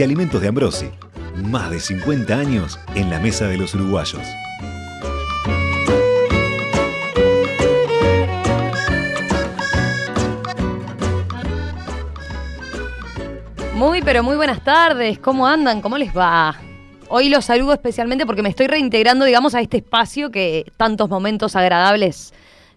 de 0.00 0.04
Alimentos 0.04 0.40
de 0.40 0.48
Ambrosi. 0.48 0.88
Más 1.44 1.68
de 1.70 1.78
50 1.78 2.34
años 2.34 2.80
en 2.94 3.10
la 3.10 3.20
mesa 3.20 3.48
de 3.48 3.58
los 3.58 3.74
uruguayos. 3.74 4.22
Muy, 13.74 14.00
pero 14.00 14.22
muy 14.22 14.36
buenas 14.36 14.64
tardes. 14.64 15.18
¿Cómo 15.18 15.46
andan? 15.46 15.82
¿Cómo 15.82 15.98
les 15.98 16.16
va? 16.16 16.56
Hoy 17.10 17.28
los 17.28 17.44
saludo 17.44 17.74
especialmente 17.74 18.24
porque 18.24 18.42
me 18.42 18.48
estoy 18.48 18.68
reintegrando, 18.68 19.26
digamos, 19.26 19.54
a 19.54 19.60
este 19.60 19.76
espacio 19.76 20.30
que 20.30 20.64
tantos 20.78 21.10
momentos 21.10 21.56
agradables 21.56 22.32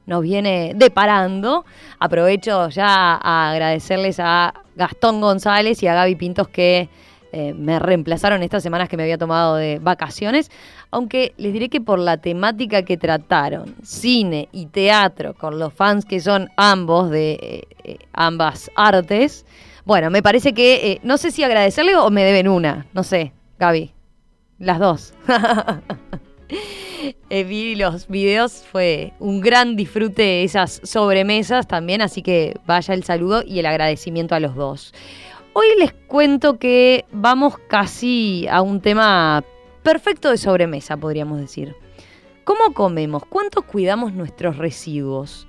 nos 0.05 0.23
viene 0.23 0.73
deparando. 0.75 1.63
Aprovecho 1.99 2.67
ya 2.67 3.13
a 3.15 3.51
agradecerles 3.51 4.19
a 4.19 4.53
Gastón 4.75 5.21
González 5.21 5.81
y 5.83 5.87
a 5.87 5.93
Gaby 5.93 6.15
Pintos 6.17 6.49
que 6.49 6.89
eh, 7.35 7.55
me 7.55 7.79
reemplazaron 7.79 8.43
estas 8.43 8.61
semanas 8.61 8.87
que 8.87 8.95
me 8.95 9.01
había 9.01 9.17
tomado 9.17 9.55
de 9.55 9.79
vacaciones, 9.79 10.51
aunque 10.91 11.33
les 11.37 11.51
diré 11.51 11.67
que 11.67 11.81
por 11.81 11.97
la 11.97 12.17
temática 12.17 12.83
que 12.83 12.95
trataron, 12.95 13.73
cine 13.81 14.49
y 14.51 14.67
teatro, 14.67 15.33
con 15.33 15.57
los 15.57 15.73
fans 15.73 16.05
que 16.05 16.19
son 16.19 16.51
ambos 16.57 17.09
de 17.09 17.31
eh, 17.41 17.67
eh, 17.83 17.97
ambas 18.13 18.69
artes, 18.75 19.47
bueno, 19.83 20.11
me 20.11 20.21
parece 20.21 20.53
que, 20.53 20.99
no 21.01 21.17
sé 21.17 21.31
si 21.31 21.43
agradecerle 21.43 21.95
o 21.95 22.11
me 22.11 22.23
deben 22.23 22.47
una, 22.47 22.85
no 22.93 23.03
sé, 23.03 23.33
Gaby, 23.57 23.91
las 24.59 24.77
dos. 24.77 25.15
vi 27.29 27.75
los 27.75 28.07
videos, 28.07 28.63
fue 28.71 29.13
un 29.19 29.41
gran 29.41 29.75
disfrute 29.75 30.43
esas 30.43 30.81
sobremesas 30.83 31.67
también, 31.67 32.03
así 32.03 32.21
que 32.21 32.53
vaya 32.67 32.93
el 32.93 33.03
saludo 33.03 33.43
y 33.43 33.57
el 33.57 33.65
agradecimiento 33.65 34.35
a 34.35 34.39
los 34.39 34.53
dos. 34.53 34.93
Hoy 35.55 35.67
les 35.77 35.93
cuento 35.93 36.57
que 36.57 37.05
vamos 37.11 37.59
casi 37.67 38.47
a 38.49 38.63
un 38.63 38.81
tema 38.81 39.43
perfecto 39.83 40.31
de 40.31 40.37
sobremesa, 40.37 40.97
podríamos 40.97 41.39
decir. 41.39 41.75
¿Cómo 42.43 42.73
comemos? 42.73 43.23
¿Cuánto 43.29 43.61
cuidamos 43.61 44.13
nuestros 44.13 44.57
residuos? 44.57 45.47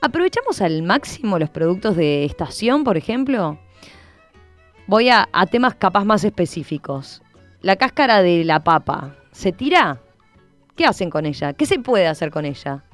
¿Aprovechamos 0.00 0.60
al 0.60 0.84
máximo 0.84 1.36
los 1.40 1.50
productos 1.50 1.96
de 1.96 2.24
estación, 2.26 2.84
por 2.84 2.96
ejemplo? 2.96 3.58
Voy 4.86 5.08
a, 5.08 5.28
temas 5.50 5.74
capaz 5.74 6.04
más 6.04 6.22
específicos. 6.22 7.20
La 7.60 7.74
cáscara 7.74 8.22
de 8.22 8.44
la 8.44 8.62
papa, 8.62 9.16
¿se 9.32 9.50
tira? 9.50 10.00
¿Qué 10.76 10.86
hacen 10.86 11.10
con 11.10 11.26
ella? 11.26 11.54
¿Qué 11.54 11.66
se 11.66 11.80
puede 11.80 12.06
hacer 12.06 12.30
con 12.30 12.44
ella? 12.44 12.84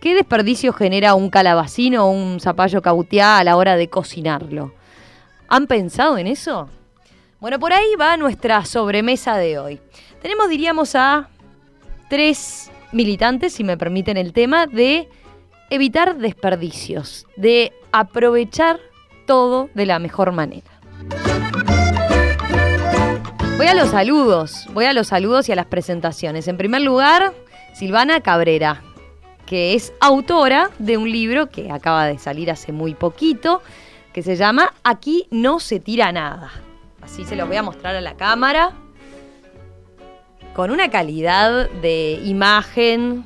¿Qué 0.00 0.14
desperdicio 0.14 0.72
genera 0.72 1.14
un 1.14 1.28
calabacino 1.28 2.06
o 2.06 2.10
un 2.12 2.38
zapallo 2.38 2.82
cautiá 2.82 3.38
a 3.38 3.44
la 3.44 3.56
hora 3.56 3.74
de 3.74 3.90
cocinarlo? 3.90 4.77
¿Han 5.48 5.66
pensado 5.66 6.18
en 6.18 6.26
eso? 6.26 6.68
Bueno, 7.40 7.58
por 7.58 7.72
ahí 7.72 7.94
va 7.98 8.18
nuestra 8.18 8.64
sobremesa 8.66 9.36
de 9.38 9.58
hoy. 9.58 9.80
Tenemos, 10.20 10.50
diríamos, 10.50 10.94
a 10.94 11.28
tres 12.10 12.70
militantes, 12.92 13.54
si 13.54 13.64
me 13.64 13.78
permiten 13.78 14.18
el 14.18 14.34
tema, 14.34 14.66
de 14.66 15.08
evitar 15.70 16.18
desperdicios, 16.18 17.26
de 17.36 17.72
aprovechar 17.92 18.78
todo 19.26 19.70
de 19.74 19.86
la 19.86 19.98
mejor 19.98 20.32
manera. 20.32 20.68
Voy 23.56 23.66
a 23.66 23.74
los 23.74 23.88
saludos, 23.90 24.66
voy 24.72 24.84
a 24.84 24.92
los 24.92 25.08
saludos 25.08 25.48
y 25.48 25.52
a 25.52 25.56
las 25.56 25.66
presentaciones. 25.66 26.46
En 26.46 26.58
primer 26.58 26.82
lugar, 26.82 27.32
Silvana 27.74 28.20
Cabrera, 28.20 28.82
que 29.46 29.74
es 29.74 29.94
autora 30.00 30.70
de 30.78 30.98
un 30.98 31.10
libro 31.10 31.48
que 31.48 31.70
acaba 31.70 32.06
de 32.06 32.18
salir 32.18 32.50
hace 32.50 32.70
muy 32.70 32.94
poquito, 32.94 33.62
que 34.18 34.22
se 34.24 34.34
llama 34.34 34.74
Aquí 34.82 35.28
no 35.30 35.60
se 35.60 35.78
tira 35.78 36.10
nada. 36.10 36.50
Así 37.00 37.24
se 37.24 37.36
los 37.36 37.46
voy 37.46 37.56
a 37.56 37.62
mostrar 37.62 37.94
a 37.94 38.00
la 38.00 38.16
cámara. 38.16 38.72
Con 40.56 40.72
una 40.72 40.90
calidad 40.90 41.70
de 41.70 42.20
imagen, 42.24 43.24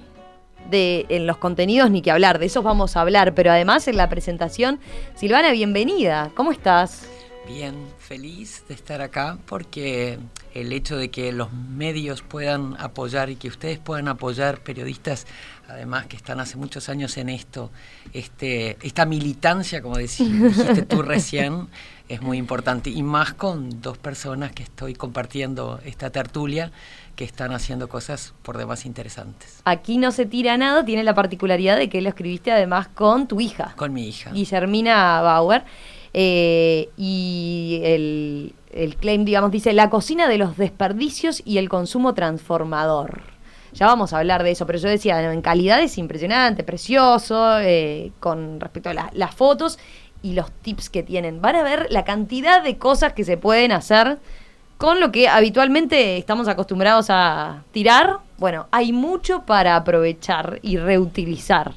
de, 0.68 1.06
en 1.08 1.26
los 1.26 1.38
contenidos 1.38 1.90
ni 1.90 2.02
que 2.02 2.10
hablar, 2.10 2.38
de 2.38 2.44
esos 2.44 2.62
vamos 2.62 2.94
a 2.94 3.00
hablar, 3.00 3.34
pero 3.34 3.50
además 3.50 3.88
en 3.88 3.96
la 3.96 4.10
presentación, 4.10 4.80
Silvana, 5.14 5.50
bienvenida, 5.52 6.30
¿cómo 6.34 6.52
estás? 6.52 7.08
Bien, 7.48 7.74
feliz 7.98 8.62
de 8.68 8.74
estar 8.74 9.00
acá 9.00 9.38
porque 9.46 10.18
el 10.52 10.74
hecho 10.74 10.98
de 10.98 11.10
que 11.10 11.32
los 11.32 11.52
medios 11.52 12.20
puedan 12.20 12.76
apoyar 12.78 13.30
y 13.30 13.36
que 13.36 13.48
ustedes 13.48 13.78
puedan 13.78 14.08
apoyar 14.08 14.60
periodistas, 14.60 15.26
además 15.72 16.06
que 16.06 16.16
están 16.16 16.38
hace 16.38 16.56
muchos 16.56 16.88
años 16.88 17.16
en 17.16 17.28
esto, 17.28 17.70
este, 18.12 18.76
esta 18.82 19.06
militancia, 19.06 19.80
como 19.80 19.96
dijiste 19.96 20.82
tú 20.82 21.02
recién, 21.02 21.68
es 22.08 22.20
muy 22.20 22.36
importante. 22.36 22.90
Y 22.90 23.02
más 23.02 23.32
con 23.32 23.80
dos 23.80 23.96
personas 23.96 24.52
que 24.52 24.62
estoy 24.62 24.94
compartiendo 24.94 25.80
esta 25.84 26.10
tertulia 26.10 26.70
que 27.16 27.24
están 27.24 27.52
haciendo 27.52 27.88
cosas 27.88 28.34
por 28.42 28.58
demás 28.58 28.84
interesantes. 28.86 29.60
Aquí 29.64 29.98
no 29.98 30.12
se 30.12 30.26
tira 30.26 30.56
nada, 30.56 30.84
tiene 30.84 31.04
la 31.04 31.14
particularidad 31.14 31.76
de 31.76 31.88
que 31.88 32.00
lo 32.02 32.08
escribiste 32.08 32.52
además 32.52 32.88
con 32.88 33.26
tu 33.26 33.40
hija. 33.40 33.74
Con 33.76 33.92
mi 33.92 34.08
hija. 34.08 34.30
Guillermina 34.30 35.20
Bauer. 35.22 35.64
Eh, 36.14 36.90
y 36.96 37.80
el, 37.84 38.96
claim, 38.96 39.24
digamos, 39.24 39.50
dice 39.50 39.72
la 39.72 39.88
cocina 39.88 40.28
de 40.28 40.38
los 40.38 40.56
desperdicios 40.56 41.42
y 41.44 41.58
el 41.58 41.68
consumo 41.68 42.14
transformador. 42.14 43.31
Ya 43.74 43.86
vamos 43.86 44.12
a 44.12 44.18
hablar 44.18 44.42
de 44.42 44.50
eso, 44.50 44.66
pero 44.66 44.78
yo 44.78 44.88
decía, 44.88 45.32
en 45.32 45.40
calidad 45.40 45.80
es 45.80 45.96
impresionante, 45.96 46.62
precioso, 46.62 47.58
eh, 47.60 48.12
con 48.20 48.60
respecto 48.60 48.90
a 48.90 49.10
las 49.12 49.34
fotos 49.34 49.78
y 50.22 50.34
los 50.34 50.50
tips 50.50 50.90
que 50.90 51.02
tienen. 51.02 51.40
Van 51.40 51.56
a 51.56 51.62
ver 51.62 51.86
la 51.90 52.04
cantidad 52.04 52.62
de 52.62 52.78
cosas 52.78 53.12
que 53.12 53.24
se 53.24 53.36
pueden 53.36 53.72
hacer 53.72 54.18
con 54.76 55.00
lo 55.00 55.12
que 55.12 55.28
habitualmente 55.28 56.16
estamos 56.16 56.48
acostumbrados 56.48 57.06
a 57.08 57.62
tirar. 57.70 58.18
Bueno, 58.38 58.66
hay 58.72 58.92
mucho 58.92 59.42
para 59.46 59.76
aprovechar 59.76 60.58
y 60.62 60.76
reutilizar. 60.76 61.72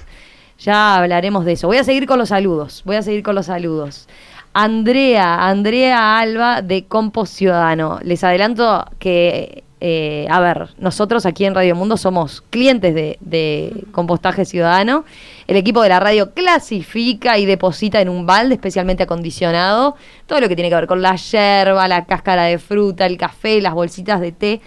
Ya 0.59 0.95
hablaremos 0.95 1.45
de 1.45 1.53
eso. 1.53 1.67
Voy 1.67 1.77
a 1.77 1.83
seguir 1.83 2.07
con 2.07 2.17
los 2.17 2.29
saludos. 2.29 2.81
Voy 2.85 2.95
a 2.95 3.01
seguir 3.01 3.21
con 3.21 3.35
los 3.35 3.47
saludos. 3.47 4.07
Andrea, 4.53 5.47
Andrea 5.47 6.17
Alba 6.17 6.61
de 6.61 6.85
Compost 6.85 7.33
Ciudadano. 7.35 7.99
Les 8.03 8.23
adelanto 8.23 8.85
que, 8.99 9.64
eh, 9.81 10.25
a 10.29 10.39
ver, 10.39 10.69
nosotros 10.77 11.25
aquí 11.25 11.45
en 11.45 11.53
Radio 11.53 11.75
Mundo 11.75 11.97
somos 11.97 12.41
clientes 12.49 12.95
de, 12.95 13.17
de, 13.19 13.83
Compostaje 13.91 14.45
Ciudadano. 14.45 15.05
El 15.47 15.57
equipo 15.57 15.81
de 15.81 15.89
la 15.89 15.99
radio 15.99 16.33
clasifica 16.33 17.37
y 17.37 17.45
deposita 17.45 18.01
en 18.01 18.09
un 18.09 18.25
balde 18.25 18.55
especialmente 18.55 19.03
acondicionado 19.03 19.95
todo 20.27 20.39
lo 20.39 20.47
que 20.47 20.55
tiene 20.55 20.69
que 20.69 20.75
ver 20.75 20.87
con 20.87 21.01
la 21.01 21.15
yerba, 21.15 21.87
la 21.87 22.05
cáscara 22.05 22.43
de 22.43 22.57
fruta, 22.57 23.05
el 23.05 23.17
café, 23.17 23.61
las 23.61 23.73
bolsitas 23.73 24.21
de 24.21 24.31
té. 24.31 24.61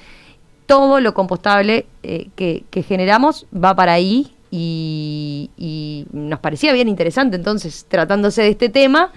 Todo 0.66 1.00
lo 1.00 1.14
compostable 1.14 1.86
eh, 2.02 2.28
que, 2.36 2.64
que 2.70 2.82
generamos 2.82 3.46
va 3.52 3.74
para 3.74 3.94
ahí 3.94 4.34
y, 4.50 6.06
nos 6.12 6.40
parecía 6.40 6.72
bien 6.72 6.88
interesante 6.88 7.36
entonces, 7.36 7.86
tratándose 7.88 8.42
de 8.42 8.48
este 8.50 8.68
tema, 8.68 9.12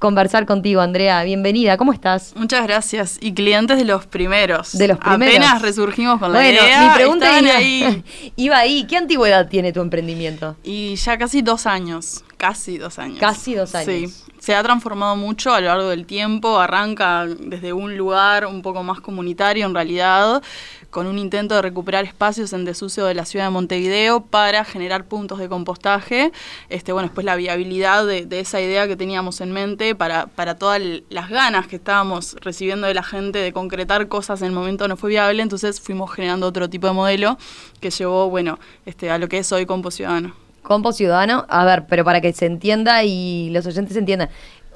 conversar 0.00 0.46
contigo, 0.46 0.80
Andrea. 0.80 1.22
Bienvenida, 1.22 1.76
¿cómo 1.76 1.92
estás? 1.92 2.32
Muchas 2.34 2.66
gracias. 2.66 3.18
Y 3.20 3.34
clientes 3.34 3.76
de 3.76 3.84
los 3.84 4.06
primeros. 4.06 4.76
De 4.76 4.88
los 4.88 4.98
primeros. 4.98 5.36
Apenas 5.36 5.62
resurgimos 5.62 6.18
con 6.18 6.32
la 6.32 6.48
idea. 6.48 6.88
Mi 6.88 6.94
pregunta 6.94 7.38
iba 7.38 7.54
ahí. 7.54 8.04
iba 8.36 8.58
ahí. 8.58 8.86
¿Qué 8.88 8.96
antigüedad 8.96 9.48
tiene 9.48 9.72
tu 9.72 9.80
emprendimiento? 9.82 10.56
Y 10.64 10.96
ya 10.96 11.18
casi 11.18 11.42
dos 11.42 11.66
años. 11.66 12.24
Casi 12.38 12.78
dos 12.78 12.98
años. 12.98 13.20
Casi 13.20 13.54
dos 13.54 13.74
años. 13.74 14.10
Sí. 14.10 14.32
Se 14.38 14.54
ha 14.54 14.62
transformado 14.62 15.16
mucho 15.16 15.52
a 15.52 15.60
lo 15.60 15.66
largo 15.66 15.90
del 15.90 16.06
tiempo. 16.06 16.58
Arranca 16.58 17.26
desde 17.26 17.74
un 17.74 17.98
lugar 17.98 18.46
un 18.46 18.62
poco 18.62 18.82
más 18.82 19.00
comunitario 19.00 19.66
en 19.66 19.74
realidad 19.74 20.42
con 20.90 21.06
un 21.06 21.18
intento 21.18 21.54
de 21.54 21.62
recuperar 21.62 22.04
espacios 22.04 22.52
en 22.52 22.64
desuso 22.64 23.04
de 23.06 23.14
la 23.14 23.24
ciudad 23.24 23.46
de 23.46 23.50
Montevideo 23.50 24.20
para 24.20 24.64
generar 24.64 25.04
puntos 25.04 25.38
de 25.38 25.48
compostaje. 25.48 26.32
Este, 26.68 26.92
bueno, 26.92 27.08
después 27.08 27.24
la 27.24 27.36
viabilidad 27.36 28.06
de, 28.06 28.26
esa 28.40 28.60
idea 28.60 28.88
que 28.88 28.96
teníamos 28.96 29.40
en 29.40 29.52
mente 29.52 29.94
para, 29.94 30.26
para 30.26 30.56
todas 30.56 30.80
las 31.08 31.28
ganas 31.30 31.66
que 31.66 31.76
estábamos 31.76 32.36
recibiendo 32.40 32.86
de 32.86 32.94
la 32.94 33.02
gente 33.02 33.38
de 33.38 33.52
concretar 33.52 34.08
cosas 34.08 34.40
en 34.42 34.48
el 34.48 34.52
momento 34.52 34.88
no 34.88 34.96
fue 34.96 35.10
viable, 35.10 35.42
entonces 35.42 35.80
fuimos 35.80 36.10
generando 36.10 36.46
otro 36.46 36.68
tipo 36.68 36.86
de 36.86 36.92
modelo 36.92 37.38
que 37.80 37.90
llevó, 37.90 38.28
bueno, 38.28 38.58
este, 38.86 39.10
a 39.10 39.18
lo 39.18 39.28
que 39.28 39.38
es 39.38 39.52
hoy 39.52 39.66
Compo 39.66 39.90
Ciudadano. 39.90 40.34
Compo 40.62 40.92
Ciudadano, 40.92 41.46
a 41.48 41.64
ver, 41.64 41.86
pero 41.88 42.04
para 42.04 42.20
que 42.20 42.32
se 42.32 42.46
entienda 42.46 43.02
y 43.04 43.50
los 43.50 43.66
oyentes 43.66 43.96
entiendan, 43.96 44.28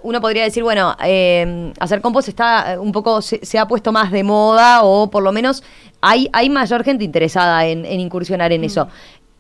uno 0.05 0.21
podría 0.21 0.45
decir, 0.45 0.63
bueno, 0.63 0.95
eh, 1.03 1.73
hacer 1.81 2.03
compost 2.03 2.29
está 2.29 2.77
un 2.79 2.93
poco, 2.93 3.23
se, 3.23 3.59
ha 3.59 3.67
puesto 3.67 3.91
más 3.91 4.13
de 4.13 4.23
moda 4.23 4.83
o 4.83 5.11
por 5.11 5.23
lo 5.23 5.33
menos 5.33 5.65
hay, 6.03 6.29
hay 6.35 6.51
mayor 6.51 6.85
gente 6.85 7.05
interesada 7.05 7.67
en, 7.67 7.87
incursionar 8.01 8.53
en 8.53 8.65
eso. 8.65 8.87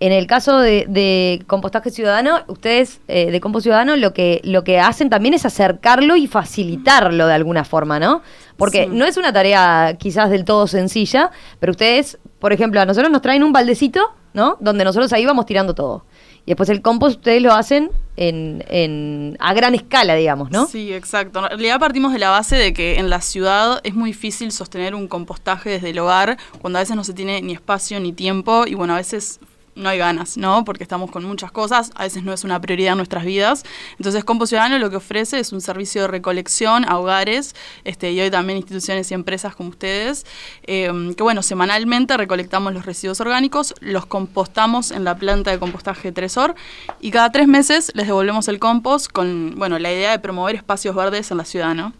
En 0.00 0.10
el 0.10 0.26
caso 0.26 0.58
de, 0.58 1.44
compostaje 1.46 1.90
ciudadano, 1.90 2.40
ustedes 2.48 3.00
eh, 3.08 3.30
de 3.30 3.40
compost 3.40 3.64
ciudadano 3.64 3.94
lo 3.96 4.14
que, 4.14 4.40
lo 4.42 4.64
que 4.64 4.80
hacen 4.80 5.10
también 5.10 5.34
es 5.34 5.44
acercarlo 5.44 6.16
y 6.16 6.26
facilitarlo 6.26 7.26
de 7.26 7.34
alguna 7.34 7.64
forma, 7.64 8.00
¿no? 8.00 8.22
Porque 8.56 8.86
no 8.86 9.04
es 9.04 9.18
una 9.18 9.32
tarea 9.32 9.96
quizás 9.98 10.30
del 10.30 10.44
todo 10.44 10.66
sencilla, 10.66 11.30
pero 11.60 11.72
ustedes, 11.72 12.18
por 12.38 12.54
ejemplo, 12.54 12.80
a 12.80 12.86
nosotros 12.86 13.12
nos 13.12 13.20
traen 13.20 13.44
un 13.44 13.52
baldecito, 13.52 14.14
¿no? 14.34 14.58
Donde 14.60 14.84
nosotros 14.84 15.12
ahí 15.12 15.24
vamos 15.24 15.46
tirando 15.46 15.74
todo. 15.74 16.04
Y 16.44 16.50
después 16.50 16.68
el 16.68 16.82
compost 16.82 17.16
ustedes 17.16 17.40
lo 17.40 17.54
hacen 17.54 17.90
en, 18.16 18.62
en, 18.68 19.36
a 19.40 19.54
gran 19.54 19.74
escala, 19.74 20.14
digamos, 20.14 20.50
¿no? 20.50 20.66
Sí, 20.66 20.92
exacto. 20.92 21.38
En 21.38 21.48
realidad 21.48 21.80
partimos 21.80 22.12
de 22.12 22.18
la 22.18 22.28
base 22.28 22.56
de 22.56 22.74
que 22.74 22.98
en 22.98 23.08
la 23.08 23.22
ciudad 23.22 23.80
es 23.82 23.94
muy 23.94 24.10
difícil 24.10 24.52
sostener 24.52 24.94
un 24.94 25.08
compostaje 25.08 25.70
desde 25.70 25.90
el 25.90 25.98
hogar, 25.98 26.36
cuando 26.60 26.78
a 26.78 26.82
veces 26.82 26.96
no 26.96 27.04
se 27.04 27.14
tiene 27.14 27.40
ni 27.40 27.54
espacio 27.54 27.98
ni 28.00 28.12
tiempo, 28.12 28.66
y 28.66 28.74
bueno, 28.74 28.92
a 28.92 28.96
veces 28.96 29.40
no 29.76 29.88
hay 29.88 29.98
ganas, 29.98 30.36
¿no? 30.36 30.64
Porque 30.64 30.82
estamos 30.82 31.10
con 31.10 31.24
muchas 31.24 31.52
cosas, 31.52 31.90
a 31.94 32.04
veces 32.04 32.22
no 32.22 32.32
es 32.32 32.44
una 32.44 32.60
prioridad 32.60 32.92
en 32.92 32.98
nuestras 32.98 33.24
vidas. 33.24 33.64
Entonces, 33.98 34.24
Compo 34.24 34.46
Ciudadano 34.46 34.78
lo 34.78 34.90
que 34.90 34.96
ofrece 34.96 35.38
es 35.40 35.52
un 35.52 35.60
servicio 35.60 36.02
de 36.02 36.08
recolección 36.08 36.84
a 36.84 36.98
hogares 36.98 37.54
este, 37.84 38.12
y 38.12 38.20
hoy 38.20 38.30
también 38.30 38.58
instituciones 38.58 39.10
y 39.10 39.14
empresas 39.14 39.54
como 39.54 39.70
ustedes, 39.70 40.26
em, 40.64 41.14
que 41.14 41.22
bueno, 41.22 41.42
semanalmente 41.42 42.16
recolectamos 42.16 42.72
los 42.72 42.86
residuos 42.86 43.20
orgánicos, 43.20 43.74
los 43.80 44.06
compostamos 44.06 44.90
en 44.90 45.04
la 45.04 45.16
planta 45.16 45.50
de 45.50 45.58
compostaje 45.58 46.12
Tresor 46.12 46.54
y 47.00 47.10
cada 47.10 47.30
tres 47.30 47.48
meses 47.48 47.92
les 47.94 48.06
devolvemos 48.06 48.48
el 48.48 48.58
compost 48.58 49.10
con, 49.10 49.54
bueno, 49.56 49.78
la 49.78 49.92
idea 49.92 50.10
de 50.10 50.18
promover 50.18 50.56
espacios 50.56 50.94
verdes 50.94 51.30
en 51.30 51.38
la 51.38 51.44
ciudad, 51.44 51.74
¿no? 51.74 51.92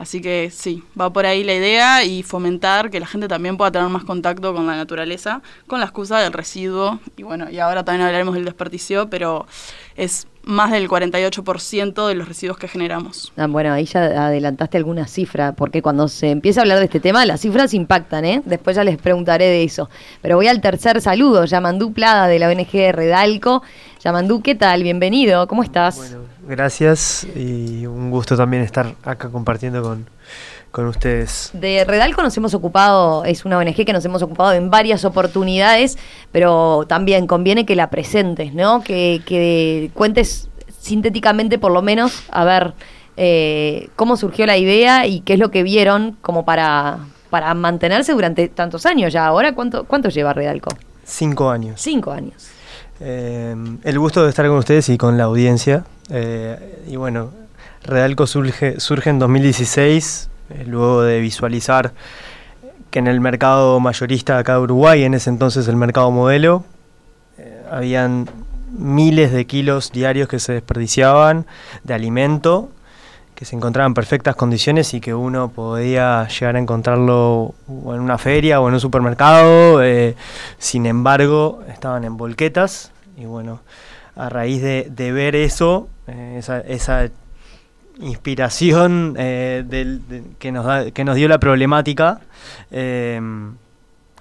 Así 0.00 0.22
que 0.22 0.50
sí, 0.50 0.82
va 0.98 1.12
por 1.12 1.26
ahí 1.26 1.44
la 1.44 1.52
idea 1.52 2.04
y 2.04 2.22
fomentar 2.22 2.88
que 2.88 2.98
la 3.00 3.06
gente 3.06 3.28
también 3.28 3.58
pueda 3.58 3.70
tener 3.70 3.86
más 3.90 4.02
contacto 4.02 4.54
con 4.54 4.66
la 4.66 4.74
naturaleza, 4.74 5.42
con 5.66 5.78
la 5.78 5.84
excusa 5.84 6.18
del 6.20 6.32
residuo. 6.32 6.98
Y 7.18 7.22
bueno, 7.22 7.50
y 7.50 7.58
ahora 7.58 7.84
también 7.84 8.06
hablaremos 8.06 8.34
del 8.34 8.46
desperdicio, 8.46 9.10
pero 9.10 9.46
es 9.96 10.26
más 10.42 10.70
del 10.70 10.88
48% 10.88 12.08
de 12.08 12.14
los 12.14 12.26
residuos 12.26 12.56
que 12.56 12.66
generamos. 12.66 13.30
Ah, 13.36 13.46
bueno, 13.46 13.74
ahí 13.74 13.84
ya 13.84 14.26
adelantaste 14.26 14.78
alguna 14.78 15.06
cifra, 15.06 15.52
porque 15.52 15.82
cuando 15.82 16.08
se 16.08 16.30
empieza 16.30 16.60
a 16.60 16.62
hablar 16.62 16.78
de 16.78 16.86
este 16.86 17.00
tema, 17.00 17.26
las 17.26 17.42
cifras 17.42 17.74
impactan, 17.74 18.24
¿eh? 18.24 18.40
Después 18.46 18.76
ya 18.76 18.84
les 18.84 18.96
preguntaré 18.96 19.44
de 19.48 19.64
eso. 19.64 19.90
Pero 20.22 20.36
voy 20.36 20.48
al 20.48 20.62
tercer 20.62 21.02
saludo, 21.02 21.44
Yamandú 21.44 21.92
Plada 21.92 22.26
de 22.26 22.38
la 22.38 22.48
ONG 22.48 22.72
Redalco. 22.90 23.62
Yamandú, 24.02 24.40
¿qué 24.40 24.54
tal? 24.54 24.82
Bienvenido, 24.82 25.46
¿cómo 25.46 25.62
estás? 25.62 25.98
Bueno, 25.98 26.24
gracias 26.50 27.26
y 27.34 27.86
un 27.86 28.10
gusto 28.10 28.36
también 28.36 28.62
estar 28.62 28.94
acá 29.04 29.30
compartiendo 29.30 29.82
con, 29.82 30.06
con 30.70 30.86
ustedes. 30.86 31.50
De 31.54 31.84
Redalco 31.84 32.22
nos 32.22 32.36
hemos 32.36 32.52
ocupado, 32.54 33.24
es 33.24 33.44
una 33.44 33.58
ONG 33.58 33.86
que 33.86 33.92
nos 33.92 34.04
hemos 34.04 34.22
ocupado 34.22 34.52
en 34.52 34.70
varias 34.70 35.04
oportunidades, 35.04 35.96
pero 36.32 36.84
también 36.88 37.26
conviene 37.26 37.64
que 37.64 37.76
la 37.76 37.88
presentes, 37.88 38.52
¿no? 38.52 38.82
Que, 38.82 39.22
que 39.24 39.90
cuentes 39.94 40.48
sintéticamente 40.80 41.58
por 41.58 41.72
lo 41.72 41.82
menos, 41.82 42.24
a 42.30 42.44
ver, 42.44 42.74
eh, 43.16 43.88
cómo 43.96 44.16
surgió 44.16 44.46
la 44.46 44.56
idea 44.56 45.06
y 45.06 45.20
qué 45.20 45.34
es 45.34 45.38
lo 45.38 45.50
que 45.50 45.62
vieron 45.62 46.16
como 46.22 46.44
para, 46.44 46.98
para 47.28 47.52
mantenerse 47.54 48.12
durante 48.12 48.48
tantos 48.48 48.86
años 48.86 49.12
ya. 49.12 49.26
Ahora, 49.26 49.54
¿cuánto, 49.54 49.84
cuánto 49.84 50.08
lleva 50.08 50.32
Redalco? 50.32 50.70
Cinco 51.04 51.50
años. 51.50 51.80
Cinco 51.80 52.12
años. 52.12 52.48
Eh, 53.00 53.54
el 53.82 53.98
gusto 53.98 54.22
de 54.22 54.28
estar 54.28 54.46
con 54.46 54.58
ustedes 54.58 54.88
y 54.88 54.98
con 54.98 55.16
la 55.16 55.24
audiencia. 55.24 55.84
Eh, 56.10 56.84
y 56.88 56.96
bueno, 56.96 57.30
Redalco 57.84 58.26
surge, 58.26 58.80
surge 58.80 59.10
en 59.10 59.18
2016 59.18 60.30
eh, 60.50 60.64
luego 60.66 61.02
de 61.02 61.20
visualizar 61.20 61.92
que 62.90 62.98
en 62.98 63.06
el 63.06 63.20
mercado 63.20 63.78
mayorista 63.78 64.38
acá 64.38 64.54
de 64.54 64.60
Uruguay, 64.60 65.04
en 65.04 65.14
ese 65.14 65.30
entonces 65.30 65.68
el 65.68 65.76
mercado 65.76 66.10
modelo, 66.10 66.64
eh, 67.38 67.62
habían 67.70 68.28
miles 68.76 69.32
de 69.32 69.46
kilos 69.46 69.92
diarios 69.92 70.28
que 70.28 70.40
se 70.40 70.54
desperdiciaban 70.54 71.46
de 71.84 71.94
alimento, 71.94 72.70
que 73.34 73.44
se 73.44 73.56
encontraban 73.56 73.90
en 73.90 73.94
perfectas 73.94 74.34
condiciones 74.36 74.92
y 74.92 75.00
que 75.00 75.14
uno 75.14 75.50
podía 75.50 76.26
llegar 76.28 76.56
a 76.56 76.58
encontrarlo 76.58 77.54
en 77.68 78.00
una 78.00 78.18
feria 78.18 78.60
o 78.60 78.68
en 78.68 78.74
un 78.74 78.80
supermercado, 78.80 79.82
eh, 79.82 80.16
sin 80.58 80.86
embargo 80.86 81.62
estaban 81.68 82.04
en 82.04 82.16
volquetas 82.16 82.90
y 83.16 83.24
bueno, 83.24 83.60
a 84.20 84.28
raíz 84.28 84.60
de, 84.60 85.12
ver 85.12 85.34
eso, 85.34 85.88
esa, 86.06 86.60
esa 86.60 87.08
inspiración 88.00 89.14
eh, 89.18 89.64
que, 90.38 90.52
nos 90.52 90.92
que 90.92 91.04
nos 91.04 91.16
dio 91.16 91.26
la 91.26 91.38
problemática, 91.38 92.20
eh, 92.70 93.18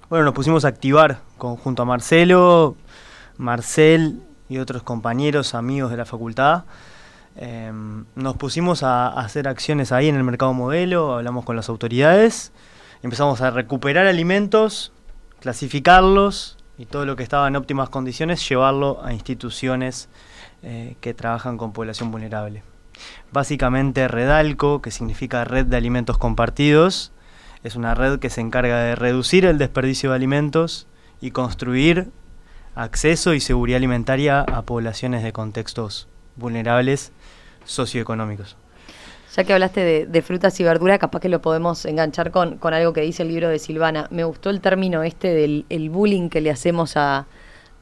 bueno, 0.09 0.25
nos 0.25 0.33
pusimos 0.33 0.63
a 0.63 0.69
activar 0.69 1.19
junto 1.37 1.83
a 1.83 1.85
Marcelo, 1.85 2.77
Marcel 3.37 4.21
y 4.47 4.59
otros 4.59 4.83
compañeros, 4.83 5.53
amigos 5.53 5.91
de 5.91 5.97
la 5.97 6.05
facultad. 6.05 6.63
Eh, 7.35 7.71
nos 8.15 8.37
pusimos 8.37 8.83
a, 8.83 9.09
hacer 9.09 9.49
acciones 9.49 9.91
ahí 9.91 10.07
en 10.07 10.15
el 10.15 10.23
mercado 10.23 10.53
modelo, 10.53 11.15
hablamos 11.15 11.43
con 11.43 11.57
las 11.57 11.67
autoridades, 11.67 12.53
empezamos 13.03 13.41
a 13.41 13.51
recuperar 13.51 14.07
alimentos, 14.07 14.93
clasificarlos 15.41 16.58
y 16.79 16.85
todo 16.87 17.05
lo 17.05 17.15
que 17.15 17.21
estaba 17.21 17.47
en 17.47 17.55
óptimas 17.55 17.89
condiciones, 17.89 18.47
llevarlo 18.49 19.03
a 19.03 19.13
instituciones 19.13 20.09
que 21.01 21.13
trabajan 21.13 21.57
con 21.57 21.73
población 21.73 22.09
vulnerable. 22.09 22.63
Básicamente 23.31 24.07
Redalco, 24.07 24.81
que 24.81 24.89
significa 24.89 25.43
Red 25.43 25.67
de 25.67 25.77
Alimentos 25.77 26.17
Compartidos, 26.17 27.11
es 27.63 27.75
una 27.75 27.93
red 27.93 28.19
que 28.19 28.29
se 28.29 28.41
encarga 28.41 28.79
de 28.79 28.95
reducir 28.95 29.45
el 29.45 29.57
desperdicio 29.57 30.09
de 30.09 30.15
alimentos 30.15 30.87
y 31.21 31.31
construir 31.31 32.09
acceso 32.75 33.33
y 33.33 33.41
seguridad 33.41 33.77
alimentaria 33.77 34.41
a 34.41 34.61
poblaciones 34.61 35.23
de 35.23 35.33
contextos 35.33 36.07
vulnerables 36.37 37.11
socioeconómicos. 37.65 38.55
Ya 39.35 39.43
que 39.43 39.53
hablaste 39.53 40.07
de, 40.07 40.21
frutas 40.21 40.59
y 40.59 40.63
verduras, 40.63 40.99
capaz 40.99 41.19
que 41.19 41.29
lo 41.29 41.41
podemos 41.41 41.85
enganchar 41.85 42.31
con, 42.31 42.59
algo 42.61 42.93
que 42.93 43.01
dice 43.01 43.23
el 43.23 43.29
libro 43.29 43.49
de 43.49 43.59
Silvana. 43.59 44.07
Me 44.09 44.23
gustó 44.23 44.49
el 44.49 44.59
término 44.59 45.03
este 45.03 45.33
del 45.33 45.89
bullying 45.89 46.29
que 46.29 46.41
le 46.41 46.49
hacemos 46.49 46.97
a, 46.97 47.27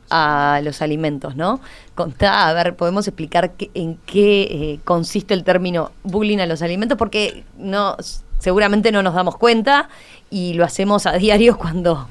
a 0.09 0.61
los 0.63 0.81
alimentos, 0.81 1.35
¿no? 1.35 1.59
Contá, 1.95 2.47
a 2.47 2.53
ver, 2.53 2.75
podemos 2.75 3.07
explicar 3.07 3.53
en 3.73 3.97
qué 4.05 4.41
eh, 4.43 4.79
consiste 4.83 5.33
el 5.33 5.43
término 5.43 5.91
bullying 6.03 6.39
a 6.39 6.45
los 6.45 6.61
alimentos, 6.61 6.97
porque 6.97 7.43
no, 7.57 7.97
seguramente 8.39 8.91
no 8.91 9.03
nos 9.03 9.13
damos 9.13 9.37
cuenta 9.37 9.89
y 10.29 10.53
lo 10.53 10.63
hacemos 10.63 11.05
a 11.05 11.13
diario 11.17 11.57
cuando, 11.57 12.09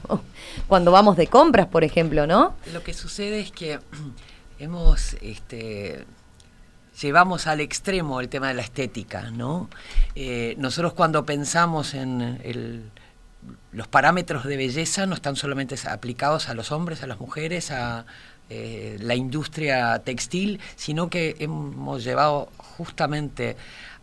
cuando 0.67 0.91
vamos 0.93 1.17
de 1.17 1.27
compras, 1.27 1.67
por 1.67 1.85
ejemplo, 1.85 2.27
¿no? 2.27 2.55
Lo 2.73 2.83
que 2.83 2.95
sucede 2.95 3.41
es 3.41 3.51
que 3.51 3.79
hemos, 4.59 5.15
este, 5.23 6.05
llevamos 7.01 7.47
al 7.47 7.61
extremo 7.61 8.21
el 8.21 8.29
tema 8.29 8.49
de 8.49 8.55
la 8.55 8.63
estética, 8.63 9.31
¿no? 9.31 9.69
Eh, 10.15 10.55
nosotros 10.59 10.93
cuando 10.93 11.25
pensamos 11.25 11.95
en 11.95 12.41
el 12.43 12.91
los 13.73 13.89
parámetros 13.89 14.45
de 14.45 14.57
belleza 14.57 15.07
no 15.07 15.15
están 15.15 15.37
solamente 15.37 15.77
aplicados 15.89 16.49
a 16.49 16.55
los 16.55 16.73
hombres, 16.73 17.03
a 17.03 17.07
las 17.07 17.21
mujeres, 17.21 17.71
a 17.71 18.07
eh, 18.49 18.97
la 19.01 19.15
industria 19.15 19.99
textil, 20.01 20.61
sino 20.77 21.11
que 21.11 21.37
hemos 21.39 22.03
llevado 22.05 22.49
justamente 22.57 23.57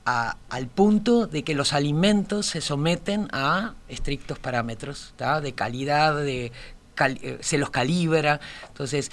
al 0.05 0.67
punto 0.67 1.27
de 1.27 1.43
que 1.43 1.55
los 1.55 1.71
alimentos 1.71 2.47
se 2.47 2.59
someten 2.59 3.29
a 3.31 3.73
estrictos 3.87 4.37
parámetros 4.37 5.13
de 5.41 5.53
calidad, 5.53 6.17
de 6.17 6.51
eh, 6.99 7.37
se 7.39 7.57
los 7.57 7.69
calibra. 7.69 8.41
Entonces, 8.67 9.11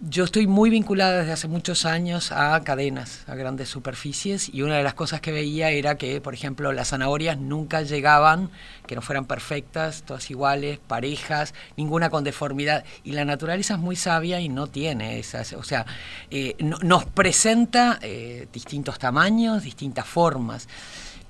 yo 0.00 0.24
estoy 0.24 0.46
muy 0.46 0.68
vinculada 0.68 1.20
desde 1.20 1.32
hace 1.32 1.48
muchos 1.48 1.86
años 1.86 2.30
a 2.30 2.62
cadenas, 2.64 3.24
a 3.26 3.34
grandes 3.34 3.70
superficies, 3.70 4.52
y 4.52 4.60
una 4.60 4.76
de 4.76 4.82
las 4.82 4.92
cosas 4.92 5.22
que 5.22 5.32
veía 5.32 5.70
era 5.70 5.96
que, 5.96 6.20
por 6.20 6.34
ejemplo, 6.34 6.72
las 6.72 6.88
zanahorias 6.88 7.38
nunca 7.38 7.80
llegaban, 7.80 8.50
que 8.86 8.94
no 8.94 9.00
fueran 9.00 9.24
perfectas, 9.24 10.02
todas 10.02 10.30
iguales, 10.30 10.78
parejas, 10.86 11.54
ninguna 11.76 12.10
con 12.10 12.24
deformidad. 12.24 12.84
Y 13.04 13.12
la 13.12 13.24
naturaleza 13.24 13.74
es 13.74 13.80
muy 13.80 13.96
sabia 13.96 14.38
y 14.40 14.50
no 14.50 14.66
tiene 14.66 15.18
esas, 15.18 15.54
o 15.54 15.62
sea, 15.62 15.86
eh, 16.30 16.56
nos 16.60 17.06
presenta 17.06 17.98
eh, 18.02 18.48
distintos 18.52 18.98
tamaños, 18.98 19.62
distintas 19.62 20.06
formas 20.06 20.68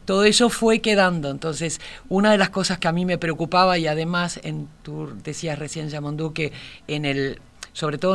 todo 0.06 0.22
eso 0.22 0.50
fue 0.50 0.78
quedando. 0.78 1.32
Entonces, 1.32 1.80
una 2.08 2.30
de 2.30 2.38
las 2.38 2.50
cosas 2.50 2.78
que 2.78 2.86
a 2.86 2.92
mí 2.92 3.04
me 3.04 3.18
preocupaba, 3.18 3.76
y 3.76 3.88
además, 3.88 4.38
en, 4.44 4.68
tú 4.84 5.12
decías 5.24 5.58
recién, 5.58 5.88
Yamondú, 5.88 6.32
que 6.32 6.52
en 6.86 7.04
el 7.04 7.40
sobre 7.76 7.98
todo 7.98 8.14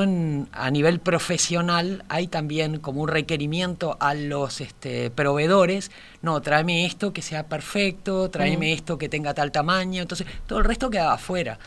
a 0.53 0.71
nivel 0.71 0.99
profesional, 0.99 2.03
hay 2.09 2.25
también 2.25 2.79
como 2.79 3.03
un 3.03 3.07
requerimiento 3.07 3.95
a 3.99 4.15
los 4.15 4.59
este, 4.59 5.11
proveedores, 5.11 5.91
no, 6.23 6.41
tráeme 6.41 6.87
esto 6.87 7.13
que 7.13 7.21
sea 7.21 7.45
perfecto, 7.45 8.31
tráeme 8.31 8.71
mm. 8.71 8.73
esto 8.75 8.97
que 8.97 9.07
tenga 9.07 9.35
tal 9.35 9.51
tamaño, 9.51 10.01
entonces 10.01 10.25
todo 10.47 10.57
el 10.57 10.65
resto 10.65 10.89
quedaba 10.89 11.13
afuera. 11.13 11.59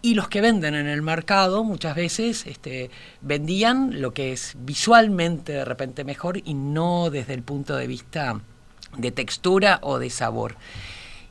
Y 0.00 0.14
los 0.14 0.28
que 0.28 0.40
venden 0.40 0.74
en 0.74 0.86
el 0.86 1.02
mercado 1.02 1.62
muchas 1.62 1.94
veces 1.94 2.46
este, 2.46 2.88
vendían 3.20 4.00
lo 4.00 4.14
que 4.14 4.32
es 4.32 4.54
visualmente 4.60 5.52
de 5.52 5.66
repente 5.66 6.04
mejor 6.04 6.38
y 6.42 6.54
no 6.54 7.10
desde 7.10 7.34
el 7.34 7.42
punto 7.42 7.76
de 7.76 7.86
vista 7.86 8.40
de 8.96 9.12
textura 9.12 9.78
o 9.82 9.98
de 9.98 10.08
sabor. 10.08 10.56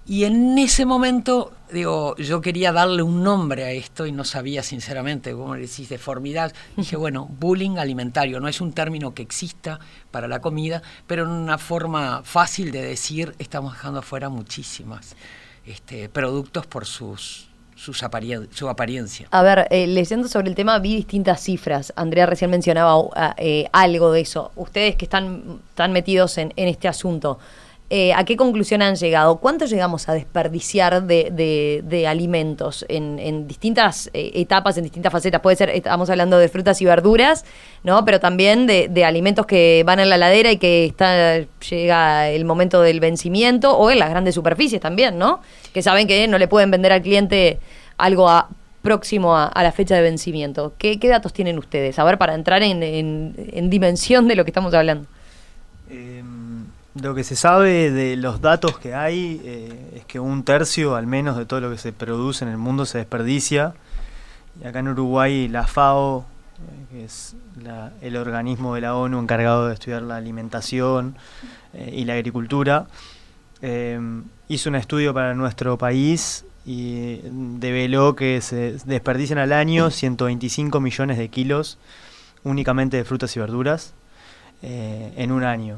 Y 0.07 0.25
en 0.25 0.57
ese 0.57 0.85
momento, 0.85 1.51
digo, 1.71 2.15
yo 2.17 2.41
quería 2.41 2.71
darle 2.71 3.03
un 3.03 3.23
nombre 3.23 3.65
a 3.65 3.71
esto 3.71 4.07
y 4.07 4.11
no 4.11 4.23
sabía 4.23 4.63
sinceramente 4.63 5.31
cómo 5.33 5.53
decís 5.53 5.89
deformidad. 5.89 6.53
Dije, 6.75 6.95
bueno, 6.95 7.29
bullying 7.39 7.77
alimentario, 7.77 8.39
no 8.39 8.47
es 8.47 8.61
un 8.61 8.73
término 8.73 9.13
que 9.13 9.21
exista 9.21 9.79
para 10.09 10.27
la 10.27 10.41
comida, 10.41 10.81
pero 11.05 11.23
en 11.23 11.29
una 11.29 11.57
forma 11.59 12.23
fácil 12.23 12.71
de 12.71 12.81
decir, 12.81 13.35
estamos 13.37 13.73
dejando 13.73 13.99
afuera 13.99 14.29
muchísimas 14.29 15.15
este, 15.67 16.09
productos 16.09 16.65
por 16.65 16.87
sus, 16.87 17.47
sus 17.75 18.03
su 18.51 18.69
apariencia. 18.69 19.27
A 19.29 19.43
ver, 19.43 19.67
eh, 19.69 19.85
leyendo 19.85 20.27
sobre 20.27 20.49
el 20.49 20.55
tema 20.55 20.79
vi 20.79 20.95
distintas 20.95 21.41
cifras. 21.41 21.93
Andrea 21.95 22.25
recién 22.25 22.49
mencionaba 22.49 23.35
eh, 23.37 23.69
algo 23.71 24.11
de 24.11 24.21
eso. 24.21 24.51
Ustedes 24.55 24.95
que 24.95 25.05
están 25.05 25.61
tan 25.75 25.91
metidos 25.91 26.39
en, 26.39 26.53
en 26.55 26.67
este 26.67 26.87
asunto, 26.87 27.39
eh, 27.93 28.13
¿a 28.13 28.23
qué 28.23 28.37
conclusión 28.37 28.81
han 28.81 28.95
llegado? 28.95 29.41
¿Cuánto 29.41 29.65
llegamos 29.65 30.07
a 30.07 30.13
desperdiciar 30.13 31.03
de, 31.03 32.05
alimentos 32.07 32.85
en, 32.87 33.49
distintas 33.49 34.09
eh, 34.13 34.31
etapas, 34.35 34.77
en 34.77 34.85
distintas 34.85 35.11
facetas? 35.11 35.41
Puede 35.41 35.57
ser, 35.57 35.71
estamos 35.71 36.09
hablando 36.09 36.37
de 36.37 36.47
frutas 36.47 36.81
y 36.81 36.85
verduras, 36.85 37.43
¿no? 37.83 38.05
Pero 38.05 38.21
también 38.21 38.65
de, 38.65 39.03
alimentos 39.03 39.45
que 39.45 39.83
van 39.85 39.99
en 39.99 40.09
la 40.09 40.15
ladera 40.15 40.53
y 40.53 40.57
que 40.57 40.85
está, 40.85 41.39
llega 41.69 42.29
el 42.29 42.45
momento 42.45 42.81
del 42.81 43.01
vencimiento, 43.01 43.77
o 43.77 43.91
en 43.91 43.99
las 43.99 44.09
grandes 44.09 44.35
superficies 44.35 44.79
también, 44.79 45.17
¿no? 45.17 45.41
Que 45.73 45.81
saben 45.81 46.07
que 46.07 46.29
no 46.29 46.37
le 46.37 46.47
pueden 46.47 46.71
vender 46.71 46.93
al 46.93 47.01
cliente 47.01 47.59
algo 47.97 48.29
próximo 48.81 49.35
a, 49.35 49.51
la 49.61 49.73
fecha 49.73 49.95
de 49.95 50.01
vencimiento. 50.01 50.75
¿Qué, 50.77 50.97
datos 50.97 51.33
tienen 51.33 51.57
ustedes? 51.57 51.99
A 51.99 52.05
ver, 52.05 52.17
para 52.17 52.35
entrar 52.35 52.63
en, 52.63 53.69
dimensión 53.69 54.29
de 54.29 54.37
lo 54.37 54.45
que 54.45 54.51
estamos 54.51 54.73
hablando. 54.73 55.09
Eh 55.89 56.23
lo 56.95 57.15
que 57.15 57.23
se 57.23 57.35
sabe 57.35 57.89
de 57.89 58.17
los 58.17 58.41
datos 58.41 58.77
que 58.77 58.93
hay 58.93 59.41
eh, 59.45 59.93
es 59.95 60.05
que 60.05 60.19
un 60.19 60.43
tercio 60.43 60.95
al 60.95 61.07
menos 61.07 61.37
de 61.37 61.45
todo 61.45 61.61
lo 61.61 61.71
que 61.71 61.77
se 61.77 61.93
produce 61.93 62.43
en 62.43 62.51
el 62.51 62.57
mundo 62.57 62.85
se 62.85 62.97
desperdicia. 62.97 63.73
Y 64.61 64.67
acá 64.67 64.79
en 64.79 64.89
Uruguay 64.89 65.47
la 65.47 65.67
FAO, 65.67 66.25
eh, 66.59 66.85
que 66.91 67.05
es 67.05 67.35
el 68.01 68.17
organismo 68.17 68.75
de 68.75 68.81
la 68.81 68.95
ONU 68.95 69.19
encargado 69.19 69.67
de 69.67 69.73
estudiar 69.73 70.01
la 70.01 70.17
alimentación 70.17 71.15
eh, 71.73 71.91
y 71.93 72.05
la 72.05 72.13
agricultura, 72.13 72.87
hizo 74.47 74.69
un 74.69 74.75
estudio 74.75 75.13
para 75.13 75.35
nuestro 75.35 75.77
país 75.77 76.45
y 76.65 77.19
develó 77.59 78.15
que 78.15 78.41
se 78.41 78.77
desperdician 78.85 79.37
al 79.37 79.53
año 79.53 79.91
125 79.91 80.79
millones 80.79 81.19
de 81.19 81.29
kilos 81.29 81.77
únicamente 82.43 82.97
de 82.97 83.05
frutas 83.05 83.37
y 83.37 83.39
verduras 83.39 83.93
en 84.63 85.31
un 85.31 85.43
año 85.43 85.77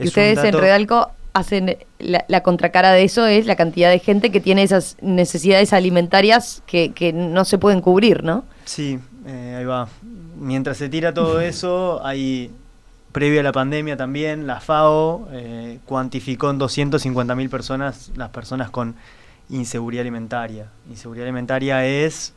y 0.00 0.08
ustedes 0.08 0.42
en 0.44 0.54
Redalco 0.54 1.10
hacen 1.32 1.76
la, 1.98 2.42
contracara 2.42 2.92
de 2.92 3.04
eso 3.04 3.26
es 3.26 3.46
la 3.46 3.56
cantidad 3.56 3.90
de 3.90 3.98
gente 3.98 4.30
que 4.30 4.40
tiene 4.40 4.62
esas 4.62 4.96
necesidades 5.00 5.72
alimentarias 5.72 6.62
que, 6.66 7.12
no 7.14 7.44
se 7.44 7.58
pueden 7.58 7.80
cubrir, 7.80 8.24
¿no? 8.24 8.44
Sí, 8.64 8.98
eh, 9.26 9.56
ahí 9.58 9.64
va. 9.64 9.88
Mientras 10.36 10.76
se 10.76 10.88
tira 10.88 11.14
todo 11.14 11.40
eso, 11.40 12.04
hay 12.04 12.50
previo 13.12 13.40
a 13.40 13.42
la 13.42 13.52
pandemia 13.52 13.96
también, 13.96 14.46
la 14.46 14.60
FAO 14.60 15.28
eh, 15.32 15.78
cuantificó 15.84 16.50
en 16.50 16.60
250.000 16.60 17.48
personas 17.50 18.10
las 18.16 18.30
personas 18.30 18.70
con 18.70 18.94
inseguridad 19.48 20.02
alimentaria. 20.02 20.66
Inseguridad 20.88 21.26
alimentaria 21.26 21.84
es, 21.84 22.32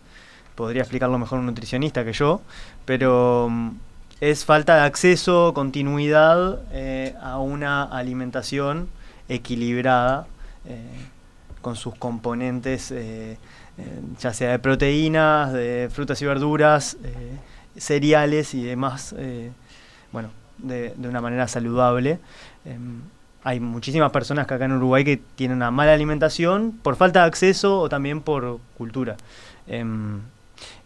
podría 0.55 0.81
explicarlo 0.81 1.17
mejor 1.19 1.39
un 1.39 1.45
nutricionista 1.45 2.03
que 2.03 2.13
yo, 2.13 2.41
pero 2.85 3.47
mm, 3.49 3.69
es 4.29 4.45
falta 4.45 4.75
de 4.77 4.81
acceso, 4.83 5.53
continuidad 5.53 6.61
eh, 6.71 7.13
a 7.21 7.39
una 7.39 7.83
alimentación 7.83 8.87
equilibrada 9.27 10.27
eh, 10.65 10.77
con 11.61 11.75
sus 11.75 11.93
componentes, 11.95 12.91
eh, 12.91 13.37
ya 14.19 14.31
sea 14.33 14.51
de 14.51 14.59
proteínas, 14.59 15.51
de 15.51 15.89
frutas 15.91 16.21
y 16.21 16.25
verduras, 16.25 16.95
cereales 17.75 18.53
y 18.53 18.63
demás, 18.63 19.13
bueno, 20.13 20.29
de, 20.57 20.93
de, 20.95 21.07
una 21.09 21.19
manera 21.19 21.47
saludable. 21.49 22.19
Em, 22.63 23.01
hay 23.43 23.59
muchísimas 23.59 24.11
personas 24.11 24.47
que 24.47 24.53
acá 24.53 24.65
en 24.65 24.73
Uruguay 24.73 25.03
que 25.03 25.17
tienen 25.35 25.57
una 25.57 25.71
mala 25.71 25.93
alimentación 25.93 26.79
por 26.81 26.95
falta 26.95 27.21
de 27.21 27.25
acceso 27.25 27.79
o 27.79 27.89
también 27.89 28.21
por 28.21 28.59
cultura. 28.77 29.17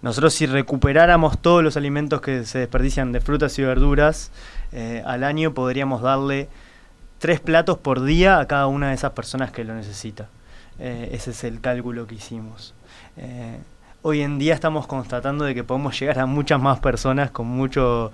Nosotros 0.01 0.33
si 0.33 0.45
recuperáramos 0.45 1.39
todos 1.39 1.63
los 1.63 1.75
alimentos 1.75 2.21
que 2.21 2.45
se 2.45 2.59
desperdician 2.59 3.11
de 3.11 3.19
frutas 3.19 3.57
y 3.57 3.63
verduras 3.63 4.31
eh, 4.71 5.01
al 5.05 5.23
año, 5.23 5.53
podríamos 5.53 6.01
darle 6.01 6.49
tres 7.19 7.39
platos 7.39 7.77
por 7.79 8.03
día 8.03 8.39
a 8.39 8.45
cada 8.45 8.67
una 8.67 8.89
de 8.89 8.93
esas 8.93 9.11
personas 9.13 9.51
que 9.51 9.63
lo 9.63 9.73
necesita. 9.73 10.27
Eh, 10.79 11.09
ese 11.13 11.31
es 11.31 11.43
el 11.43 11.61
cálculo 11.61 12.05
que 12.05 12.15
hicimos. 12.15 12.75
Eh, 13.17 13.57
hoy 14.03 14.21
en 14.21 14.37
día 14.37 14.53
estamos 14.53 14.85
constatando 14.85 15.45
de 15.45 15.55
que 15.55 15.63
podemos 15.63 15.99
llegar 15.99 16.19
a 16.19 16.27
muchas 16.27 16.61
más 16.61 16.79
personas 16.79 17.31
con 17.31 17.47
mucho 17.47 18.11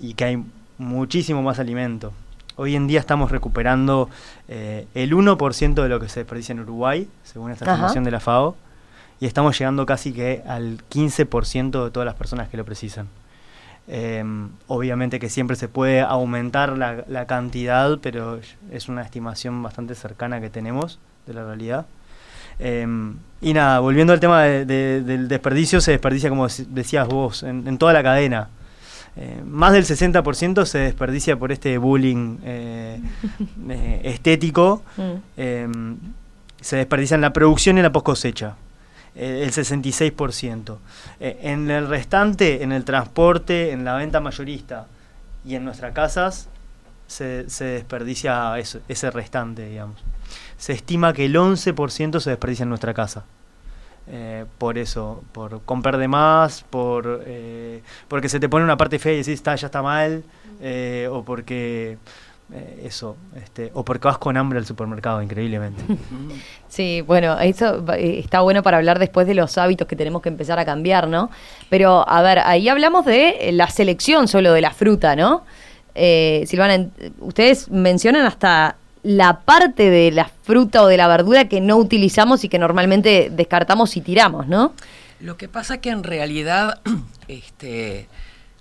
y 0.00 0.14
que 0.14 0.24
hay 0.24 0.44
muchísimo 0.78 1.42
más 1.42 1.58
alimento. 1.58 2.12
Hoy 2.54 2.76
en 2.76 2.86
día 2.86 3.00
estamos 3.00 3.32
recuperando 3.32 4.08
el 4.48 5.12
1% 5.12 5.82
de 5.82 5.88
lo 5.88 5.98
que 5.98 6.08
se 6.08 6.20
desperdicia 6.20 6.52
en 6.52 6.60
Uruguay, 6.60 7.08
según 7.24 7.50
esta 7.50 7.64
información 7.64 8.04
de 8.04 8.12
la 8.12 8.20
FAO 8.20 8.54
y 9.20 9.26
estamos 9.26 9.58
llegando 9.58 9.84
casi 9.84 10.12
que 10.12 10.42
al 10.46 10.78
15% 10.88 11.84
de 11.84 11.90
todas 11.90 12.06
las 12.06 12.14
personas 12.14 12.48
que 12.48 12.56
lo 12.56 12.64
precisan. 12.64 13.06
Em, 13.86 14.50
obviamente 14.66 15.18
que 15.18 15.28
siempre 15.28 15.56
se 15.56 15.68
puede 15.68 16.00
aumentar 16.00 16.78
la, 16.78 17.26
cantidad, 17.26 17.98
pero 18.00 18.40
es 18.70 18.88
una 18.88 19.02
estimación 19.02 19.62
bastante 19.62 19.94
cercana 19.94 20.40
que 20.40 20.48
tenemos 20.48 20.98
de 21.26 21.34
la 21.34 21.44
realidad. 21.44 21.86
Em, 22.58 23.16
y 23.42 23.52
nada, 23.52 23.80
volviendo 23.80 24.12
al 24.12 24.20
tema 24.20 24.42
del 24.42 25.28
desperdicio, 25.28 25.80
se 25.80 25.90
desperdicia, 25.90 26.30
como 26.30 26.46
decías 26.68 27.06
vos, 27.06 27.42
en, 27.42 27.76
toda 27.78 27.92
la 27.92 28.02
cadena. 28.02 28.48
Eh, 29.16 29.42
más 29.44 29.72
del 29.72 29.84
60% 29.84 30.64
se 30.64 30.78
desperdicia 30.78 31.36
por 31.36 31.50
este 31.52 31.76
bullying 31.76 32.38
eh, 32.44 33.00
eh, 33.68 34.00
estético. 34.04 34.82
Mm. 34.96 35.94
Se 36.60 36.76
desperdicia 36.76 37.16
en 37.16 37.22
la 37.22 37.32
producción 37.32 37.76
y 37.76 37.80
en 37.80 37.84
la 37.84 37.92
post 37.92 38.06
cosecha. 38.06 38.54
Eh, 39.14 39.42
el 39.44 39.52
66%. 39.52 40.78
Eh, 41.18 41.38
en 41.42 41.70
el 41.70 41.88
restante, 41.88 42.62
en 42.62 42.72
el 42.72 42.84
transporte, 42.84 43.72
en 43.72 43.84
la 43.84 43.96
venta 43.96 44.20
mayorista 44.20 44.86
y 45.44 45.56
en 45.56 45.64
nuestras 45.64 45.92
casas, 45.92 46.48
se, 47.06 47.44
desperdicia 47.58 48.56
ese 48.58 49.10
restante, 49.10 49.66
digamos. 49.66 50.00
Se 50.58 50.72
estima 50.72 51.12
que 51.12 51.24
el 51.24 51.34
11% 51.34 52.20
se 52.20 52.30
desperdicia 52.30 52.62
en 52.62 52.68
nuestra 52.68 52.94
casa. 52.94 53.24
Eh, 54.06 54.44
por 54.58 54.78
eso, 54.78 55.22
por 55.32 55.62
comprar 55.62 55.96
de 55.96 56.08
más, 56.08 56.64
por 56.70 57.24
porque 58.08 58.28
se 58.28 58.38
te 58.38 58.48
pone 58.48 58.64
una 58.64 58.76
parte 58.76 58.98
fea 58.98 59.14
y 59.14 59.16
decís, 59.18 59.34
está, 59.34 59.56
ya 59.56 59.66
está 59.66 59.82
mal, 59.82 60.22
o 61.10 61.24
porque 61.24 61.98
eh, 62.52 62.82
eso, 62.84 63.16
este, 63.36 63.70
o 63.74 63.84
porque 63.84 64.08
vas 64.08 64.18
con 64.18 64.36
hambre 64.36 64.58
al 64.58 64.66
supermercado, 64.66 65.22
increíblemente. 65.22 65.82
Sí, 66.68 67.00
bueno, 67.00 67.36
eso 67.40 67.84
eh, 67.94 68.20
está 68.20 68.42
bueno 68.42 68.62
para 68.62 68.76
hablar 68.76 69.00
después 69.00 69.26
de 69.26 69.34
los 69.34 69.58
hábitos 69.58 69.88
que 69.88 69.96
tenemos 69.96 70.22
que 70.22 70.28
empezar 70.28 70.60
a 70.60 70.64
cambiar, 70.64 71.08
¿no? 71.08 71.28
Pero, 71.68 72.08
a 72.08 72.22
ver, 72.22 72.38
ahí 72.38 72.68
hablamos 72.68 73.04
de 73.04 73.50
la 73.52 73.68
selección 73.68 74.28
solo 74.28 74.52
de 74.52 74.60
la 74.60 74.70
fruta, 74.70 75.16
¿no? 75.16 75.44
Eh, 75.96 76.44
Silvana, 76.46 76.86
ustedes 77.18 77.70
mencionan 77.70 78.24
hasta 78.24 78.76
la 79.02 79.40
parte 79.40 79.90
de 79.90 80.12
la 80.12 80.30
fruta 80.42 80.82
o 80.82 80.86
de 80.86 80.96
la 80.96 81.08
verdura 81.08 81.48
que 81.48 81.60
no 81.60 81.76
utilizamos 81.76 82.44
y 82.44 82.48
que 82.48 82.60
normalmente 82.60 83.30
descartamos 83.32 83.96
y 83.96 84.00
tiramos, 84.00 84.46
¿no? 84.46 84.72
Lo 85.18 85.36
que 85.36 85.48
pasa 85.48 85.80
que 85.80 85.90
en 85.90 86.04
realidad 86.04 86.80
este, 87.28 88.06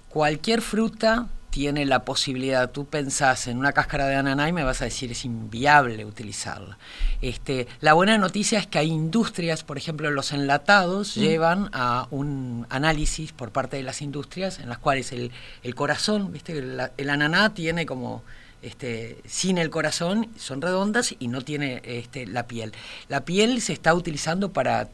cualquier 0.10 0.62
fruta 0.62 1.28
tiene 1.50 1.86
la 1.86 2.06
posibilidad, 2.06 2.70
tú 2.70 2.86
pensás 2.86 3.48
en 3.48 3.58
una 3.58 3.72
cáscara 3.74 4.08
de 4.08 4.16
ananá 4.16 4.48
y 4.50 4.54
me 4.54 4.64
vas 4.64 4.82
a 4.82 4.86
decir 4.86 5.12
es 5.12 5.26
inviable 5.26 6.06
utilizarla. 6.06 6.78
Este, 7.22 7.68
la 7.82 7.94
buena 7.94 8.18
noticia 8.18 8.60
es 8.60 8.68
que 8.68 8.80
hay 8.80 8.90
industrias, 8.90 9.64
por 9.64 9.78
ejemplo 9.78 10.12
los 10.12 10.32
enlatados 10.32 11.18
mm. 11.18 11.20
llevan 11.20 11.70
a 11.74 12.08
un 12.12 12.68
análisis 12.70 13.32
por 13.32 13.52
parte 13.52 13.78
de 13.78 13.84
las 13.84 14.02
industrias 14.02 14.60
en 14.60 14.70
las 14.70 14.78
cuales 14.78 15.12
el, 15.12 15.32
corazón, 15.76 16.32
¿viste? 16.32 16.58
El, 16.58 17.10
ananá 17.10 17.54
tiene 17.54 17.86
como 17.86 18.24
este, 18.62 19.18
sin 19.26 19.58
el 19.58 19.70
corazón, 19.70 20.28
son 20.38 20.62
redondas 20.62 21.16
y 21.18 21.30
no 21.30 21.42
tiene 21.42 21.82
este, 21.84 22.28
la 22.28 22.46
piel. 22.48 22.74
La 23.08 23.22
piel 23.22 23.62
se 23.62 23.74
está 23.74 23.94
utilizando 23.94 24.52
para 24.52 24.90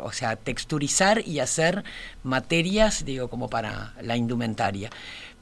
o 0.00 0.12
sea, 0.12 0.36
texturizar 0.36 1.26
y 1.26 1.40
hacer 1.40 1.84
materias, 2.22 3.04
digo, 3.04 3.28
como 3.28 3.48
para 3.48 3.94
la 4.00 4.16
indumentaria. 4.16 4.90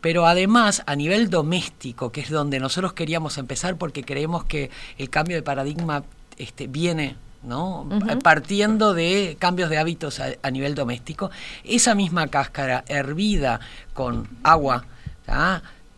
Pero 0.01 0.27
además, 0.27 0.83
a 0.87 0.97
nivel 0.97 1.31
doméstico, 1.31 2.11
que 2.13 2.23
es 2.23 2.31
donde 2.31 2.59
nosotros 2.59 2.93
queríamos 2.93 3.39
empezar, 3.39 3.77
porque 3.77 4.03
creemos 4.03 4.45
que 4.45 4.71
el 4.99 5.11
cambio 5.11 5.37
de 5.37 5.43
paradigma 5.43 6.05
este, 6.39 6.67
viene 6.67 7.17
¿no? 7.43 7.89
Partiendo 8.23 8.93
de 8.95 9.37
cambios 9.39 9.71
de 9.71 9.79
hábitos 9.79 10.21
a, 10.21 10.51
nivel 10.51 10.75
doméstico, 10.75 11.31
esa 11.65 11.95
misma 11.95 12.29
cáscara 12.29 12.85
hervida 12.87 13.61
con 13.95 14.29
agua, 14.43 14.85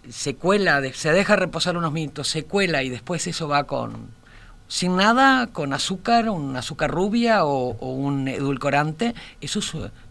se 0.09 0.37
cuela, 0.37 0.80
se 0.92 1.12
deja 1.12 1.37
reposar 1.37 1.76
unos 1.76 1.92
minutos, 1.92 2.28
se 2.28 2.44
cuela 2.44 2.82
y 2.82 2.90
después 2.90 3.26
eso 3.26 3.49
va 3.49 3.64
con, 3.64 4.09
sin 4.68 4.97
nada, 4.97 5.49
con 5.49 5.73
azúcar, 5.73 6.28
un 6.28 6.56
azúcar 6.56 6.90
rubia 6.90 7.44
o, 7.44 7.71
un 7.71 8.28
edulcorante, 8.28 9.14
eso 9.40 9.61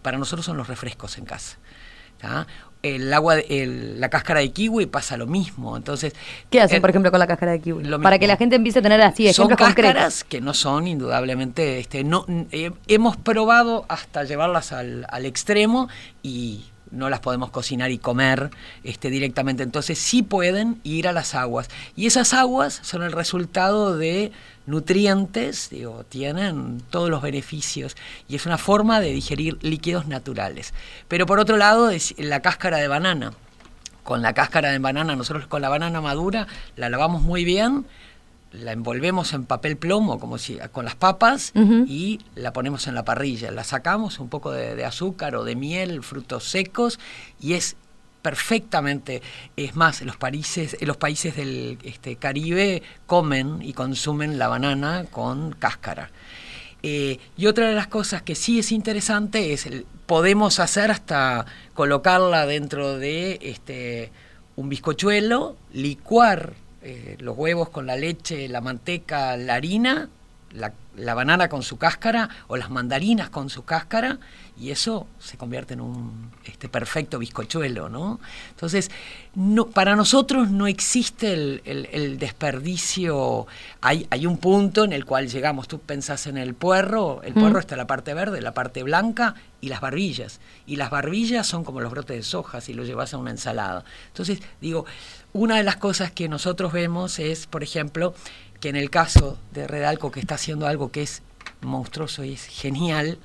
para 0.01 0.17
nosotros 0.17 0.45
son 0.45 0.57
los 0.57 0.67
refrescos 0.67 1.17
en 1.17 1.25
casa. 1.25 1.57
El 2.83 3.13
agua, 3.13 3.35
la 3.47 4.09
cáscara 4.09 4.39
de 4.39 4.51
kiwi 4.51 4.87
pasa 4.87 5.15
lo 5.17 5.27
mismo. 5.27 5.77
Entonces, 5.77 6.13
¿qué 6.49 6.61
hacen, 6.61 6.81
por 6.81 6.89
ejemplo, 6.89 7.11
con 7.11 7.19
la 7.19 7.27
cáscara 7.27 7.51
de 7.51 7.59
kiwi? 7.61 7.83
Para 8.01 8.17
que 8.17 8.27
la 8.27 8.37
gente 8.37 8.55
empiece 8.55 8.79
a 8.79 8.81
tener 8.81 9.01
así 9.01 9.27
ejemplos 9.27 9.57
son 9.59 9.67
cáscaras 9.67 10.23
que 10.23 10.41
no 10.41 10.53
son 10.53 10.87
indudablemente, 10.87 11.79
este, 11.79 12.03
no 12.03 12.25
eh, 12.51 12.71
hemos 12.87 13.17
probado 13.17 13.85
hasta 13.87 14.23
llevarlas 14.23 14.71
al, 14.71 15.05
al 15.09 15.25
extremo 15.25 15.89
y 16.23 16.63
no 16.91 17.09
las 17.09 17.19
podemos 17.21 17.49
cocinar 17.49 17.91
y 17.91 17.97
comer 17.97 18.51
este, 18.83 19.09
directamente. 19.09 19.63
Entonces 19.63 19.97
sí 19.97 20.23
pueden 20.23 20.79
ir 20.83 21.07
a 21.07 21.13
las 21.13 21.35
aguas. 21.35 21.69
Y 21.95 22.07
esas 22.07 22.33
aguas 22.33 22.79
son 22.83 23.03
el 23.03 23.11
resultado 23.11 23.97
de 23.97 24.31
nutrientes, 24.65 25.69
tienen 26.09 26.81
todos 26.89 27.09
los 27.09 27.21
beneficios. 27.21 27.95
Y 28.27 28.35
es 28.35 28.45
una 28.45 28.57
forma 28.57 28.99
de 28.99 29.11
digerir 29.11 29.57
líquidos 29.61 30.07
naturales. 30.07 30.73
Pero 31.07 31.25
por 31.25 31.39
otro 31.39 31.57
lado, 31.57 31.89
es 31.89 32.13
la 32.17 32.41
cáscara 32.41 32.77
de 32.77 32.87
banana. 32.87 33.33
Con 34.03 34.21
la 34.21 34.33
cáscara 34.33 34.71
de 34.71 34.79
banana, 34.79 35.15
nosotros 35.15 35.47
con 35.47 35.61
la 35.61 35.69
banana 35.69 36.01
madura 36.01 36.47
la 36.75 36.89
lavamos 36.89 37.21
muy 37.21 37.45
bien 37.45 37.85
la 38.51 38.73
envolvemos 38.73 39.33
en 39.33 39.45
papel 39.45 39.77
plomo, 39.77 40.19
como 40.19 40.37
si 40.37 40.57
con 40.71 40.85
las 40.85 40.95
papas, 40.95 41.53
y 41.55 42.19
la 42.35 42.53
ponemos 42.53 42.87
en 42.87 42.95
la 42.95 43.05
parrilla. 43.05 43.51
La 43.51 43.63
sacamos 43.63 44.19
un 44.19 44.29
poco 44.29 44.51
de, 44.51 44.83
azúcar 44.83 45.35
o 45.35 45.43
de 45.43 45.55
miel, 45.55 46.03
frutos 46.03 46.43
secos, 46.45 46.99
y 47.39 47.53
es 47.53 47.77
perfectamente. 48.21 49.21
Es 49.55 49.75
más, 49.75 50.01
los 50.01 50.17
países, 50.17 50.77
los 50.81 50.97
países 50.97 51.35
del 51.35 51.77
este, 51.83 52.17
Caribe 52.17 52.83
comen 53.05 53.61
y 53.61 53.73
consumen 53.73 54.37
la 54.37 54.47
banana 54.47 55.05
con 55.09 55.53
cáscara. 55.53 56.11
Eh, 56.83 57.19
y 57.37 57.45
otra 57.45 57.67
de 57.67 57.75
las 57.75 57.87
cosas 57.87 58.23
que 58.23 58.35
sí 58.35 58.59
es 58.59 58.71
interesante 58.71 59.53
es, 59.53 59.65
el, 59.65 59.85
podemos 60.07 60.59
hacer 60.59 60.91
hasta 60.91 61.45
colocarla 61.73 62.45
dentro 62.47 62.97
de 62.97 63.39
este, 63.41 64.11
un 64.55 64.67
bizcochuelo, 64.67 65.55
licuar 65.73 66.53
eh, 66.83 67.17
los 67.19 67.37
huevos 67.37 67.69
con 67.69 67.85
la 67.85 67.95
leche, 67.95 68.47
la 68.47 68.61
manteca, 68.61 69.37
la 69.37 69.55
harina, 69.55 70.09
la, 70.53 71.13
banana 71.13 71.47
con 71.49 71.63
su 71.63 71.77
cáscara 71.77 72.29
o 72.47 72.57
las 72.57 72.69
mandarinas 72.69 73.29
con 73.29 73.49
su 73.49 73.63
cáscara 73.63 74.19
y 74.59 74.69
eso 74.69 75.07
se 75.19 75.37
convierte 75.37 75.73
en 75.73 75.81
un 75.81 76.31
este, 76.43 76.69
perfecto 76.69 77.17
bizcochuelo, 77.17 77.89
¿no? 77.89 78.19
Entonces, 78.49 78.91
no, 79.33 79.67
para 79.67 79.95
nosotros 79.95 80.49
no 80.51 80.67
existe 80.67 81.33
el, 81.33 82.17
desperdicio, 82.19 83.47
hay, 83.79 84.05
hay, 84.09 84.25
un 84.25 84.37
punto 84.37 84.83
en 84.83 84.93
el 84.93 85.05
cual 85.05 85.29
llegamos, 85.29 85.67
tú 85.67 85.79
pensás 85.79 86.27
en 86.27 86.37
el 86.37 86.53
puerro, 86.53 87.21
el 87.23 87.33
puerro 87.33 87.59
está 87.59 87.75
la 87.75 87.87
parte 87.87 88.13
verde, 88.13 88.41
la 88.41 88.53
parte 88.53 88.83
blanca 88.83 89.35
y 89.61 89.69
las 89.69 89.81
barbillas, 89.81 90.39
y 90.67 90.75
las 90.75 90.89
barbillas 90.89 91.47
son 91.47 91.63
como 91.63 91.79
los 91.79 91.91
brotes 91.91 92.17
de 92.17 92.23
soja 92.23 92.61
si 92.61 92.73
lo 92.73 92.83
llevas 92.83 93.13
a 93.13 93.17
una 93.17 93.31
ensalada. 93.31 93.83
Entonces, 94.09 94.41
digo, 94.59 94.85
una 95.33 95.57
de 95.57 95.63
las 95.63 95.77
cosas 95.77 96.11
que 96.11 96.27
nosotros 96.27 96.73
vemos 96.73 97.19
es, 97.19 97.47
por 97.47 97.63
ejemplo, 97.63 98.13
que 98.59 98.69
en 98.69 98.75
el 98.75 98.89
caso 98.89 99.37
de 99.53 99.67
Redalco, 99.67 100.11
que 100.11 100.19
está 100.19 100.35
haciendo 100.35 100.67
algo 100.67 100.91
que 100.91 101.03
es 101.03 101.21
monstruoso 101.61 102.23
y 102.23 102.33
es 102.33 102.45
genial, 102.45 103.17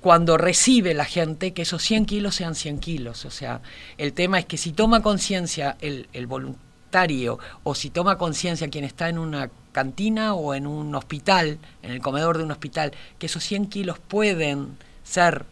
cuando 0.00 0.36
recibe 0.36 0.94
la 0.94 1.04
gente 1.04 1.52
que 1.52 1.62
esos 1.62 1.82
100 1.82 2.06
kilos 2.06 2.34
sean 2.34 2.54
100 2.54 2.80
kilos. 2.80 3.24
O 3.24 3.30
sea, 3.30 3.62
el 3.98 4.12
tema 4.12 4.38
es 4.40 4.46
que 4.46 4.56
si 4.56 4.72
toma 4.72 5.00
conciencia 5.00 5.76
el, 5.80 6.26
voluntario 6.26 7.38
o 7.62 7.74
si 7.74 7.88
toma 7.88 8.18
conciencia 8.18 8.68
quien 8.68 8.84
está 8.84 9.08
en 9.08 9.18
una 9.18 9.48
cantina 9.70 10.34
o 10.34 10.54
en 10.54 10.66
un 10.66 10.94
hospital, 10.94 11.58
en 11.82 11.92
el 11.92 12.00
comedor 12.00 12.36
de 12.36 12.44
un 12.44 12.50
hospital, 12.50 12.92
que 13.18 13.26
esos 13.26 13.44
100 13.44 13.66
kilos 13.66 13.98
pueden 14.00 14.76
ser 15.04 15.46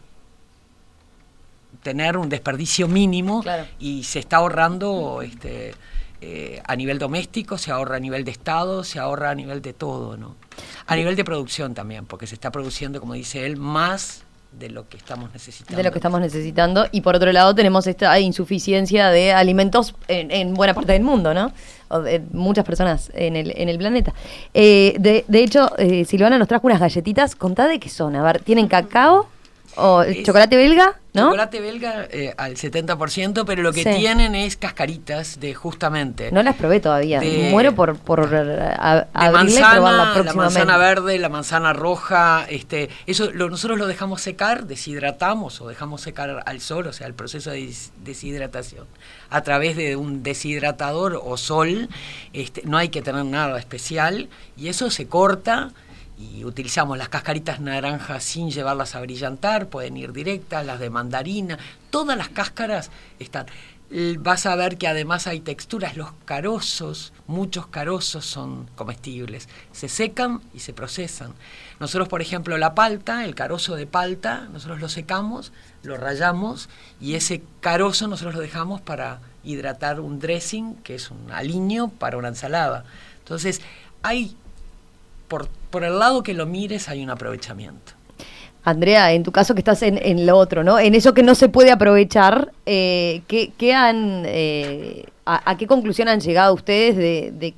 tener 1.81 2.17
un 2.17 2.29
desperdicio 2.29 2.87
mínimo 2.87 3.43
y 3.79 4.03
se 4.03 4.19
está 4.19 4.37
ahorrando 4.37 5.21
este, 5.21 5.73
eh, 6.21 6.61
a 6.65 6.75
nivel 6.75 6.99
doméstico, 6.99 7.57
se 7.57 7.71
ahorra 7.71 7.97
a 7.97 7.99
nivel 7.99 8.23
de 8.23 8.31
Estado, 8.31 8.83
se 8.83 8.99
ahorra 8.99 9.31
a 9.31 9.35
nivel 9.35 9.61
de 9.61 9.73
todo, 9.73 10.17
¿no? 10.17 10.35
A 10.85 10.95
nivel 10.95 11.15
de 11.15 11.23
producción 11.23 11.73
también, 11.73 12.05
porque 12.05 12.27
se 12.27 12.35
está 12.35 12.51
produciendo, 12.51 12.99
como 12.99 13.13
dice 13.13 13.45
él, 13.45 13.57
más 13.57 14.23
de 14.51 14.69
lo 14.69 14.87
que 14.87 14.97
estamos 14.97 15.31
necesitando. 15.31 15.77
De 15.77 15.83
lo 15.83 15.91
que 15.91 15.97
estamos 15.97 16.19
necesitando. 16.19 16.85
Y 16.91 17.01
por 17.01 17.15
otro 17.15 17.31
lado 17.31 17.55
tenemos 17.55 17.87
esta 17.87 18.19
insuficiencia 18.19 19.09
de 19.09 19.31
alimentos 19.31 19.95
en, 20.07 20.53
buena 20.53 20.73
parte 20.73 20.91
del 20.91 21.03
mundo, 21.03 21.33
¿no? 21.33 21.53
O 21.87 22.01
de 22.01 22.21
muchas 22.31 22.65
personas 22.65 23.11
en 23.15 23.35
el, 23.35 23.53
en 23.55 23.69
el 23.69 23.77
planeta. 23.77 24.13
Eh, 24.53 24.95
de, 24.99 25.25
de, 25.27 25.43
hecho, 25.43 25.71
eh, 25.77 26.05
Silvana 26.05 26.37
nos 26.37 26.47
trajo 26.47 26.67
unas 26.67 26.79
galletitas. 26.79 27.35
Contá 27.35 27.67
de 27.67 27.79
qué 27.79 27.89
son. 27.89 28.15
A 28.15 28.23
ver, 28.23 28.41
¿tienen 28.43 28.67
cacao? 28.67 29.27
¿O 29.75 30.03
chocolate 30.23 30.57
belga? 30.57 30.99
¿no? 31.13 31.27
Chocolate 31.27 31.59
belga 31.59 32.07
eh, 32.09 32.33
al 32.37 32.55
70%, 32.55 33.43
pero 33.45 33.61
lo 33.61 33.73
que 33.73 33.83
tienen 33.83 34.35
es 34.35 34.55
cascaritas 34.57 35.39
de 35.39 35.53
justamente. 35.53 36.31
No 36.31 36.43
las 36.43 36.55
probé 36.55 36.79
todavía. 36.79 37.21
Muero 37.49 37.73
por, 37.75 37.97
por 37.97 38.21
a, 38.21 39.07
manzana, 39.31 40.23
la 40.23 40.33
manzana 40.33 40.77
verde, 40.77 41.19
la 41.19 41.29
manzana 41.29 41.73
roja. 41.73 42.45
este 42.49 42.89
eso 43.07 43.31
Nosotros 43.31 43.77
lo 43.77 43.87
dejamos 43.87 44.21
secar, 44.21 44.65
deshidratamos 44.67 45.61
o 45.61 45.67
dejamos 45.67 46.01
secar 46.01 46.43
al 46.45 46.61
sol, 46.61 46.87
o 46.87 46.93
sea, 46.93 47.07
el 47.07 47.13
proceso 47.13 47.51
de 47.51 47.73
deshidratación. 48.03 48.87
A 49.29 49.41
través 49.41 49.75
de 49.75 49.95
un 49.95 50.23
deshidratador 50.23 51.19
o 51.21 51.37
sol, 51.37 51.89
este, 52.33 52.63
no 52.65 52.77
hay 52.77 52.89
que 52.89 53.01
tener 53.01 53.25
nada 53.25 53.59
especial 53.59 54.29
y 54.57 54.67
eso 54.69 54.89
se 54.89 55.07
corta 55.07 55.71
y 56.21 56.45
utilizamos 56.45 56.97
las 56.97 57.09
cascaritas 57.09 57.59
naranjas 57.59 58.23
sin 58.23 58.51
llevarlas 58.51 58.95
a 58.95 59.01
brillantar, 59.01 59.67
pueden 59.67 59.97
ir 59.97 60.13
directas, 60.13 60.65
las 60.65 60.79
de 60.79 60.89
mandarina, 60.89 61.57
todas 61.89 62.17
las 62.17 62.29
cáscaras 62.29 62.91
están. 63.19 63.47
Vas 64.19 64.45
a 64.45 64.55
ver 64.55 64.77
que 64.77 64.87
además 64.87 65.27
hay 65.27 65.41
texturas, 65.41 65.97
los 65.97 66.13
carozos, 66.23 67.11
muchos 67.27 67.67
carozos 67.67 68.25
son 68.25 68.69
comestibles, 68.75 69.49
se 69.73 69.89
secan 69.89 70.41
y 70.53 70.59
se 70.59 70.71
procesan. 70.71 71.33
Nosotros, 71.79 72.07
por 72.07 72.21
ejemplo, 72.21 72.57
la 72.57 72.73
palta, 72.73 73.25
el 73.25 73.35
carozo 73.35 73.75
de 73.75 73.87
palta, 73.87 74.47
nosotros 74.53 74.79
lo 74.79 74.87
secamos, 74.87 75.51
lo 75.83 75.97
rayamos 75.97 76.69
y 77.01 77.15
ese 77.15 77.43
carozo 77.59 78.07
nosotros 78.07 78.35
lo 78.35 78.41
dejamos 78.41 78.79
para 78.79 79.19
hidratar 79.43 79.99
un 79.99 80.19
dressing, 80.19 80.75
que 80.83 80.95
es 80.95 81.11
un 81.11 81.29
aliño 81.29 81.89
para 81.89 82.17
una 82.17 82.29
ensalada. 82.29 82.85
Entonces, 83.19 83.59
hay 84.03 84.37
por, 85.69 85.83
el 85.83 85.97
lado 85.97 86.23
que 86.23 86.33
lo 86.33 86.45
mires 86.45 86.89
hay 86.89 87.03
un 87.03 87.09
aprovechamiento. 87.09 87.93
Andrea, 88.63 89.13
en 89.13 89.23
tu 89.23 89.31
caso 89.31 89.55
que 89.55 89.61
estás 89.61 89.81
en, 89.81 90.25
lo 90.25 90.37
otro, 90.37 90.63
¿no? 90.63 90.77
En 90.77 90.93
eso 90.93 91.13
que 91.13 91.23
no 91.23 91.33
se 91.33 91.49
puede 91.49 91.71
aprovechar, 91.71 92.51
eh, 92.65 93.21
¿qué, 93.27 93.73
han, 93.73 94.23
eh, 94.27 95.05
a, 95.25 95.57
qué 95.57 95.65
conclusión 95.65 96.09
han 96.09 96.19
llegado 96.19 96.53
ustedes 96.53 96.95
de, 96.95 97.55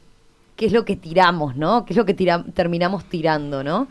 qué 0.55 0.65
es 0.67 0.71
lo 0.71 0.85
que 0.85 0.95
tiramos, 0.95 1.57
¿no? 1.57 1.83
¿Qué 1.85 1.91
es 1.93 1.97
lo 1.97 2.05
que 2.05 2.13
terminamos 2.13 3.03
tirando, 3.05 3.63
¿no? 3.63 3.87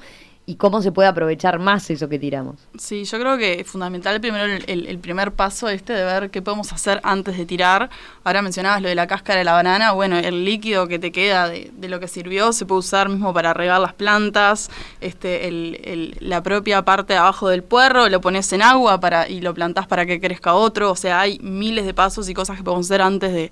Y 0.52 0.56
cómo 0.56 0.82
se 0.82 0.92
puede 0.92 1.08
aprovechar 1.08 1.58
más 1.58 1.88
eso 1.88 2.10
que 2.10 2.18
tiramos. 2.18 2.56
Sí, 2.76 3.04
yo 3.04 3.18
creo 3.18 3.38
que 3.38 3.60
es 3.60 3.66
fundamental 3.66 4.20
primero 4.20 4.44
el, 4.66 4.98
primer 4.98 5.32
paso 5.32 5.70
este 5.70 5.94
de 5.94 6.04
ver 6.04 6.30
qué 6.30 6.42
podemos 6.42 6.70
hacer 6.74 7.00
antes 7.04 7.38
de 7.38 7.46
tirar. 7.46 7.88
Ahora 8.22 8.42
mencionabas 8.42 8.82
lo 8.82 8.88
de 8.88 8.94
la 8.94 9.06
cáscara 9.06 9.38
de 9.38 9.44
la 9.44 9.54
banana, 9.54 9.92
bueno, 9.92 10.18
el 10.18 10.44
líquido 10.44 10.88
que 10.88 10.98
te 10.98 11.10
queda 11.10 11.48
de, 11.48 11.72
lo 11.88 12.00
que 12.00 12.06
sirvió 12.06 12.52
se 12.52 12.66
puede 12.66 12.80
usar 12.80 13.08
mismo 13.08 13.32
para 13.32 13.54
regar 13.54 13.80
las 13.80 13.94
plantas, 13.94 14.70
este, 15.00 15.48
el, 15.48 16.18
la 16.20 16.42
propia 16.42 16.82
parte 16.84 17.14
de 17.14 17.18
abajo 17.18 17.48
del 17.48 17.62
puerro 17.62 18.10
lo 18.10 18.20
pones 18.20 18.52
en 18.52 18.60
agua 18.60 19.00
para, 19.00 19.30
y 19.30 19.40
lo 19.40 19.54
plantás 19.54 19.86
para 19.86 20.04
que 20.04 20.20
crezca 20.20 20.52
otro, 20.52 20.90
o 20.90 20.96
sea, 20.96 21.20
hay 21.20 21.38
miles 21.38 21.86
de 21.86 21.94
pasos 21.94 22.28
y 22.28 22.34
cosas 22.34 22.58
que 22.58 22.62
podemos 22.62 22.86
hacer 22.86 23.00
antes 23.00 23.32
de, 23.32 23.50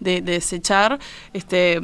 de 0.00 0.20
desechar. 0.20 0.98
Este, 1.32 1.80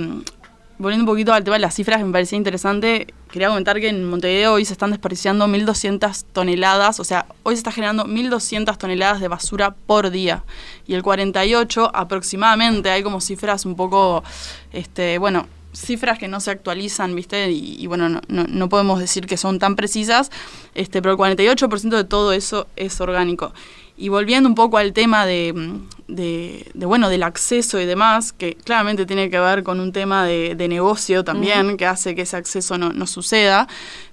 volviendo 0.78 1.04
un 1.04 1.06
poquito 1.06 1.32
al 1.32 1.44
tema 1.44 1.56
de 1.56 1.60
las 1.60 1.74
cifras, 1.74 2.02
me 2.02 2.12
parecía 2.12 2.36
interesante, 2.36 3.06
quería 3.30 3.48
comentar 3.48 3.80
que 3.80 3.88
en 3.88 4.04
Montevideo 4.04 4.54
hoy 4.54 4.64
se 4.64 4.72
están 4.72 4.90
desperdiciando 4.90 5.46
1.200 5.46 6.24
toneladas, 6.32 7.00
o 7.00 7.04
sea, 7.04 7.26
hoy 7.42 7.54
se 7.54 7.58
está 7.58 7.72
generando 7.72 8.04
1.200 8.04 8.76
toneladas 8.76 9.20
de 9.20 9.28
basura 9.28 9.74
por 9.86 10.10
día. 10.10 10.44
Y 10.86 10.94
el 10.94 11.02
48 11.02 11.90
aproximadamente, 11.94 12.90
hay 12.90 13.02
como 13.02 13.20
cifras 13.20 13.64
un 13.64 13.76
poco, 13.76 14.22
este, 14.72 15.18
bueno, 15.18 15.46
cifras 15.76 16.18
que 16.18 16.28
no 16.28 16.40
se 16.40 16.50
actualizan, 16.50 17.14
¿viste? 17.14 17.50
Y, 17.50 17.86
bueno, 17.86 18.08
no, 18.08 18.20
no, 18.28 18.68
podemos 18.68 18.98
decir 18.98 19.26
que 19.26 19.36
son 19.36 19.58
tan 19.58 19.76
precisas, 19.76 20.30
este, 20.74 21.02
pero 21.02 21.12
el 21.12 21.18
48% 21.18 21.88
de 21.90 22.04
todo 22.04 22.32
eso 22.32 22.66
es 22.76 23.00
orgánico. 23.00 23.52
Y 23.96 24.08
volviendo 24.08 24.48
un 24.48 24.54
poco 24.54 24.78
al 24.78 24.92
tema 24.92 25.24
de, 25.24 25.54
de, 26.08 26.64
bueno, 26.74 27.08
del 27.08 27.22
acceso 27.22 27.80
y 27.80 27.86
demás, 27.86 28.32
que 28.32 28.54
claramente 28.54 29.06
tiene 29.06 29.30
que 29.30 29.38
ver 29.38 29.62
con 29.62 29.80
un 29.80 29.92
tema 29.92 30.24
de, 30.24 30.66
negocio 30.68 31.24
también, 31.24 31.76
que 31.76 31.86
hace 31.86 32.14
que 32.14 32.22
ese 32.22 32.36
acceso 32.36 32.76
no, 32.76 32.92
no 32.92 33.06
suceda. 33.06 33.68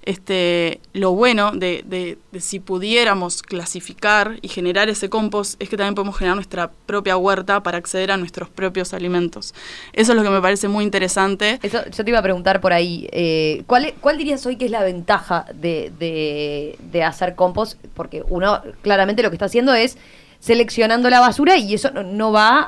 Este, 0.05 0.81
lo 0.91 1.11
bueno 1.11 1.51
de, 1.51 1.83
de, 1.85 2.17
si 2.41 2.59
pudiéramos 2.59 3.41
clasificar 3.41 4.37
y 4.41 4.49
generar 4.49 4.89
ese 4.89 5.09
compost 5.09 5.61
es 5.61 5.69
que 5.69 5.77
también 5.77 5.95
podemos 5.95 6.17
generar 6.17 6.35
nuestra 6.35 6.71
propia 6.85 7.15
huerta 7.15 7.63
para 7.63 7.77
acceder 7.77 8.11
a 8.11 8.17
nuestros 8.17 8.49
propios 8.49 8.93
alimentos. 8.93 9.53
Eso 9.93 10.11
es 10.11 10.17
lo 10.17 10.23
que 10.23 10.29
me 10.29 10.41
parece 10.41 10.67
muy 10.67 10.83
interesante. 10.83 11.59
Eso, 11.63 11.79
yo 11.89 12.03
te 12.03 12.09
iba 12.09 12.19
a 12.19 12.23
preguntar 12.23 12.59
por 12.59 12.73
ahí, 12.73 13.07
eh, 13.13 13.63
¿cuál, 13.65 13.93
¿cuál 14.01 14.17
dirías 14.17 14.45
hoy 14.45 14.57
que 14.57 14.65
es 14.65 14.71
la 14.71 14.83
ventaja 14.83 15.45
de, 15.53 15.91
de 16.91 17.03
hacer 17.03 17.35
compost? 17.35 17.79
Porque 17.93 18.23
uno 18.27 18.61
claramente 18.81 19.23
lo 19.23 19.29
que 19.29 19.35
está 19.35 19.45
haciendo 19.45 19.72
es 19.73 19.97
seleccionando 20.39 21.09
la 21.09 21.21
basura 21.21 21.57
y 21.57 21.73
eso 21.73 21.89
no, 21.91 22.31
va 22.31 22.67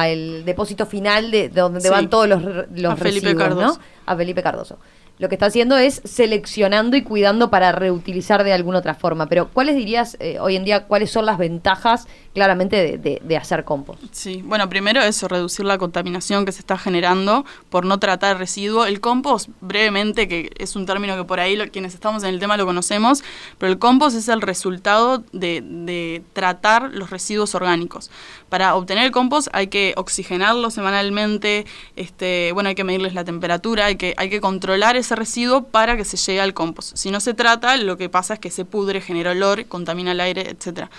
al 0.00 0.44
depósito 0.44 0.86
final 0.86 1.30
de, 1.30 1.48
donde 1.50 1.90
van 1.90 2.08
todos 2.08 2.26
los, 2.26 2.42
los 2.42 2.98
residuos, 2.98 3.56
¿no? 3.56 3.78
A 4.06 4.16
Felipe 4.16 4.42
Cardoso 4.42 4.78
lo 5.20 5.28
que 5.28 5.34
está 5.34 5.46
haciendo 5.46 5.76
es 5.76 6.00
seleccionando 6.04 6.96
y 6.96 7.02
cuidando 7.02 7.50
para 7.50 7.72
reutilizar 7.72 8.42
de 8.42 8.54
alguna 8.54 8.78
otra 8.78 8.94
forma. 8.94 9.26
Pero 9.26 9.50
¿cuáles 9.50 9.76
dirías 9.76 10.16
eh, 10.18 10.38
hoy 10.40 10.56
en 10.56 10.64
día, 10.64 10.86
cuáles 10.86 11.10
son 11.10 11.26
las 11.26 11.36
ventajas 11.36 12.08
claramente 12.32 12.96
de, 12.96 13.36
hacer 13.36 13.64
compost? 13.64 14.02
Sí, 14.12 14.42
bueno, 14.42 14.68
primero 14.70 15.02
eso, 15.02 15.28
reducir 15.28 15.66
la 15.66 15.76
contaminación 15.76 16.46
que 16.46 16.52
se 16.52 16.60
está 16.60 16.78
generando 16.78 17.44
por 17.68 17.84
no 17.84 17.98
tratar 17.98 18.38
residuos. 18.38 18.88
El 18.88 19.02
compost, 19.02 19.50
brevemente, 19.60 20.26
que 20.26 20.50
es 20.56 20.74
un 20.74 20.86
término 20.86 21.16
que 21.16 21.24
por 21.24 21.38
ahí 21.38 21.58
quienes 21.68 21.92
estamos 21.92 22.22
en 22.22 22.30
el 22.30 22.40
tema 22.40 22.56
lo 22.56 22.64
conocemos, 22.64 23.22
pero 23.58 23.70
el 23.70 23.78
compost 23.78 24.16
es 24.16 24.28
el 24.28 24.40
resultado 24.40 25.22
de, 25.32 25.62
de 25.62 26.22
tratar 26.32 26.90
los 26.94 27.10
residuos 27.10 27.54
orgánicos. 27.54 28.10
Para 28.48 28.74
obtener 28.74 29.04
el 29.04 29.10
compost 29.12 29.48
hay 29.52 29.66
que 29.66 29.92
oxigenarlo 29.96 30.70
semanalmente, 30.70 31.66
este, 31.94 32.52
bueno, 32.52 32.70
hay 32.70 32.74
que 32.74 32.84
medirles 32.84 33.14
la 33.14 33.24
temperatura, 33.24 33.86
hay 33.86 33.96
que, 33.96 34.14
hay 34.16 34.30
que 34.30 34.40
controlar 34.40 34.96
ese 34.96 35.09
residuo 35.16 35.64
para 35.64 35.96
que 35.96 36.04
se 36.04 36.16
llegue 36.16 36.40
al 36.40 36.54
compost. 36.54 36.96
Si 36.96 37.10
no 37.10 37.20
se 37.20 37.34
trata, 37.34 37.76
lo 37.76 37.96
que 37.96 38.08
pasa 38.08 38.34
es 38.34 38.40
que 38.40 38.50
se 38.50 38.64
pudre, 38.64 39.00
genera 39.00 39.32
olor, 39.32 39.66
contamina 39.66 40.12
el 40.12 40.20
aire, 40.20 40.50
etcétera. 40.50 40.90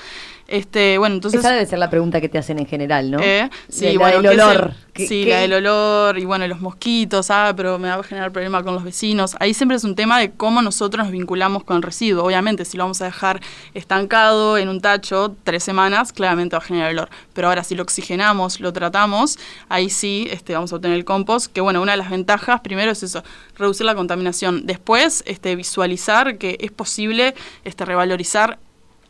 Este, 0.52 0.98
bueno, 0.98 1.16
entonces, 1.16 1.40
Esa 1.40 1.52
debe 1.52 1.66
ser 1.66 1.80
la 1.80 1.90
pregunta 1.90 2.20
que 2.20 2.28
te 2.28 2.38
hacen 2.38 2.60
en 2.60 2.66
general, 2.66 3.10
¿no? 3.10 3.20
¿Eh? 3.22 3.50
Sí, 3.70 3.96
bueno, 3.96 4.20
el 4.20 4.38
olor. 4.38 4.74
sí, 4.94 5.24
la 5.24 5.40
del 5.40 5.54
olor 5.54 6.20
y 6.20 6.26
bueno, 6.26 6.46
los 6.46 6.60
mosquitos, 6.60 7.32
ah, 7.32 7.54
pero 7.56 7.80
me 7.80 7.88
va 7.88 7.96
a 7.96 8.04
generar 8.04 8.34
problema 8.34 8.62
con 8.62 8.74
los 8.74 8.84
vecinos. 8.84 9.38
Ahí 9.40 9.54
siempre 9.54 9.78
es 9.78 9.86
un 9.86 9.96
tema 9.96 10.20
de 10.20 10.32
cómo 10.32 10.62
nosotros 10.62 11.06
nos 11.06 11.14
vinculamos 11.14 11.64
con 11.64 11.78
el 11.78 11.84
residuo. 11.84 12.26
Obviamente, 12.26 12.66
si 12.66 12.76
lo 12.76 12.84
vamos 12.84 13.02
a 13.02 13.06
dejar 13.06 13.40
estancado 13.74 14.58
en 14.58 14.68
un 14.68 14.82
tacho 14.82 15.38
tres 15.46 15.64
semanas, 15.64 16.12
claramente 16.12 16.58
va 16.58 16.62
a 16.62 16.66
generar 16.66 16.92
olor. 16.92 17.10
Pero 17.32 17.48
ahora, 17.48 17.64
si 17.64 17.76
lo 17.76 17.84
oxigenamos, 17.84 18.60
lo 18.60 18.74
tratamos, 18.74 19.40
ahí 19.70 19.90
sí 19.90 20.28
este, 20.32 20.54
vamos 20.54 20.74
a 20.74 20.76
obtener 20.76 20.98
el 20.98 21.06
compost. 21.06 21.50
Que 21.50 21.62
bueno, 21.62 21.82
una 21.82 21.94
de 21.94 21.98
las 21.98 22.10
ventajas, 22.10 22.60
primero 22.60 22.92
es 22.92 23.04
eso, 23.04 23.24
reducir 23.58 23.86
la 23.86 23.96
contaminación. 23.96 24.66
Después, 24.66 25.24
este, 25.26 25.56
visualizar 25.56 26.38
que 26.38 26.58
es 26.60 26.74
posible 26.74 27.36
este, 27.64 27.86
revalorizar 27.86 28.60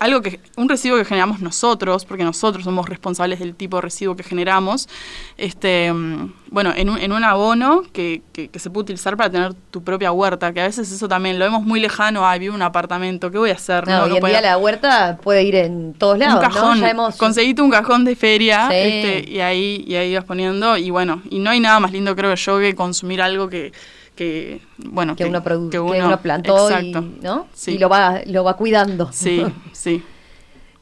algo 0.01 0.23
que, 0.23 0.39
un 0.57 0.67
residuo 0.67 0.97
que 0.97 1.05
generamos 1.05 1.41
nosotros, 1.41 2.05
porque 2.05 2.23
nosotros 2.23 2.63
somos 2.63 2.89
responsables 2.89 3.37
del 3.37 3.53
tipo 3.53 3.77
de 3.77 3.81
residuo 3.81 4.15
que 4.15 4.23
generamos, 4.23 4.89
este, 5.37 5.93
mm, 5.93 6.33
bueno, 6.49 6.73
en 6.75 6.89
un, 6.89 6.97
en 6.97 7.11
un 7.11 7.23
abono 7.23 7.83
que, 7.93 8.23
que, 8.33 8.49
se 8.57 8.71
puede 8.71 8.85
utilizar 8.85 9.15
para 9.15 9.29
tener 9.29 9.53
tu 9.69 9.83
propia 9.83 10.11
huerta, 10.11 10.51
que 10.53 10.61
a 10.61 10.63
veces 10.63 10.91
eso 10.91 11.07
también 11.07 11.37
lo 11.37 11.45
vemos 11.45 11.61
muy 11.61 11.79
lejano, 11.79 12.27
ah, 12.27 12.35
vivo 12.39 12.55
un 12.55 12.63
apartamento, 12.63 13.29
¿qué 13.29 13.37
voy 13.37 13.51
a 13.51 13.53
hacer? 13.53 13.87
No, 13.87 14.05
hoy 14.05 14.17
en 14.17 14.25
día 14.25 14.41
la 14.41 14.57
huerta 14.57 15.19
puede 15.21 15.43
ir 15.43 15.53
en 15.53 15.93
todos 15.93 16.17
lados, 16.17 16.43
un 16.43 16.49
cajón, 16.49 17.11
Conseguiste 17.19 17.61
un 17.61 17.69
cajón 17.69 18.03
de 18.03 18.15
feria 18.15 18.69
este, 18.71 19.29
y 19.29 19.39
ahí 19.39 19.83
y 19.85 19.93
ahí 19.93 20.15
vas 20.15 20.25
poniendo, 20.25 20.77
y 20.77 20.89
bueno, 20.89 21.21
y 21.29 21.37
no 21.37 21.51
hay 21.51 21.59
nada 21.59 21.79
más 21.79 21.91
lindo 21.91 22.15
creo 22.15 22.33
yo 22.33 22.57
que 22.57 22.73
consumir 22.73 23.21
algo 23.21 23.49
que 23.49 23.71
que 24.15 24.61
bueno 24.77 25.15
que, 25.15 25.25
uno, 25.25 25.41
que 25.69 25.79
uno, 25.79 26.21
plantó 26.21 26.69
y, 26.81 26.91
¿no? 27.21 27.47
y 27.67 27.77
lo 27.77 27.89
va 27.89 28.21
lo 28.25 28.43
va 28.43 28.57
cuidando 28.57 29.11
sí 29.11 29.43
sí 29.71 30.03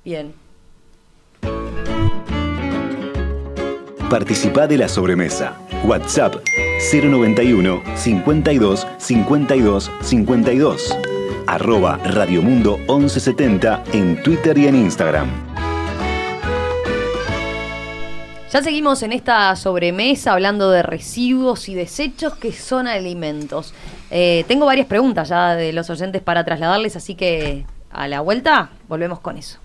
bien 0.03 0.33
Participa 4.09 4.65
de 4.65 4.77
la 4.77 4.87
sobremesa. 4.87 5.55
WhatsApp 5.83 6.37
091 6.91 7.83
52 7.95 8.87
52 8.97 9.91
52. 10.01 10.97
Arroba 11.45 11.97
Radiomundo 11.97 12.77
1170 12.87 13.83
en 13.93 14.21
Twitter 14.23 14.57
y 14.57 14.67
en 14.67 14.75
Instagram. 14.75 15.48
Ya 18.51 18.63
seguimos 18.63 19.03
en 19.03 19.11
esta 19.11 19.55
sobremesa 19.55 20.33
hablando 20.33 20.71
de 20.71 20.81
residuos 20.81 21.69
y 21.69 21.75
desechos 21.75 22.33
que 22.33 22.51
son 22.51 22.87
alimentos. 22.87 23.75
Eh, 24.09 24.43
tengo 24.47 24.65
varias 24.65 24.87
preguntas 24.87 25.29
ya 25.29 25.55
de 25.55 25.71
los 25.71 25.87
oyentes 25.91 26.23
para 26.23 26.43
trasladarles, 26.43 26.95
así 26.95 27.13
que 27.13 27.67
a 27.91 28.07
la 28.07 28.21
vuelta 28.21 28.71
volvemos 28.87 29.19
con 29.19 29.37
eso. 29.37 29.59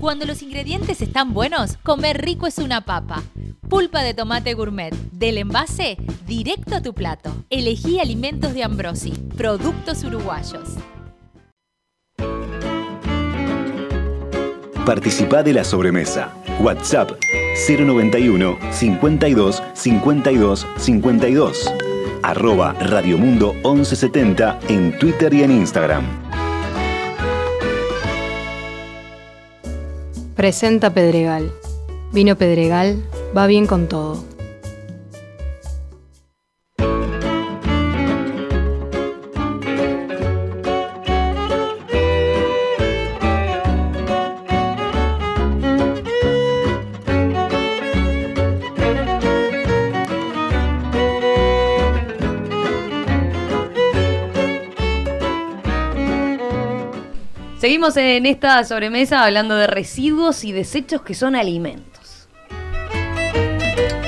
Cuando 0.00 0.26
los 0.26 0.42
ingredientes 0.42 1.00
están 1.00 1.32
buenos, 1.32 1.78
comer 1.82 2.20
rico 2.20 2.46
es 2.46 2.58
una 2.58 2.82
papa. 2.82 3.22
Pulpa 3.70 4.02
de 4.02 4.12
tomate 4.12 4.52
gourmet, 4.52 4.94
del 5.12 5.38
envase 5.38 5.96
directo 6.26 6.76
a 6.76 6.82
tu 6.82 6.92
plato. 6.92 7.32
Elegí 7.48 8.00
alimentos 8.00 8.52
de 8.52 8.64
Ambrosi, 8.64 9.12
productos 9.36 10.04
uruguayos. 10.04 10.68
Participa 14.84 15.42
de 15.42 15.52
la 15.54 15.64
sobremesa. 15.64 16.34
WhatsApp 16.60 17.12
091 17.68 18.58
52 18.70 19.62
52 19.74 20.66
52. 20.76 21.74
Arroba 22.22 22.72
Radiomundo 22.74 23.54
1170 23.54 24.58
en 24.68 24.98
Twitter 24.98 25.32
y 25.34 25.42
en 25.44 25.52
Instagram. 25.52 26.04
Presenta 30.34 30.92
Pedregal. 30.92 31.52
Vino 32.12 32.36
Pedregal 32.36 33.02
va 33.36 33.46
bien 33.46 33.66
con 33.66 33.88
todo. 33.88 34.24
Seguimos 57.68 57.98
en 57.98 58.24
esta 58.24 58.64
sobremesa 58.64 59.22
hablando 59.22 59.54
de 59.54 59.66
residuos 59.66 60.42
y 60.42 60.52
desechos 60.52 61.02
que 61.02 61.12
son 61.12 61.36
alimentos. 61.36 62.26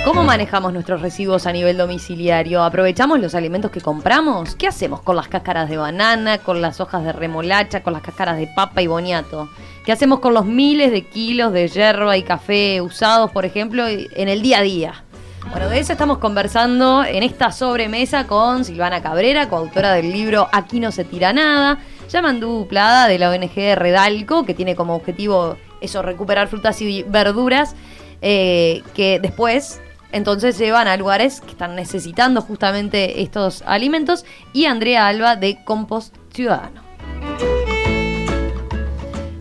¿Cómo 0.03 0.25
manejamos 0.25 0.73
nuestros 0.73 1.03
residuos 1.03 1.47
a 1.47 1.53
nivel 1.53 1.77
domiciliario? 1.77 2.65
¿Aprovechamos 2.65 3.21
los 3.21 3.35
alimentos 3.35 3.71
que 3.71 3.83
compramos? 3.83 4.55
¿Qué 4.55 4.67
hacemos 4.67 5.03
con 5.03 5.15
las 5.15 5.29
cáscaras 5.29 5.69
de 5.69 5.77
banana, 5.77 6.39
con 6.39 6.63
las 6.63 6.81
hojas 6.81 7.05
de 7.05 7.13
remolacha, 7.13 7.83
con 7.83 7.93
las 7.93 8.01
cáscaras 8.01 8.39
de 8.39 8.47
papa 8.47 8.81
y 8.81 8.87
boniato? 8.87 9.51
¿Qué 9.85 9.93
hacemos 9.93 10.21
con 10.21 10.33
los 10.33 10.47
miles 10.47 10.91
de 10.91 11.03
kilos 11.03 11.53
de 11.53 11.69
yerba 11.69 12.17
y 12.17 12.23
café 12.23 12.81
usados, 12.81 13.31
por 13.31 13.45
ejemplo, 13.45 13.87
en 13.87 14.31
el 14.31 14.41
día 14.41 14.61
a 14.61 14.63
día? 14.63 15.05
Bueno, 15.51 15.69
de 15.69 15.81
eso 15.81 15.93
estamos 15.93 16.17
conversando 16.17 17.05
en 17.05 17.23
esta 17.23 17.53
sobremesa 17.53 18.27
con 18.27 18.65
Silvana 18.65 19.03
Cabrera, 19.03 19.51
coautora 19.51 19.93
del 19.93 20.11
libro 20.13 20.49
Aquí 20.51 20.81
no 20.81 20.93
se 20.93 21.05
tira 21.05 21.35
nada 21.35 21.79
Yamandu 22.11 22.67
Plada 22.69 23.07
de 23.07 23.19
la 23.19 23.31
ONG 23.31 23.77
Redalco, 23.77 24.45
que 24.45 24.55
tiene 24.55 24.75
como 24.75 24.95
objetivo 24.95 25.57
eso, 25.81 26.03
recuperar 26.03 26.49
frutas 26.49 26.81
y 26.83 27.05
verduras, 27.05 27.75
eh, 28.21 28.83
que 28.95 29.19
después 29.21 29.81
entonces 30.13 30.59
llevan 30.59 30.89
a 30.89 30.97
lugares 30.97 31.41
que 31.41 31.53
están 31.53 31.77
necesitando 31.77 32.43
justamente 32.43 33.23
estos 33.23 33.63
alimentos, 33.63 34.25
y 34.53 34.65
Andrea 34.65 35.07
Alba 35.07 35.37
de 35.37 35.63
Compost 35.65 36.17
Ciudadano. 36.33 36.83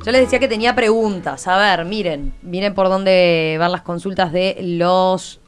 Yo 0.06 0.12
les 0.12 0.22
decía 0.22 0.40
que 0.40 0.48
tenía 0.48 0.76
preguntas. 0.76 1.48
A 1.48 1.58
ver, 1.58 1.86
miren, 1.86 2.34
miren 2.42 2.74
por 2.74 2.88
dónde 2.88 3.58
van 3.60 3.72
las 3.72 3.82
consultas 3.82 4.32
de 4.32 4.58
los 4.62 5.40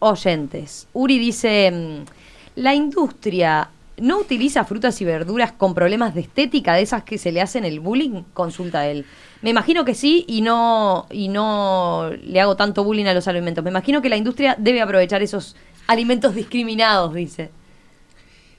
oyentes. 0.00 0.88
Uri 0.92 1.18
dice, 1.18 1.70
mm, 1.70 2.60
la 2.60 2.74
industria 2.74 3.70
¿No 3.98 4.18
utiliza 4.18 4.64
frutas 4.64 5.00
y 5.00 5.04
verduras 5.04 5.52
con 5.52 5.74
problemas 5.74 6.14
de 6.14 6.22
estética, 6.22 6.74
de 6.74 6.82
esas 6.82 7.04
que 7.04 7.18
se 7.18 7.30
le 7.30 7.40
hacen 7.40 7.64
el 7.64 7.80
bullying? 7.80 8.22
Consulta 8.32 8.86
él. 8.86 9.04
Me 9.42 9.50
imagino 9.50 9.84
que 9.84 9.94
sí 9.94 10.24
y 10.26 10.40
no, 10.40 11.06
y 11.10 11.28
no 11.28 12.10
le 12.22 12.40
hago 12.40 12.56
tanto 12.56 12.84
bullying 12.84 13.06
a 13.06 13.14
los 13.14 13.28
alimentos. 13.28 13.62
Me 13.62 13.70
imagino 13.70 14.00
que 14.00 14.08
la 14.08 14.16
industria 14.16 14.56
debe 14.58 14.80
aprovechar 14.80 15.22
esos 15.22 15.56
alimentos 15.86 16.34
discriminados, 16.34 17.12
dice. 17.14 17.50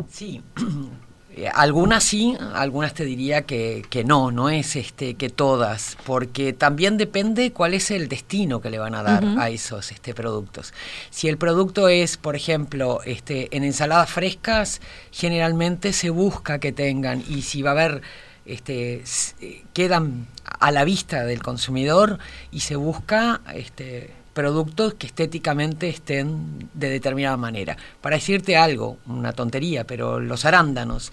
Sí. 0.09 0.41
Eh, 1.35 1.49
algunas 1.51 2.03
sí, 2.03 2.37
algunas 2.53 2.93
te 2.93 3.05
diría 3.05 3.41
que, 3.41 3.83
que, 3.89 4.03
no, 4.03 4.31
no 4.31 4.49
es 4.49 4.75
este 4.75 5.15
que 5.15 5.29
todas, 5.29 5.97
porque 6.05 6.53
también 6.53 6.97
depende 6.97 7.51
cuál 7.51 7.73
es 7.73 7.89
el 7.89 8.07
destino 8.07 8.61
que 8.61 8.69
le 8.69 8.77
van 8.77 8.93
a 8.93 9.01
dar 9.01 9.23
a 9.39 9.49
esos 9.49 9.91
este, 9.91 10.13
productos. 10.13 10.73
Si 11.09 11.27
el 11.27 11.37
producto 11.37 11.87
es, 11.87 12.17
por 12.17 12.35
ejemplo, 12.35 13.01
este, 13.03 13.55
en 13.55 13.63
ensaladas 13.63 14.11
frescas, 14.11 14.79
generalmente 15.11 15.91
se 15.91 16.11
busca 16.11 16.59
que 16.59 16.71
tengan, 16.71 17.23
y 17.27 17.41
si 17.41 17.63
va 17.63 17.71
a 17.71 17.73
haber, 17.73 18.01
este, 18.45 19.03
eh, 19.41 19.63
quedan 19.73 20.27
a 20.59 20.69
la 20.71 20.83
vista 20.83 21.23
del 21.23 21.41
consumidor 21.41 22.19
y 22.51 22.59
se 22.59 22.75
busca 22.75 23.41
este, 23.55 24.11
productos 24.33 24.95
que 24.95 25.07
estéticamente 25.07 25.87
estén 25.89 26.69
de 26.73 26.89
determinada 26.89 27.37
manera. 27.37 27.77
Para 28.01 28.15
decirte 28.15 28.57
algo, 28.57 28.97
una 29.07 29.33
tontería, 29.33 29.85
pero 29.85 30.19
los 30.19 30.45
arándanos, 30.45 31.11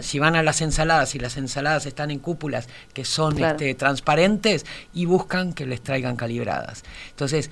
si 0.00 0.18
van 0.18 0.36
a 0.36 0.42
las 0.42 0.60
ensaladas 0.62 1.14
y 1.14 1.18
las 1.18 1.36
ensaladas 1.36 1.86
están 1.86 2.10
en 2.10 2.18
cúpulas 2.18 2.68
que 2.92 3.04
son 3.04 3.42
este, 3.42 3.74
transparentes 3.74 4.64
y 4.92 5.04
buscan 5.04 5.52
que 5.52 5.66
les 5.66 5.82
traigan 5.82 6.16
calibradas. 6.16 6.82
Entonces, 7.10 7.50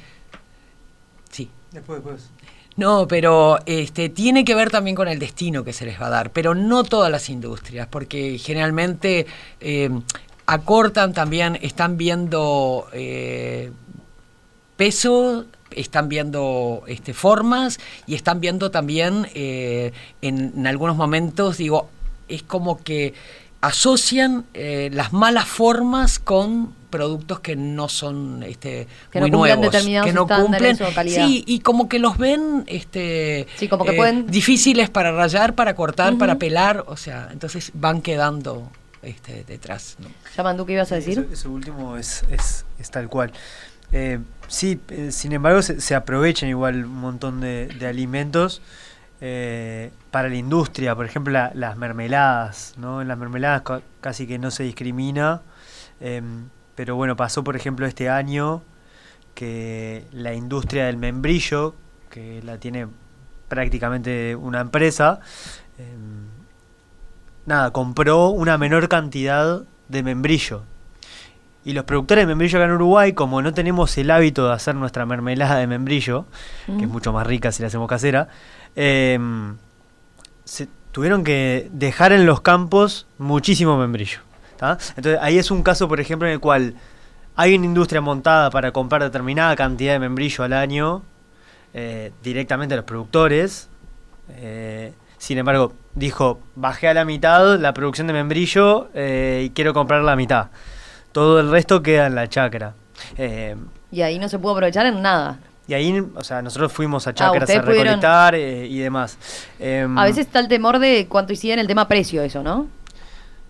sí. 1.31 1.51
Después, 1.72 2.03
después. 2.03 2.31
No, 2.77 3.07
pero 3.07 3.59
este, 3.66 4.09
tiene 4.09 4.44
que 4.44 4.55
ver 4.55 4.70
también 4.70 4.96
con 4.96 5.09
el 5.09 5.18
destino 5.18 5.62
que 5.62 5.75
se 5.75 5.85
les 5.85 6.01
va 6.01 6.07
a 6.07 6.11
dar, 6.11 6.31
pero 6.31 6.55
no 6.55 6.85
todas 6.85 7.11
las 7.11 7.29
industrias, 7.29 7.87
porque 7.87 8.38
generalmente 8.38 9.27
eh, 9.61 9.90
acortan 10.46 11.12
también, 11.12 11.59
están 11.61 11.98
viendo 11.98 12.88
eh, 12.92 13.72
peso, 14.76 15.46
están 15.70 16.08
viendo 16.08 16.82
este, 16.87 17.14
formas 17.14 17.78
y 18.06 18.14
están 18.14 18.40
viendo 18.40 18.70
también 18.70 19.26
eh, 19.35 19.92
en, 20.20 20.66
algunos 20.66 20.96
momentos, 20.96 21.58
digo, 21.58 21.88
es 22.28 22.42
como 22.42 22.82
que 22.82 23.14
asocian 23.61 24.44
eh, 24.54 24.90
las 24.92 25.12
malas 25.12 25.46
formas 25.46 26.18
con 26.18 26.74
productos 26.90 27.40
que 27.40 27.56
no 27.56 27.88
son 27.88 28.42
este, 28.42 28.87
que 29.11 29.20
muy 29.20 29.30
no 29.30 29.38
nuevos, 29.38 29.70
que 29.70 30.12
no 30.12 30.26
cumplen 30.26 30.76
sí 31.06 31.42
y 31.46 31.61
como 31.61 31.88
que 31.88 31.98
los 31.98 32.18
ven 32.18 32.64
este 32.66 33.46
como 33.70 33.87
que 33.87 33.94
pueden... 33.94 34.26
difíciles 34.26 34.90
para 34.90 35.12
rayar 35.12 35.54
para 35.54 35.74
cortar 35.74 36.18
para 36.18 36.35
pelar 36.35 36.85
o 36.87 36.98
sea 36.98 37.30
entonces 37.32 37.70
van 37.72 38.02
quedando 38.02 38.68
este, 39.02 39.44
detrás. 39.44 39.96
¿no? 39.98 40.08
Yamandu, 40.37 40.64
¿qué 40.64 40.74
ibas 40.74 40.92
a 40.92 40.94
decir? 40.96 41.28
Eso, 41.32 41.50
último 41.50 41.96
es, 41.96 42.24
es, 42.30 42.64
es, 42.78 42.90
tal 42.90 43.08
cual. 43.08 43.32
Eh, 43.92 44.20
sí, 44.48 44.81
eh, 44.88 45.12
sin 45.12 45.33
embargo 45.33 45.61
se, 45.61 45.94
aprovechan 45.94 46.48
igual 46.48 46.87
un 46.87 46.96
montón 46.96 47.40
de, 47.40 47.68
alimentos 47.87 48.62
eh, 49.20 49.92
para 50.11 50.28
la 50.28 50.37
industria, 50.37 50.96
por 50.96 51.05
ejemplo 51.07 51.33
las 51.33 51.76
mermeladas, 51.76 52.74
¿no? 52.78 53.02
En 53.02 53.09
las 53.09 53.18
mermeladas 53.18 53.62
casi 54.00 54.26
que 54.26 54.38
no 54.38 54.50
se 54.50 54.64
discrimina, 54.64 55.42
em, 56.00 56.48
pero 56.74 56.96
bueno, 56.96 57.16
pasó 57.16 57.44
por 57.44 57.55
ejemplo 57.55 57.87
este 57.87 58.09
año 58.09 58.62
que 59.35 60.07
la 60.12 60.35
industria 60.35 60.87
del 60.87 60.96
membrillo, 60.96 61.74
que 62.11 62.42
la 62.42 62.59
tiene 62.59 62.88
prácticamente 63.48 64.37
una 64.37 64.61
empresa, 64.61 65.20
em, 65.78 66.26
nada, 67.46 67.70
compró 67.72 68.28
una 68.31 68.59
menor 68.59 68.88
cantidad 68.88 69.62
de 69.88 70.02
membrillo. 70.02 70.64
Y 71.64 71.72
los 71.72 71.85
productores 71.85 72.22
de 72.22 72.27
membrillo 72.27 72.59
acá 72.59 72.66
en 72.66 72.72
Uruguay, 72.72 73.12
como 73.12 73.40
no 73.40 73.55
tenemos 73.55 73.96
el 73.96 74.11
hábito 74.11 74.48
de 74.48 74.55
hacer 74.55 74.75
nuestra 74.75 75.07
mermelada 75.07 75.57
de 75.57 75.66
membrillo, 75.66 76.27
que 76.66 76.85
es 76.85 76.88
mucho 76.88 77.12
más 77.12 77.27
rica 77.27 77.53
si 77.53 77.62
la 77.62 77.68
hacemos 77.68 77.88
casera, 77.88 78.29
em, 78.75 79.57
se 80.44 80.68
tuvieron 80.90 81.22
que 81.22 81.68
dejar 81.72 82.12
en 82.12 82.27
los 82.27 82.40
campos 82.40 83.07
muchísimo 83.18 83.79
membrillo. 83.79 84.20
Entonces 84.96 85.18
ahí 85.20 85.38
es 85.38 85.51
un 85.51 85.62
caso, 85.62 85.88
por 85.88 86.01
ejemplo, 86.01 86.29
en 86.29 86.35
el 86.35 86.40
cual 86.40 86.75
hay 87.35 87.55
una 87.55 87.64
industria 87.64 88.01
montada 88.01 88.51
para 88.51 88.72
comprar 88.72 89.03
determinada 89.03 89.57
cantidad 89.57 89.94
de 89.94 89.98
membrillo 89.98 90.44
al 90.44 90.53
año 90.53 91.03
eh, 91.75 92.12
directamente 92.22 92.75
a 92.75 92.77
los 92.77 92.85
productores. 92.85 93.68
Eh, 94.31 94.92
sin 95.18 95.38
embargo, 95.38 95.72
dijo, 95.94 96.40
bajé 96.55 96.88
a 96.88 96.94
la 96.94 97.05
mitad 97.05 97.59
la 97.59 97.72
producción 97.75 98.07
de 98.07 98.12
membrillo 98.12 98.88
eh, 98.94 99.44
y 99.46 99.51
quiero 99.51 99.72
comprar 99.75 100.03
la 100.03 100.16
mitad. 100.16 100.48
Todo 101.12 101.40
el 101.40 101.51
resto 101.51 101.83
queda 101.83 102.07
en 102.07 102.14
la 102.14 102.29
chacra. 102.29 102.75
Eh, 103.16 103.57
y 103.90 104.03
ahí 104.03 104.18
no 104.18 104.29
se 104.29 104.38
pudo 104.38 104.53
aprovechar 104.53 104.87
en 104.87 105.03
nada. 105.03 105.38
Y 105.68 105.75
ahí, 105.75 106.05
o 106.14 106.25
sea, 106.25 106.42
nosotros 106.42 106.72
fuimos 106.72 107.07
a 107.07 107.11
ah, 107.11 107.14
chacras 107.14 107.48
a 107.48 107.62
recolectar 107.62 108.35
eh, 108.35 108.66
y 108.66 108.79
demás. 108.79 109.16
Em, 109.61 109.96
a 109.96 110.05
veces 110.05 110.27
está 110.27 110.40
el 110.40 110.48
temor 110.48 110.79
de 110.79 111.07
cuánto 111.09 111.33
hicieron 111.33 111.61
el 111.61 111.66
tema 111.66 111.87
precio, 111.87 112.22
eso, 112.22 112.42
¿no? 112.42 112.66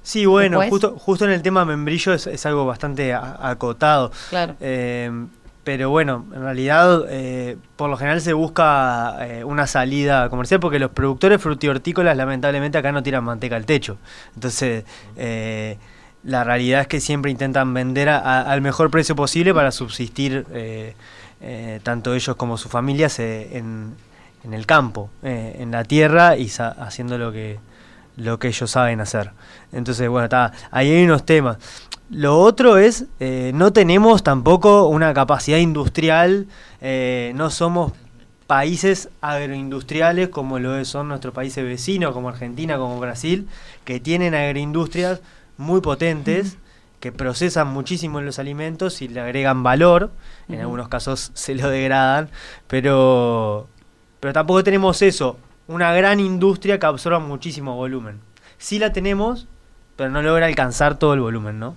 Sí, 0.02 0.26
bueno, 0.26 0.60
justo, 0.68 0.96
justo 0.98 1.24
en 1.24 1.30
el 1.30 1.42
tema 1.42 1.64
membrillo 1.64 2.12
es, 2.12 2.46
algo 2.46 2.66
bastante 2.66 3.14
acotado. 3.14 4.10
Claro. 4.30 4.56
Em, 4.60 5.28
pero 5.64 5.90
bueno, 5.90 6.26
en 6.34 6.42
realidad 6.42 7.04
eh, 7.08 7.56
por 7.76 7.88
lo 7.88 7.96
general 7.96 8.20
se 8.20 8.32
busca 8.32 9.16
eh, 9.20 9.44
una 9.44 9.68
salida 9.68 10.28
comercial 10.28 10.58
porque 10.58 10.80
los 10.80 10.90
productores 10.90 11.40
frutihortícolas 11.40 12.16
lamentablemente 12.16 12.78
acá 12.78 12.90
no 12.90 13.02
tiran 13.02 13.22
manteca 13.22 13.54
al 13.54 13.64
techo. 13.64 13.96
Entonces, 14.34 14.84
eh, 15.16 15.78
la 16.24 16.44
realidad 16.44 16.82
es 16.82 16.86
que 16.86 17.00
siempre 17.00 17.30
intentan 17.30 17.74
vender 17.74 18.08
al 18.08 18.60
mejor 18.60 18.90
precio 18.90 19.16
posible 19.16 19.52
para 19.52 19.72
subsistir 19.72 20.46
tanto 21.82 22.14
ellos 22.14 22.36
como 22.36 22.56
sus 22.56 22.70
familias 22.70 23.18
en, 23.18 23.94
en, 24.44 24.54
el 24.54 24.66
campo, 24.66 25.10
en 25.22 25.72
la 25.72 25.82
tierra 25.82 26.36
y 26.36 26.48
haciendo 26.48 27.18
lo 27.18 27.32
que, 27.32 27.58
lo 28.16 28.38
que 28.38 28.48
ellos 28.48 28.70
saben 28.70 29.00
hacer. 29.00 29.30
Entonces, 29.72 30.08
bueno, 30.08 30.24
está, 30.24 30.52
ahí 30.70 30.90
hay 30.90 31.04
unos 31.04 31.24
temas. 31.24 31.58
Lo 32.10 32.38
otro 32.38 32.76
es, 32.76 33.06
eh, 33.20 33.52
no 33.54 33.72
tenemos 33.72 34.22
tampoco 34.22 34.86
una 34.88 35.14
capacidad 35.14 35.58
industrial, 35.58 36.46
eh, 36.80 37.32
no 37.34 37.48
somos 37.48 37.92
países 38.46 39.08
agroindustriales 39.22 40.28
como 40.28 40.58
lo 40.58 40.84
son 40.84 41.08
nuestros 41.08 41.32
países 41.32 41.64
vecinos, 41.64 42.12
como 42.12 42.28
Argentina, 42.28 42.76
como 42.76 43.00
Brasil, 43.00 43.48
que 43.84 43.98
tienen 43.98 44.34
agroindustrias 44.34 45.20
muy 45.62 45.80
potentes, 45.80 46.58
que 47.00 47.12
procesan 47.12 47.68
muchísimo 47.68 48.20
los 48.20 48.38
alimentos 48.38 49.02
y 49.02 49.08
le 49.08 49.20
agregan 49.20 49.62
valor, 49.62 50.10
en 50.48 50.60
algunos 50.60 50.88
casos 50.88 51.30
se 51.34 51.54
lo 51.54 51.68
degradan, 51.68 52.30
pero, 52.66 53.68
pero 54.20 54.32
tampoco 54.32 54.62
tenemos 54.62 55.02
eso, 55.02 55.38
una 55.66 55.92
gran 55.94 56.20
industria 56.20 56.78
que 56.78 56.86
absorba 56.86 57.18
muchísimo 57.18 57.74
volumen. 57.74 58.20
Sí 58.58 58.78
la 58.78 58.92
tenemos, 58.92 59.48
pero 59.96 60.10
no 60.10 60.22
logra 60.22 60.46
alcanzar 60.46 60.98
todo 60.98 61.14
el 61.14 61.20
volumen, 61.20 61.58
¿no? 61.58 61.76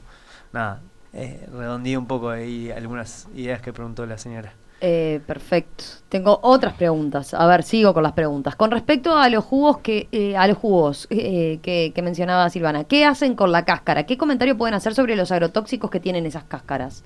nada, 0.56 0.82
eh, 1.14 1.48
redondí 1.52 1.96
un 1.96 2.08
poco 2.08 2.30
ahí 2.30 2.72
algunas 2.72 3.28
ideas 3.36 3.62
que 3.62 3.74
preguntó 3.74 4.06
la 4.06 4.18
señora. 4.18 4.54
Eh, 4.88 5.20
perfecto. 5.26 5.84
Tengo 6.10 6.40
otras 6.44 6.76
preguntas. 6.76 7.34
A 7.34 7.48
ver, 7.48 7.64
sigo 7.64 7.92
con 7.92 8.04
las 8.04 8.12
preguntas. 8.12 8.56
Con 8.56 8.70
respecto 8.70 9.18
a 9.18 9.28
los 9.30 9.44
jugos 9.44 9.80
que 9.80 10.08
eh, 10.12 10.38
a 10.38 10.46
los 10.48 10.60
jugos 10.60 11.08
eh, 11.10 11.58
que, 11.64 11.92
que, 11.96 12.02
mencionaba 12.04 12.48
Silvana, 12.52 12.84
¿qué 12.84 13.04
hacen 13.04 13.36
con 13.36 13.52
la 13.52 13.66
cáscara? 13.66 14.06
¿Qué 14.06 14.16
comentario 14.16 14.56
pueden 14.56 14.76
hacer 14.76 14.94
sobre 14.94 15.16
los 15.16 15.32
agrotóxicos 15.32 15.90
que 15.90 16.00
tienen 16.00 16.28
esas 16.28 16.44
cáscaras? 16.44 17.04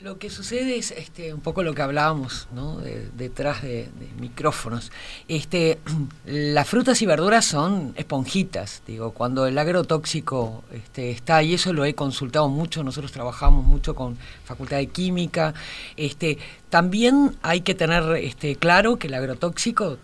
Lo 0.00 0.16
que 0.16 0.30
sucede 0.30 0.76
es 0.78 0.92
este, 0.92 1.34
un 1.34 1.40
poco 1.40 1.64
lo 1.64 1.74
que 1.74 1.82
hablábamos 1.82 2.46
¿no? 2.52 2.78
detrás 3.16 3.62
de, 3.62 3.88
micrófonos. 4.20 4.92
Este, 5.26 5.80
las 6.24 6.68
frutas 6.68 7.02
y 7.02 7.06
verduras 7.06 7.44
son 7.44 7.94
esponjitas, 7.96 8.82
digo, 8.86 9.10
cuando 9.10 9.44
el 9.46 9.58
agrotóxico 9.58 10.62
este, 10.72 11.10
está, 11.10 11.42
y 11.42 11.54
eso 11.54 11.72
lo 11.72 11.84
he 11.84 11.94
consultado 11.94 12.48
mucho, 12.48 12.84
nosotros 12.84 13.10
trabajamos 13.10 13.64
mucho 13.64 13.96
con 13.96 14.16
Facultad 14.44 14.76
de 14.76 14.86
Química, 14.86 15.52
este, 15.96 16.38
también 16.70 17.36
hay 17.42 17.62
que 17.62 17.74
tener 17.74 18.04
este, 18.18 18.54
claro 18.54 19.00
que 19.00 19.08
el 19.08 19.14
agrotóxico 19.14 19.98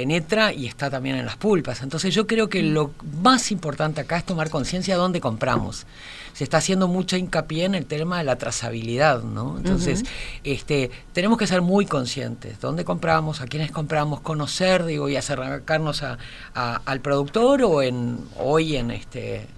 penetra 0.00 0.50
y 0.54 0.66
está 0.66 0.88
también 0.88 1.16
en 1.16 1.26
las 1.26 1.36
pulpas. 1.36 1.82
Entonces 1.82 2.14
yo 2.14 2.26
creo 2.26 2.48
que 2.48 2.62
lo 2.62 2.92
más 3.22 3.50
importante 3.50 4.00
acá 4.00 4.16
es 4.16 4.24
tomar 4.24 4.48
conciencia 4.48 4.94
de 4.94 5.00
dónde 5.00 5.20
compramos 5.20 5.86
se 6.32 6.44
está 6.44 6.56
haciendo 6.56 6.88
mucha 6.88 7.18
hincapié 7.18 7.64
en 7.64 7.74
el 7.74 7.84
tema 7.84 8.16
de 8.18 8.24
la 8.24 8.36
trazabilidad, 8.36 9.22
¿no? 9.22 9.58
Entonces, 9.58 10.04
este, 10.44 10.90
tenemos 11.12 11.36
que 11.36 11.46
ser 11.46 11.60
muy 11.60 11.84
conscientes, 11.86 12.60
dónde 12.60 12.84
compramos, 12.84 13.40
a 13.40 13.46
quiénes 13.46 13.70
compramos, 13.72 14.20
conocer, 14.20 14.84
digo, 14.84 15.08
y 15.08 15.16
acercarnos 15.16 16.02
a, 16.02 16.16
al 16.54 17.00
productor 17.00 17.62
o 17.62 17.82
en 17.82 18.20
hoy 18.38 18.76
en 18.76 18.90
este 18.90 19.48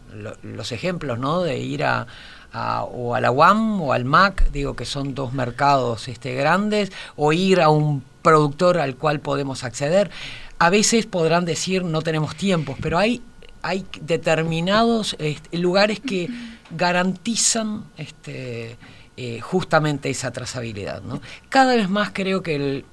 los 0.42 0.72
ejemplos, 0.72 1.18
¿no? 1.18 1.42
De 1.42 1.58
ir 1.58 1.84
a, 1.84 2.06
o 2.54 3.14
a 3.14 3.20
la 3.20 3.30
UAM 3.30 3.80
o 3.80 3.92
al 3.92 4.04
MAC, 4.04 4.50
digo 4.50 4.76
que 4.76 4.84
son 4.84 5.14
dos 5.14 5.32
mercados 5.32 6.08
este, 6.08 6.34
grandes, 6.34 6.92
o 7.16 7.32
ir 7.32 7.60
a 7.60 7.68
un 7.68 8.02
productor 8.22 8.78
al 8.78 8.96
cual 8.96 9.20
podemos 9.20 9.64
acceder. 9.64 10.10
A 10.58 10.70
veces 10.70 11.06
podrán 11.06 11.44
decir 11.44 11.84
no 11.84 12.02
tenemos 12.02 12.36
tiempos, 12.36 12.76
pero 12.80 12.98
hay, 12.98 13.22
hay 13.62 13.86
determinados 14.00 15.16
este, 15.18 15.58
lugares 15.58 16.00
que 16.00 16.28
garantizan 16.70 17.84
este, 17.96 18.76
eh, 19.16 19.40
justamente 19.40 20.10
esa 20.10 20.30
trazabilidad. 20.30 21.02
Cada 21.48 21.74
vez 21.74 21.88
más 21.88 22.10
creo 22.12 22.42
que 22.42 22.84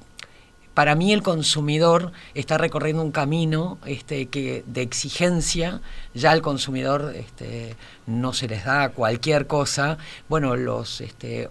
para 0.73 0.95
mí 0.95 1.12
el 1.12 1.23
consumidor 1.23 2.12
está 2.34 2.58
recorriendo 2.58 3.03
un 3.03 3.12
camino 3.12 3.77
este, 3.86 4.27
que 4.27 4.63
de 4.65 4.82
exigencia, 4.82 5.82
ya 6.13 6.32
al 6.32 6.41
consumidor 6.41 7.13
este, 7.15 7.75
no 8.05 8.34
se 8.34 8.47
les 8.47 8.65
da 8.65 8.89
cualquier 8.89 9.47
cosa. 9.47 9.97
Bueno, 10.29 10.55
los 10.55 11.01
este, 11.01 11.49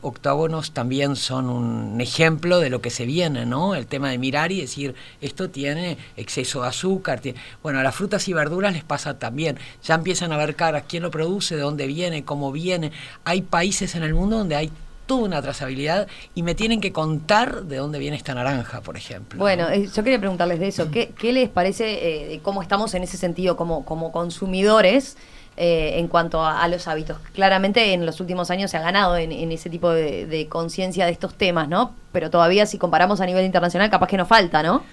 también 0.73 1.17
son 1.17 1.51
un 1.51 2.01
ejemplo 2.01 2.59
de 2.59 2.71
lo 2.71 2.81
que 2.81 2.91
se 2.91 3.07
viene, 3.07 3.45
¿no? 3.45 3.75
El 3.75 3.87
tema 3.87 4.11
de 4.11 4.19
mirar 4.19 4.53
y 4.53 4.61
decir, 4.61 4.95
esto 5.21 5.51
tiene 5.51 5.99
exceso 6.17 6.63
de 6.63 6.69
azúcar. 6.69 7.21
Bueno, 7.63 7.81
a 7.81 7.83
las 7.83 7.95
frutas 7.95 8.29
y 8.29 8.33
verduras 8.33 8.73
les 8.73 8.85
pasa 8.85 9.19
también. 9.19 9.59
Ya 9.85 9.95
empiezan 9.95 10.33
a 10.33 10.37
ver 10.37 10.57
caras, 10.57 10.85
quién 10.89 11.03
lo 11.03 11.11
produce, 11.11 11.57
de 11.57 11.63
dónde 11.63 11.87
viene, 11.87 12.25
cómo 12.25 12.53
viene. 12.53 12.93
Hay 13.25 13.43
países 13.43 13.95
en 13.95 14.03
el 14.03 14.15
mundo 14.15 14.39
donde 14.39 14.57
hay 14.57 14.71
toda 15.09 15.25
una 15.25 15.43
trazabilidad 15.43 16.07
y 16.37 16.45
me 16.45 16.55
tienen 16.55 16.81
que 16.81 16.93
contar 16.93 17.65
de 17.65 17.79
dónde 17.79 17.99
viene 17.99 18.17
esta 18.17 18.35
naranja, 18.35 18.83
por 18.83 18.97
ejemplo. 18.97 19.41
Bueno, 19.41 19.69
eh, 19.69 19.89
yo 19.93 20.05
quería 20.05 20.21
preguntarles 20.21 20.61
de 20.61 20.69
eso. 20.69 20.89
¿Qué, 20.93 21.33
les 21.33 21.49
parece 21.49 22.35
eh, 22.35 22.41
cómo 22.45 22.63
estamos 22.63 22.95
en 22.95 23.03
ese 23.03 23.17
sentido 23.17 23.57
como, 23.57 23.85
como 23.85 24.13
consumidores? 24.13 25.17
Eh, 25.61 25.99
en 25.99 26.07
cuanto 26.07 26.47
a, 26.47 26.69
los 26.69 26.87
hábitos. 26.87 27.19
Claramente 27.35 27.93
en 27.93 28.07
los 28.07 28.21
últimos 28.21 28.49
años 28.53 28.71
se 28.71 28.77
ha 28.77 28.81
ganado 28.81 29.17
en, 29.17 29.33
ese 29.51 29.69
tipo 29.69 29.91
de, 29.91 30.25
de 30.25 30.47
conciencia 30.47 31.05
de 31.05 31.11
estos 31.11 31.35
temas, 31.35 31.69
¿no? 31.69 31.95
Pero 32.13 32.31
todavía 32.31 32.65
si 32.65 32.79
comparamos 32.79 33.21
a 33.21 33.27
nivel 33.27 33.45
internacional, 33.45 33.91
capaz 33.91 34.07
que 34.07 34.17
nos 34.17 34.29
falta, 34.29 34.63
¿no? 34.63 34.85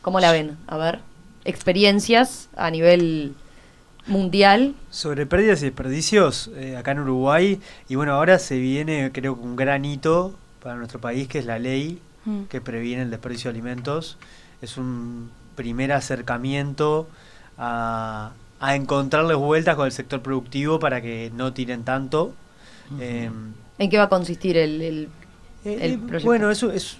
¿Cómo 0.00 0.20
la 0.20 0.30
ven? 0.30 0.56
A 0.68 0.76
ver, 0.76 1.00
experiencias 1.44 2.48
a 2.56 2.70
nivel 2.70 3.34
mundial. 4.08 4.74
Sobre 4.90 5.26
pérdidas 5.26 5.62
y 5.62 5.66
desperdicios 5.66 6.50
eh, 6.56 6.76
acá 6.76 6.92
en 6.92 7.00
Uruguay, 7.00 7.60
y 7.88 7.94
bueno, 7.94 8.14
ahora 8.14 8.38
se 8.38 8.58
viene 8.58 9.10
creo 9.12 9.34
un 9.34 9.56
gran 9.56 9.84
hito 9.84 10.34
para 10.62 10.76
nuestro 10.76 11.00
país, 11.00 11.28
que 11.28 11.38
es 11.38 11.46
la 11.46 11.58
ley 11.58 12.00
mm. 12.24 12.44
que 12.44 12.60
previene 12.60 13.02
el 13.02 13.10
desperdicio 13.10 13.50
de 13.50 13.58
alimentos. 13.58 14.18
Es 14.60 14.76
un 14.76 15.30
primer 15.54 15.92
acercamiento 15.92 17.08
a, 17.56 18.32
a 18.60 18.74
encontrarles 18.74 19.36
vueltas 19.36 19.76
con 19.76 19.86
el 19.86 19.92
sector 19.92 20.20
productivo 20.20 20.78
para 20.78 21.00
que 21.00 21.30
no 21.34 21.52
tiren 21.52 21.84
tanto. 21.84 22.34
Em, 22.98 23.52
¿En 23.78 23.90
qué 23.90 23.98
va 23.98 24.04
a 24.04 24.08
consistir 24.08 24.56
el, 24.56 24.80
el, 24.82 25.08
eh, 25.64 25.98
proyecto? 25.98 26.26
Bueno, 26.26 26.50
eso 26.50 26.72
es... 26.72 26.98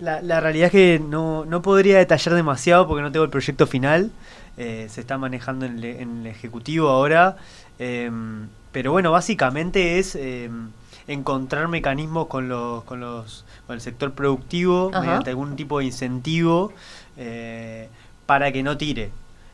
La, 0.00 0.22
la 0.22 0.40
realidad 0.40 0.66
es 0.66 0.72
que 0.72 0.98
no, 0.98 1.44
no 1.44 1.60
podría 1.60 1.98
detallar 1.98 2.34
demasiado 2.34 2.88
porque 2.88 3.02
no 3.02 3.12
tengo 3.12 3.26
el 3.26 3.30
proyecto 3.30 3.66
final, 3.66 4.10
eh, 4.56 4.86
se 4.88 5.00
está 5.00 5.18
manejando 5.18 5.66
en, 5.66 5.82
el 5.82 6.26
Ejecutivo 6.26 6.88
ahora. 6.88 7.36
Em, 7.78 8.48
pero 8.72 8.92
bueno, 8.92 9.10
básicamente 9.10 9.98
es 9.98 10.14
em, 10.14 10.70
encontrar 11.06 11.68
mecanismos 11.68 12.26
con 12.26 12.48
los, 12.48 12.84
con 12.84 13.00
los 13.00 13.44
con 13.66 13.74
el 13.74 13.80
sector 13.80 14.12
productivo 14.12 14.90
mediante 14.90 15.30
algún 15.30 15.56
tipo 15.56 15.78
de 15.78 15.86
incentivo 15.86 16.72
eh, 17.16 17.88
para 18.26 18.52
que 18.52 18.62
no 18.62 18.76
tire 18.76 19.10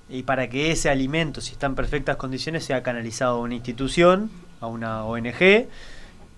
y 0.08 0.24
para 0.24 0.48
que 0.48 0.70
ese 0.70 0.90
alimento, 0.90 1.40
si 1.40 1.52
está 1.52 1.66
en 1.66 1.74
perfectas 1.74 2.16
condiciones, 2.16 2.64
sea 2.64 2.82
canalizado 2.82 3.36
a 3.36 3.40
una 3.40 3.54
institución, 3.54 4.30
a 4.60 4.66
una 4.66 5.04
ONG 5.04 5.68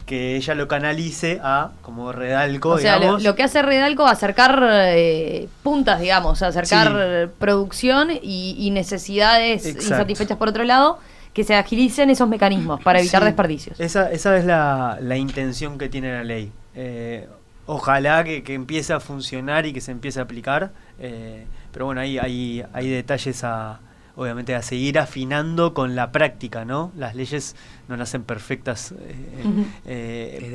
que 0.07 0.37
ella 0.37 0.55
lo 0.55 0.69
canalice 0.69 1.41
a 1.43 1.71
como 1.83 2.13
Redalco. 2.13 2.71
O 2.71 2.79
sea, 2.79 2.99
lo, 2.99 3.35
que 3.35 3.43
hace 3.43 3.63
Redalco 3.63 4.07
acercar 4.07 4.63
eh, 4.71 5.49
puntas, 5.63 6.01
digamos, 6.01 6.43
acercar 6.43 7.31
producción 7.39 8.11
y, 8.23 8.71
necesidades 8.73 9.67
insatisfechas 9.67 10.37
por 10.37 10.49
otro 10.49 10.65
lado, 10.65 10.99
que 11.33 11.45
se 11.45 11.55
agilicen 11.55 12.11
esos 12.11 12.29
mecanismos 12.29 12.83
para 12.83 13.01
evitar 13.01 13.25
desperdicios. 13.25 13.79
Esa, 13.81 14.11
esa 14.13 14.37
es 14.37 14.45
la, 14.45 14.99
la, 15.01 15.17
intención 15.17 15.79
que 15.79 15.89
tiene 15.89 16.13
la 16.13 16.25
ley. 16.25 16.53
Eh, 16.75 17.29
ojalá 17.67 18.25
que, 18.25 18.43
que, 18.43 18.55
empiece 18.55 18.93
a 18.93 19.01
funcionar 19.01 19.67
y 19.67 19.73
que 19.73 19.81
se 19.81 19.91
empiece 19.91 20.21
a 20.21 20.25
aplicar, 20.25 20.71
eh, 20.99 21.47
pero 21.73 21.87
bueno, 21.87 22.01
hay, 22.01 22.19
hay, 22.19 22.65
hay 22.73 22.89
detalles 22.89 23.43
a 23.43 23.81
obviamente 24.17 24.55
a 24.55 24.63
seguir 24.63 24.99
afinando 24.99 25.75
con 25.75 25.97
la 25.97 26.13
práctica, 26.13 26.65
¿no? 26.65 26.93
Las 26.97 27.15
leyes 27.15 27.57
no 27.89 27.97
nacen 27.97 28.23
perfectas 28.23 28.93
eh, 28.93 29.67
eh, 29.87 30.51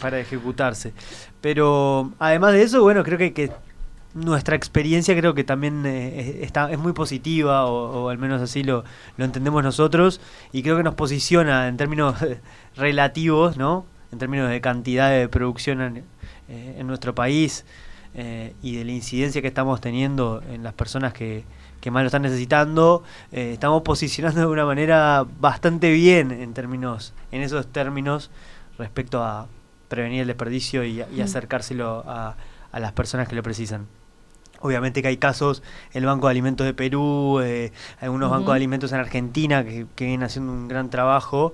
para, 0.00 0.18
ejecutarse. 0.18 0.92
Pero 1.40 2.12
además 2.18 2.52
de 2.54 2.62
eso, 2.62 2.82
bueno, 2.82 3.04
creo 3.04 3.18
que, 3.18 3.32
que 3.32 3.52
nuestra 4.14 4.56
experiencia 4.56 5.16
creo 5.16 5.34
que 5.34 5.44
también 5.44 5.84
eh, 5.86 6.40
está, 6.42 6.70
es 6.72 6.78
muy 6.78 6.92
positiva, 6.92 7.66
o, 7.66 8.08
al 8.08 8.18
menos 8.18 8.42
así 8.42 8.64
lo, 8.64 8.84
lo 9.16 9.24
entendemos 9.24 9.62
nosotros, 9.62 10.20
y 10.52 10.62
creo 10.62 10.76
que 10.76 10.82
nos 10.82 10.94
posiciona 10.94 11.68
en 11.68 11.76
términos 11.76 12.16
relativos, 12.76 13.56
¿no? 13.56 13.86
En 14.10 14.18
términos 14.18 14.50
de 14.50 14.60
cantidad 14.60 15.10
de 15.10 15.28
producción 15.28 15.80
en, 15.80 16.04
en 16.48 16.86
nuestro 16.86 17.14
país 17.14 17.64
y 18.62 18.76
de 18.76 18.84
la 18.84 18.92
incidencia 18.92 19.42
que 19.42 19.48
estamos 19.48 19.80
teniendo 19.80 20.40
en 20.48 20.62
las 20.62 20.72
personas 20.72 21.12
que, 21.12 21.42
que 21.84 21.90
más 21.90 22.02
lo 22.02 22.06
están 22.06 22.22
necesitando, 22.22 23.02
eh, 23.30 23.50
estamos 23.52 23.82
posicionando 23.82 24.40
de 24.40 24.46
una 24.46 24.64
manera 24.64 25.26
bastante 25.38 25.90
bien 25.90 26.32
en 26.32 26.54
términos, 26.54 27.12
en 27.30 27.42
esos 27.42 27.66
términos 27.66 28.30
respecto 28.78 29.22
a 29.22 29.48
prevenir 29.88 30.22
el 30.22 30.26
desperdicio 30.26 30.82
y, 30.82 31.02
acercárselo 31.20 32.02
a, 32.06 32.36
las 32.72 32.92
personas 32.92 33.28
que 33.28 33.36
lo 33.36 33.42
precisan. 33.42 33.86
Obviamente 34.60 35.02
que 35.02 35.08
hay 35.08 35.18
casos, 35.18 35.62
el 35.92 36.06
Banco 36.06 36.26
de 36.28 36.30
Alimentos 36.30 36.66
de 36.66 36.72
Perú, 36.72 37.40
eh, 37.42 37.70
algunos 38.00 38.30
bancos 38.30 38.54
de 38.54 38.56
alimentos 38.56 38.90
en 38.92 39.00
Argentina 39.00 39.62
que, 39.62 39.86
vienen 39.98 40.22
haciendo 40.22 40.52
un 40.52 40.68
gran 40.68 40.88
trabajo, 40.88 41.52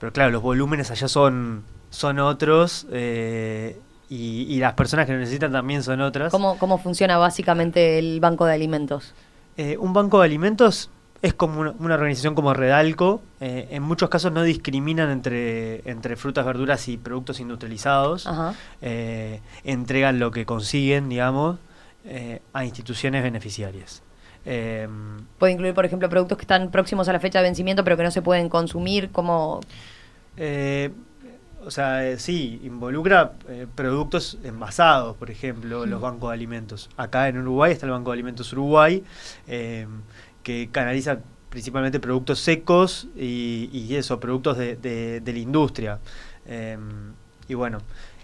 pero 0.00 0.12
claro, 0.12 0.32
los 0.32 0.42
volúmenes 0.42 0.90
allá 0.90 1.06
son, 1.06 1.62
son 1.90 2.18
otros 2.18 2.88
eh, 2.90 3.78
y, 4.08 4.58
las 4.58 4.72
personas 4.72 5.06
que 5.06 5.12
lo 5.12 5.20
necesitan 5.20 5.52
también 5.52 5.84
son 5.84 6.00
otras. 6.00 6.32
¿Cómo, 6.32 6.58
¿Cómo 6.58 6.78
funciona 6.78 7.18
básicamente 7.18 8.00
el 8.00 8.18
Banco 8.18 8.46
de 8.46 8.54
Alimentos? 8.54 9.14
Eh, 9.60 9.76
un 9.76 9.92
banco 9.92 10.20
de 10.20 10.24
alimentos 10.24 10.88
es 11.20 11.34
como 11.34 11.60
una, 11.60 11.94
organización 11.94 12.34
como 12.34 12.54
Redalco. 12.54 13.20
Eh, 13.42 13.68
en 13.72 13.82
muchos 13.82 14.08
casos 14.08 14.32
no 14.32 14.42
discriminan 14.42 15.10
entre, 15.10 15.86
entre 15.86 16.16
frutas, 16.16 16.46
verduras 16.46 16.88
y 16.88 16.96
productos 16.96 17.40
industrializados. 17.40 18.26
Eh, 18.80 19.42
entregan 19.64 20.18
lo 20.18 20.30
que 20.30 20.46
consiguen, 20.46 21.10
digamos, 21.10 21.58
a 22.54 22.64
instituciones 22.64 23.22
beneficiarias. 23.22 24.02
Puede 25.38 25.52
incluir, 25.52 25.74
por 25.74 25.84
ejemplo, 25.84 26.08
productos 26.08 26.38
que 26.38 26.44
están 26.44 26.70
próximos 26.70 27.06
a 27.10 27.12
la 27.12 27.20
fecha 27.20 27.40
de 27.40 27.44
vencimiento 27.44 27.84
pero 27.84 27.98
que 27.98 28.02
no 28.02 28.10
se 28.10 28.22
pueden 28.22 28.48
consumir 28.48 29.10
como... 29.10 29.60
O 31.64 31.70
sea, 31.70 32.08
eh, 32.08 32.18
sí, 32.18 32.60
involucra 32.64 33.34
eh, 33.48 33.66
productos 33.74 34.38
envasados, 34.44 35.16
por 35.16 35.30
ejemplo, 35.30 35.84
los 35.84 36.00
bancos 36.00 36.30
de 36.30 36.34
alimentos. 36.34 36.88
Acá 36.96 37.28
en 37.28 37.38
Uruguay 37.38 37.72
está 37.72 37.84
el 37.86 37.92
Banco 37.92 38.10
de 38.10 38.14
Alimentos 38.14 38.52
Uruguay, 38.54 39.04
eh, 39.46 39.86
que 40.42 40.70
canaliza 40.72 41.18
principalmente 41.50 42.00
productos 42.00 42.38
secos 42.38 43.08
y, 43.14 43.94
eso, 43.94 44.20
productos 44.20 44.56
de, 44.56 45.22
la 45.24 45.38
industria. 45.38 45.98
y 47.48 47.54
bueno, 47.54 47.78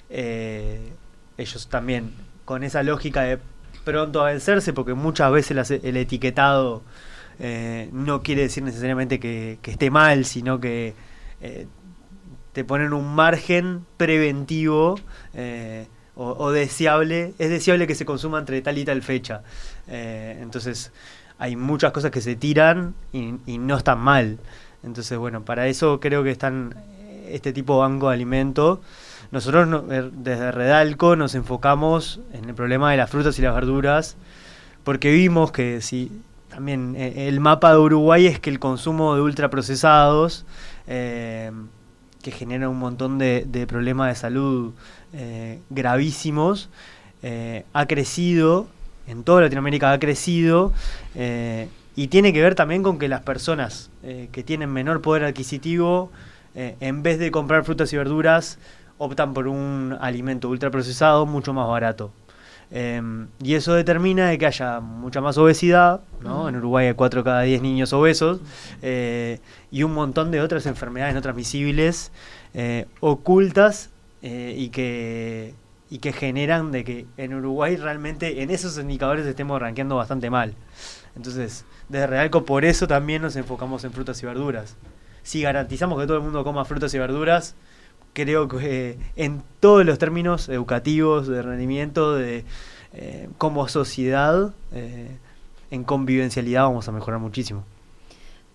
ellos 0.09 1.69
también, 1.69 2.13
con 2.45 2.63
esa 2.63 2.83
lógica 2.83 3.23
de 3.23 3.39
pronto 3.85 4.23
a 4.23 4.31
vencerse, 4.31 4.73
porque 4.73 4.95
muchas 4.95 5.31
veces 5.33 5.71
el 5.71 5.97
etiquetado 5.97 6.83
no 7.93 8.23
quiere 8.23 8.43
decir 8.43 8.63
necesariamente 8.63 9.19
que, 9.21 9.59
que 9.61 9.73
esté 9.73 9.91
mal, 9.91 10.25
sino 10.25 10.61
que 10.61 10.95
te 12.57 12.65
ponen 12.65 12.95
un 12.95 13.15
margen 13.15 13.85
preventivo 13.99 14.99
eh, 15.35 15.89
o, 16.15 16.51
deseable. 16.53 17.35
Es 17.39 17.51
deseable 17.51 17.87
que 17.87 17.95
se 17.95 18.07
consuma 18.07 18.39
entre 18.39 18.63
tal 18.63 18.79
y 18.79 18.85
tal 18.87 19.03
fecha. 19.03 19.43
Eh, 19.89 20.39
entonces 20.41 20.91
hay 21.39 21.55
muchas 21.55 21.93
cosas 21.93 22.11
que 22.11 22.23
se 22.23 22.35
tiran 22.35 22.95
y, 23.13 23.59
no 23.59 23.77
están 23.77 23.99
mal. 23.99 24.39
Entonces, 24.83 25.19
bueno, 25.19 25.45
para 25.45 25.67
eso 25.67 26.01
creo 26.01 26.25
que 26.25 26.31
están 26.31 26.75
este 27.29 27.53
tipo 27.53 27.75
de 27.75 27.81
banco 27.81 28.09
de 28.09 28.15
alimentos. 28.15 28.79
Nosotros 29.33 29.85
eh, 29.91 30.09
desde 30.15 30.51
Redalco 30.51 31.15
nos 31.15 31.35
enfocamos 31.35 32.21
en 32.33 32.47
el 32.49 32.55
problema 32.55 32.91
de 32.91 32.97
las 32.97 33.11
frutas 33.11 33.39
y 33.39 33.43
las 33.43 33.55
verduras, 33.55 34.17
porque 34.83 35.13
vimos 35.13 35.53
que 35.53 35.83
si 35.83 36.11
también 36.49 36.97
el 36.97 37.39
mapa 37.39 37.73
de 37.73 37.77
Uruguay 37.77 38.27
es 38.27 38.41
que 38.41 38.49
el 38.49 38.59
consumo 38.59 39.15
de 39.15 39.21
ultraprocesados 39.21 40.47
eh, 40.87 41.51
que 42.27 42.33
genera 42.33 42.69
un 42.69 42.81
montón 42.81 43.19
de, 43.19 43.67
problemas 43.69 44.09
de 44.09 44.17
salud 44.17 44.73
eh, 45.13 45.61
gravísimos, 45.71 46.69
eh, 47.23 47.65
ha 47.73 47.87
crecido, 47.87 48.67
en 49.07 49.23
toda 49.23 49.43
Latinoamérica 49.43 49.93
ha 49.93 50.01
crecido, 50.01 50.73
eh, 51.15 51.69
y 51.95 52.09
tiene 52.09 52.33
que 52.33 52.43
ver 52.43 52.57
también 52.57 52.83
con 52.83 52.99
que 52.99 53.07
las 53.07 53.23
personas 53.23 53.91
que 54.03 54.43
tienen 54.43 54.73
menor 54.73 55.03
poder 55.03 55.25
adquisitivo, 55.25 56.11
en 56.55 57.03
vez 57.03 57.19
de 57.19 57.31
comprar 57.31 57.65
frutas 57.65 57.93
y 57.93 57.97
verduras, 57.97 58.59
optan 58.99 59.33
por 59.33 59.49
un 59.49 59.97
alimento 60.01 60.49
ultraprocesado 60.49 61.27
mucho 61.27 61.55
más 61.55 61.69
barato. 61.69 62.11
Em, 62.71 63.29
y 63.43 63.55
eso 63.55 63.75
determina 63.75 64.29
de 64.29 64.39
que 64.39 64.47
haya 64.47 64.81
mucha 64.81 65.21
más 65.21 65.39
obesidad, 65.39 66.01
¿no? 66.21 66.49
En 66.49 66.57
Uruguay 66.57 66.89
hay 66.89 66.95
4 66.95 67.23
cada 67.23 67.43
10 67.43 67.63
niños 67.63 67.93
obesos 67.93 68.41
eh, 68.83 69.39
y 69.71 69.85
un 69.85 69.95
montón 69.95 70.33
de 70.33 70.41
otras 70.41 70.67
enfermedades 70.67 71.15
no 71.15 71.23
transmisibles 71.23 72.11
eh, 72.55 72.87
ocultas 73.01 73.91
eh, 74.23 74.55
y 74.57 74.71
que 74.71 75.55
y 75.89 75.99
que 75.99 76.13
generan 76.13 76.73
de 76.73 76.83
que 76.83 77.07
en 77.17 77.35
Uruguay 77.35 77.77
realmente 77.77 78.43
en 78.43 78.51
esos 78.51 78.77
indicadores 78.77 79.25
estemos 79.25 79.61
rankeando 79.61 79.95
bastante 79.95 80.31
mal. 80.31 80.55
Entonces, 81.15 81.65
desde 81.89 82.09
Realco 82.09 82.45
por 82.45 82.65
eso 82.65 82.89
también 82.89 83.23
nos 83.23 83.37
enfocamos 83.37 83.85
en 83.85 83.93
frutas 83.93 84.21
y 84.21 84.27
verduras. 84.27 84.77
Si 85.23 85.43
garantizamos 85.43 86.01
que 86.01 86.07
todo 86.07 86.17
el 86.17 86.25
mundo 86.25 86.43
coma 86.43 86.65
frutas 86.65 86.93
y 86.95 86.99
verduras, 86.99 87.55
creo 88.17 88.49
que 88.49 88.91
eh, 88.91 88.99
en 89.17 89.43
todos 89.61 89.85
los 89.85 89.99
términos 89.99 90.49
educativos, 90.49 91.29
de 91.29 91.43
rendimiento, 91.43 92.15
de 92.15 92.45
eh, 92.95 93.29
como 93.37 93.69
sociedad, 93.69 94.55
eh, 94.73 95.19
en 95.71 95.85
convivencialidad 95.85 96.63
vamos 96.63 96.89
a 96.89 96.93
mejorar 96.93 97.21
muchísimo. 97.21 97.65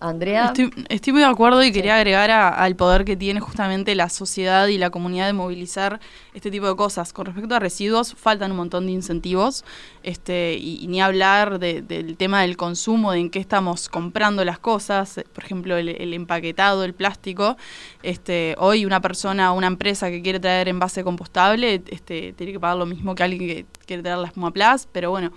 Andrea. 0.02 0.52
Estoy, 0.88 1.12
muy 1.12 1.22
de 1.22 1.28
acuerdo 1.28 1.62
y 1.62 1.70
quería 1.70 1.96
agregar 1.96 2.30
al 2.30 2.74
poder 2.74 3.04
que 3.04 3.16
tiene 3.16 3.40
justamente 3.40 3.94
la 3.94 4.08
sociedad 4.08 4.66
y 4.66 4.76
la 4.76 4.90
comunidad 4.90 5.26
de 5.26 5.32
movilizar 5.32 6.00
este 6.34 6.50
tipo 6.50 6.66
de 6.66 6.74
cosas. 6.74 7.12
Con 7.12 7.26
respecto 7.26 7.54
a 7.54 7.60
residuos, 7.60 8.14
faltan 8.14 8.50
un 8.50 8.56
montón 8.56 8.86
de 8.86 8.92
incentivos, 8.92 9.64
este, 10.02 10.54
y, 10.54 10.86
ni 10.88 11.00
hablar 11.00 11.60
del 11.60 12.16
tema 12.16 12.42
del 12.42 12.56
consumo, 12.56 13.12
de 13.12 13.20
en 13.20 13.30
qué 13.30 13.38
estamos 13.38 13.88
comprando 13.88 14.44
las 14.44 14.58
cosas, 14.58 15.20
por 15.32 15.44
ejemplo, 15.44 15.76
el, 15.76 16.12
empaquetado, 16.12 16.84
el 16.84 16.94
plástico. 16.94 17.56
Este, 18.02 18.56
hoy 18.58 18.84
una 18.84 19.00
persona, 19.00 19.52
una 19.52 19.68
empresa 19.68 20.10
que 20.10 20.20
quiere 20.20 20.40
traer 20.40 20.68
envase 20.68 21.04
compostable, 21.04 21.82
este, 21.86 22.32
tiene 22.32 22.52
que 22.52 22.60
pagar 22.60 22.76
lo 22.76 22.86
mismo 22.86 23.14
que 23.14 23.22
alguien 23.22 23.46
que 23.46 23.66
quiere 23.86 24.02
traer 24.02 24.18
la 24.18 24.26
espuma 24.26 24.50
plus, 24.50 24.88
pero 24.90 25.10
bueno 25.10 25.32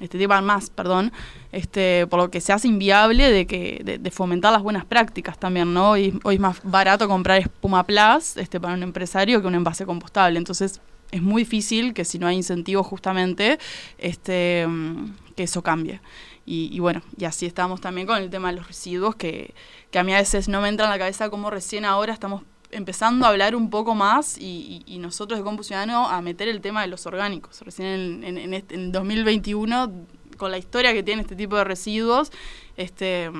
este 0.00 0.18
tipo 0.18 0.40
más, 0.42 0.70
perdón, 0.70 1.12
este, 1.52 2.06
por 2.06 2.20
lo 2.20 2.30
que 2.30 2.40
se 2.40 2.52
hace 2.52 2.68
inviable 2.68 3.30
de 3.30 3.46
que 3.46 3.98
de, 4.00 4.10
fomentar 4.10 4.52
las 4.52 4.62
buenas 4.62 4.84
prácticas 4.84 5.38
también, 5.38 5.72
¿no? 5.74 5.90
Hoy, 5.90 6.18
es 6.30 6.40
más 6.40 6.60
barato 6.62 7.08
comprar 7.08 7.38
espuma 7.38 7.84
plus 7.84 8.36
este, 8.36 8.60
para 8.60 8.74
un 8.74 8.82
empresario 8.82 9.40
que 9.40 9.46
un 9.46 9.54
envase 9.54 9.86
compostable, 9.86 10.38
entonces 10.38 10.80
es 11.10 11.22
muy 11.22 11.42
difícil 11.42 11.94
que 11.94 12.04
si 12.04 12.18
no 12.18 12.26
hay 12.26 12.36
incentivos 12.36 12.86
justamente, 12.86 13.58
este, 13.98 14.66
que 15.36 15.44
eso 15.44 15.62
cambie. 15.62 16.00
Y, 16.50 16.78
bueno, 16.80 17.02
y 17.18 17.26
así 17.26 17.44
estamos 17.44 17.82
también 17.82 18.06
con 18.06 18.16
el 18.16 18.30
tema 18.30 18.48
de 18.48 18.56
los 18.56 18.66
residuos, 18.66 19.14
que, 19.16 19.52
que 19.90 19.98
a 19.98 20.02
mí 20.02 20.14
a 20.14 20.16
veces 20.16 20.48
no 20.48 20.62
me 20.62 20.68
entra 20.68 20.86
en 20.86 20.90
la 20.90 20.98
cabeza 20.98 21.28
como 21.28 21.50
recién 21.50 21.84
ahora 21.84 22.14
estamos 22.14 22.42
empezando 22.70 23.26
a 23.26 23.30
hablar 23.30 23.56
un 23.56 23.70
poco 23.70 23.94
más 23.94 24.38
y, 24.38 24.98
nosotros 25.00 25.38
de 25.38 25.44
Compu 25.44 25.62
Ciudadano 25.62 26.08
a 26.08 26.20
meter 26.20 26.48
el 26.48 26.60
tema 26.60 26.82
de 26.82 26.88
los 26.88 27.06
orgánicos. 27.06 27.60
Recién 27.62 28.22
en, 28.24 28.38
en, 28.38 28.54
este, 28.54 28.74
en 28.74 28.92
2021, 28.92 29.92
con 30.36 30.50
la 30.50 30.58
historia 30.58 30.92
que 30.92 31.02
tiene 31.02 31.22
este 31.22 31.36
tipo 31.36 31.56
de 31.56 31.64
residuos, 31.64 32.30
este 32.76 33.30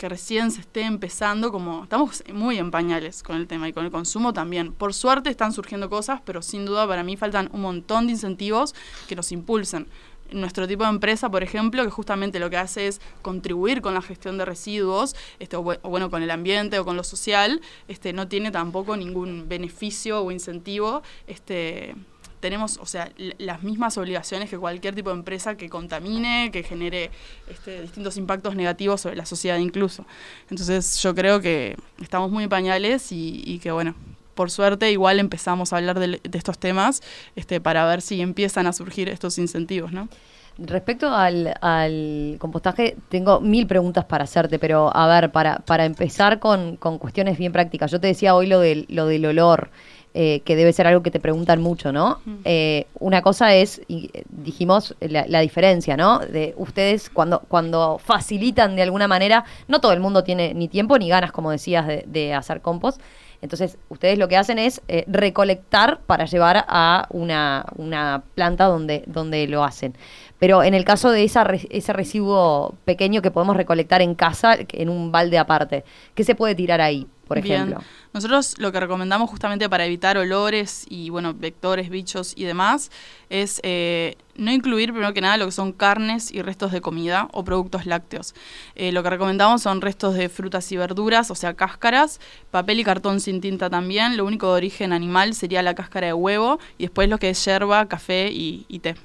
que 0.00 0.08
recién 0.08 0.50
se 0.50 0.62
esté 0.62 0.80
empezando, 0.84 1.52
como 1.52 1.82
estamos 1.82 2.24
muy 2.32 2.56
en 2.56 2.70
pañales 2.70 3.22
con 3.22 3.36
el 3.36 3.46
tema 3.46 3.68
y 3.68 3.74
con 3.74 3.84
el 3.84 3.90
consumo 3.90 4.32
también. 4.32 4.72
Por 4.72 4.94
suerte 4.94 5.28
están 5.28 5.52
surgiendo 5.52 5.90
cosas, 5.90 6.22
pero 6.24 6.40
sin 6.40 6.64
duda 6.64 6.88
para 6.88 7.04
mí 7.04 7.18
faltan 7.18 7.50
un 7.52 7.60
montón 7.60 8.06
de 8.06 8.12
incentivos 8.12 8.74
que 9.08 9.14
nos 9.14 9.30
impulsen 9.30 9.88
nuestro 10.32 10.66
tipo 10.66 10.84
de 10.84 10.90
empresa, 10.90 11.30
por 11.30 11.42
ejemplo, 11.42 11.84
que 11.84 11.90
justamente 11.90 12.38
lo 12.38 12.50
que 12.50 12.56
hace 12.56 12.86
es 12.86 13.00
contribuir 13.22 13.82
con 13.82 13.94
la 13.94 14.02
gestión 14.02 14.38
de 14.38 14.44
residuos, 14.44 15.16
este, 15.38 15.56
o, 15.56 15.62
bueno, 15.62 16.10
con 16.10 16.22
el 16.22 16.30
ambiente 16.30 16.78
o 16.78 16.84
con 16.84 16.96
lo 16.96 17.04
social, 17.04 17.60
este, 17.88 18.12
no 18.12 18.28
tiene 18.28 18.50
tampoco 18.50 18.96
ningún 18.96 19.48
beneficio 19.48 20.22
o 20.22 20.30
incentivo. 20.30 21.02
Este, 21.26 21.94
tenemos, 22.40 22.78
o 22.78 22.86
sea, 22.86 23.12
las 23.38 23.62
mismas 23.62 23.98
obligaciones 23.98 24.50
que 24.50 24.58
cualquier 24.58 24.94
tipo 24.94 25.10
de 25.10 25.16
empresa 25.16 25.56
que 25.56 25.68
contamine, 25.68 26.50
que 26.50 26.62
genere 26.62 27.10
este, 27.48 27.82
distintos 27.82 28.16
impactos 28.16 28.56
negativos 28.56 29.02
sobre 29.02 29.16
la 29.16 29.26
sociedad 29.26 29.58
incluso. 29.58 30.06
Entonces 30.48 31.00
yo 31.02 31.14
creo 31.14 31.40
que 31.40 31.76
estamos 32.00 32.30
muy 32.30 32.48
pañales 32.48 33.12
y, 33.12 33.42
y 33.44 33.58
que 33.58 33.70
bueno, 33.70 33.94
por 34.40 34.50
suerte 34.50 34.90
igual 34.90 35.20
empezamos 35.20 35.70
a 35.70 35.76
hablar 35.76 35.98
de, 35.98 36.18
estos 36.32 36.58
temas 36.58 37.02
este, 37.36 37.60
para 37.60 37.84
ver 37.84 38.00
si 38.00 38.22
empiezan 38.22 38.66
a 38.66 38.72
surgir 38.72 39.10
estos 39.10 39.36
incentivos, 39.36 39.92
¿no? 39.92 40.08
Respecto 40.56 41.14
al, 41.14 42.38
compostaje, 42.38 42.96
tengo 43.10 43.42
mil 43.42 43.66
preguntas 43.66 44.06
para 44.06 44.24
hacerte, 44.24 44.58
pero 44.58 44.96
a 44.96 45.06
ver, 45.08 45.30
para, 45.30 45.56
para 45.58 45.84
empezar 45.84 46.38
con, 46.38 46.76
cuestiones 46.76 47.36
bien 47.36 47.52
prácticas. 47.52 47.90
Yo 47.90 48.00
te 48.00 48.06
decía 48.06 48.34
hoy 48.34 48.46
lo 48.46 48.60
del, 48.60 48.86
lo 48.88 49.04
del 49.04 49.26
olor, 49.26 49.68
eh, 50.14 50.40
que 50.46 50.56
debe 50.56 50.72
ser 50.72 50.86
algo 50.86 51.02
que 51.02 51.10
te 51.10 51.20
preguntan 51.20 51.60
mucho, 51.60 51.92
¿no? 51.92 52.20
Eh, 52.44 52.86
una 52.98 53.20
cosa 53.20 53.54
es, 53.54 53.82
y 53.88 54.10
dijimos, 54.30 54.96
la, 55.00 55.40
diferencia, 55.40 55.98
¿no? 55.98 56.20
De 56.20 56.54
ustedes 56.56 57.10
cuando, 57.10 57.40
cuando 57.40 58.00
facilitan 58.02 58.74
de 58.74 58.82
alguna 58.82 59.06
manera, 59.06 59.44
no 59.68 59.82
todo 59.82 59.92
el 59.92 60.00
mundo 60.00 60.24
tiene 60.24 60.54
ni 60.54 60.68
tiempo 60.68 60.98
ni 60.98 61.10
ganas, 61.10 61.30
como 61.30 61.50
decías, 61.50 61.86
de, 61.86 62.04
de 62.06 62.32
hacer 62.32 62.62
compost. 62.62 63.02
Entonces, 63.42 63.78
ustedes 63.88 64.18
lo 64.18 64.28
que 64.28 64.36
hacen 64.36 64.58
es 64.58 64.82
eh, 64.88 65.04
recolectar 65.06 66.00
para 66.06 66.26
llevar 66.26 66.64
a 66.68 67.06
una, 67.10 67.64
una 67.76 68.22
planta 68.34 68.66
donde, 68.66 69.02
donde 69.06 69.46
lo 69.46 69.64
hacen. 69.64 69.94
Pero 70.38 70.62
en 70.62 70.74
el 70.74 70.84
caso 70.84 71.10
de 71.10 71.24
esa, 71.24 71.46
ese 71.70 71.92
residuo 71.92 72.74
pequeño 72.84 73.22
que 73.22 73.30
podemos 73.30 73.56
recolectar 73.56 74.02
en 74.02 74.14
casa, 74.14 74.56
en 74.58 74.88
un 74.88 75.12
balde 75.12 75.38
aparte, 75.38 75.84
¿qué 76.14 76.24
se 76.24 76.34
puede 76.34 76.54
tirar 76.54 76.80
ahí, 76.80 77.06
por 77.30 77.38
ejemplo? 77.38 77.80
Nosotros 78.12 78.56
lo 78.58 78.72
que 78.72 78.80
recomendamos 78.80 79.30
justamente 79.30 79.68
para 79.68 79.86
evitar 79.86 80.18
olores 80.18 80.84
y, 80.88 81.10
bueno, 81.10 81.32
vectores, 81.32 81.88
bichos 81.88 82.32
y 82.36 82.42
demás, 82.42 82.90
es 83.28 83.60
eh, 83.62 84.16
no 84.34 84.50
incluir, 84.50 84.90
primero 84.90 85.14
que 85.14 85.20
nada, 85.20 85.36
lo 85.36 85.46
que 85.46 85.52
son 85.52 85.70
carnes 85.70 86.32
y 86.32 86.42
restos 86.42 86.72
de 86.72 86.80
comida 86.80 87.28
o 87.30 87.44
productos 87.44 87.86
lácteos. 87.86 88.34
Eh, 88.74 88.90
lo 88.90 89.04
que 89.04 89.10
recomendamos 89.10 89.62
son 89.62 89.80
restos 89.80 90.16
de 90.16 90.28
frutas 90.28 90.72
y 90.72 90.76
verduras, 90.76 91.30
o 91.30 91.36
sea, 91.36 91.54
cáscaras, 91.54 92.18
papel 92.50 92.80
y 92.80 92.82
cartón 92.82 93.20
sin 93.20 93.40
tinta 93.40 93.70
también. 93.70 94.16
Lo 94.16 94.24
único 94.24 94.48
de 94.48 94.54
origen 94.54 94.92
animal 94.92 95.34
sería 95.34 95.62
la 95.62 95.76
cáscara 95.76 96.08
de 96.08 96.12
huevo 96.12 96.58
y 96.78 96.86
después 96.86 97.08
lo 97.08 97.18
que 97.18 97.30
es 97.30 97.44
yerba, 97.44 97.86
café 97.86 98.28
y 98.32 98.78
té. 98.80 98.96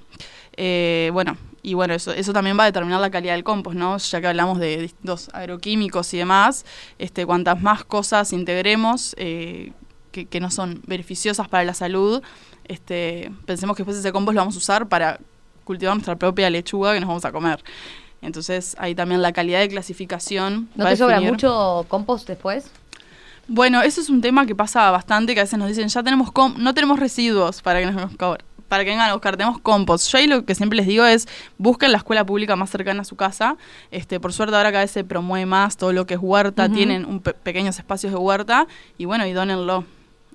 Eh, 0.57 1.09
bueno, 1.13 1.37
y 1.65 1.73
bueno, 1.73 1.95
eso, 1.95 2.11
eso 2.11 2.31
también 2.31 2.57
va 2.59 2.63
a 2.63 2.65
determinar 2.67 3.01
la 3.01 3.09
calidad 3.09 3.33
del 3.33 3.43
compost, 3.43 3.75
¿no? 3.75 3.97
Ya 3.97 4.21
que 4.21 4.27
hablamos 4.27 4.59
de 4.59 4.77
distintos 4.77 5.29
agroquímicos 5.33 6.13
y 6.13 6.19
demás, 6.19 6.63
este, 6.99 7.25
cuantas 7.25 7.59
más 7.59 7.83
cosas 7.83 8.31
integremos 8.33 9.15
eh, 9.17 9.73
que, 10.11 10.39
no 10.39 10.51
son 10.51 10.83
beneficiosas 10.85 11.47
para 11.47 11.63
la 11.63 11.73
salud, 11.73 12.21
este, 12.65 13.31
pensemos 13.45 13.75
que 13.75 13.81
después 13.81 13.97
ese 13.97 14.11
compost 14.11 14.35
lo 14.35 14.41
vamos 14.41 14.53
a 14.53 14.57
usar 14.59 14.87
para 14.87 15.19
cultivar 15.63 15.95
nuestra 15.95 16.15
propia 16.15 16.51
lechuga 16.51 16.93
que 16.93 16.99
nos 16.99 17.07
vamos 17.07 17.25
a 17.25 17.31
comer. 17.31 17.63
Entonces, 18.21 18.75
ahí 18.77 18.93
también 18.93 19.23
la 19.23 19.33
calidad 19.33 19.59
de 19.59 19.67
clasificación. 19.67 20.69
¿No 20.75 20.85
te 20.85 20.95
sobra 20.95 21.19
mucho 21.19 21.83
compost 21.87 22.27
después? 22.27 22.69
Bueno, 23.47 23.81
eso 23.81 24.01
es 24.01 24.09
un 24.11 24.21
tema 24.21 24.45
que 24.45 24.53
pasa 24.53 24.91
bastante, 24.91 25.33
que 25.33 25.39
a 25.39 25.43
veces 25.43 25.57
nos 25.57 25.67
dicen, 25.67 25.87
ya 25.87 26.03
tenemos 26.03 26.29
no 26.57 26.73
tenemos 26.75 26.99
residuos 26.99 27.63
para 27.63 27.79
que 27.79 27.87
nos 27.87 28.11
para 28.67 28.83
que 28.83 28.89
vengan 28.91 29.09
a 29.09 29.13
buscar. 29.13 29.37
Tenemos 29.37 29.59
compost. 29.59 30.09
Yo 30.11 30.17
ahí 30.17 30.27
lo 30.27 30.45
que 30.45 30.55
siempre 30.55 30.77
les 30.77 30.87
digo 30.87 31.05
es 31.05 31.27
busquen 31.57 31.91
la 31.91 31.97
escuela 31.97 32.25
pública 32.25 32.55
más 32.55 32.69
cercana 32.69 33.01
a 33.01 33.05
su 33.05 33.15
casa. 33.15 33.57
Este, 33.91 34.19
por 34.19 34.33
suerte 34.33 34.55
ahora 34.55 34.71
cada 34.71 34.83
vez 34.83 34.91
se 34.91 35.03
promueve 35.03 35.45
más 35.45 35.77
todo 35.77 35.93
lo 35.93 36.05
que 36.05 36.15
es 36.15 36.19
huerta, 36.21 36.69
tienen 36.69 37.05
un 37.05 37.19
pequeños 37.19 37.77
espacios 37.77 38.11
de 38.11 38.17
huerta 38.17 38.67
y 38.97 39.05
bueno, 39.05 39.25
y 39.25 39.33
dónenlo. 39.33 39.85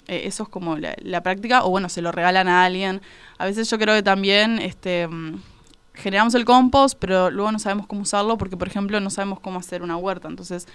Eh, 0.09 0.23
eso 0.27 0.45
es 0.45 0.49
como 0.49 0.77
la, 0.77 1.23
práctica, 1.23 1.65
o 1.65 1.71
bueno, 1.71 1.89
se 1.89 2.03
lo 2.03 2.11
regalan 2.11 2.49
a 2.49 2.65
alguien. 2.65 3.01
A 3.39 3.45
veces 3.45 3.71
yo 3.71 3.79
creo 3.79 3.95
que 3.95 4.03
también 4.03 4.59
este, 4.59 5.07
mm, 5.07 5.41
generamos 5.95 6.35
el 6.35 6.45
compost, 6.45 6.99
pero 6.99 7.31
luego 7.31 7.53
no 7.53 7.59
sabemos 7.59 7.87
cómo 7.87 8.03
usarlo 8.03 8.37
porque, 8.37 8.57
por 8.57 8.67
ejemplo, 8.67 8.99
no 9.01 9.11
sabemos 9.11 9.41
cómo 9.41 9.59
hacer 9.59 9.83
una 9.83 9.97
huerta. 9.97 10.29
Entonces, 10.29 10.67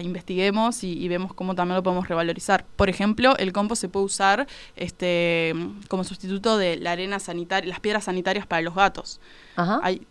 investiguemos 0.00 0.84
y, 0.84 1.08
vemos 1.08 1.34
cómo 1.34 1.54
también 1.54 1.76
lo 1.76 1.82
podemos 1.82 2.08
revalorizar. 2.08 2.64
Por 2.76 2.88
ejemplo, 2.88 3.36
el 3.38 3.52
compost 3.52 3.80
se 3.80 3.88
puede 3.88 4.06
usar 4.06 4.46
este, 4.76 5.54
como 5.88 6.04
sustituto 6.04 6.56
de 6.56 6.76
la 6.76 6.92
arena 6.92 7.18
sanitaria, 7.18 7.68
las 7.68 7.80
piedras 7.80 8.04
sanitarias 8.04 8.46
para 8.46 8.62
los 8.62 8.74
gatos. 8.74 9.20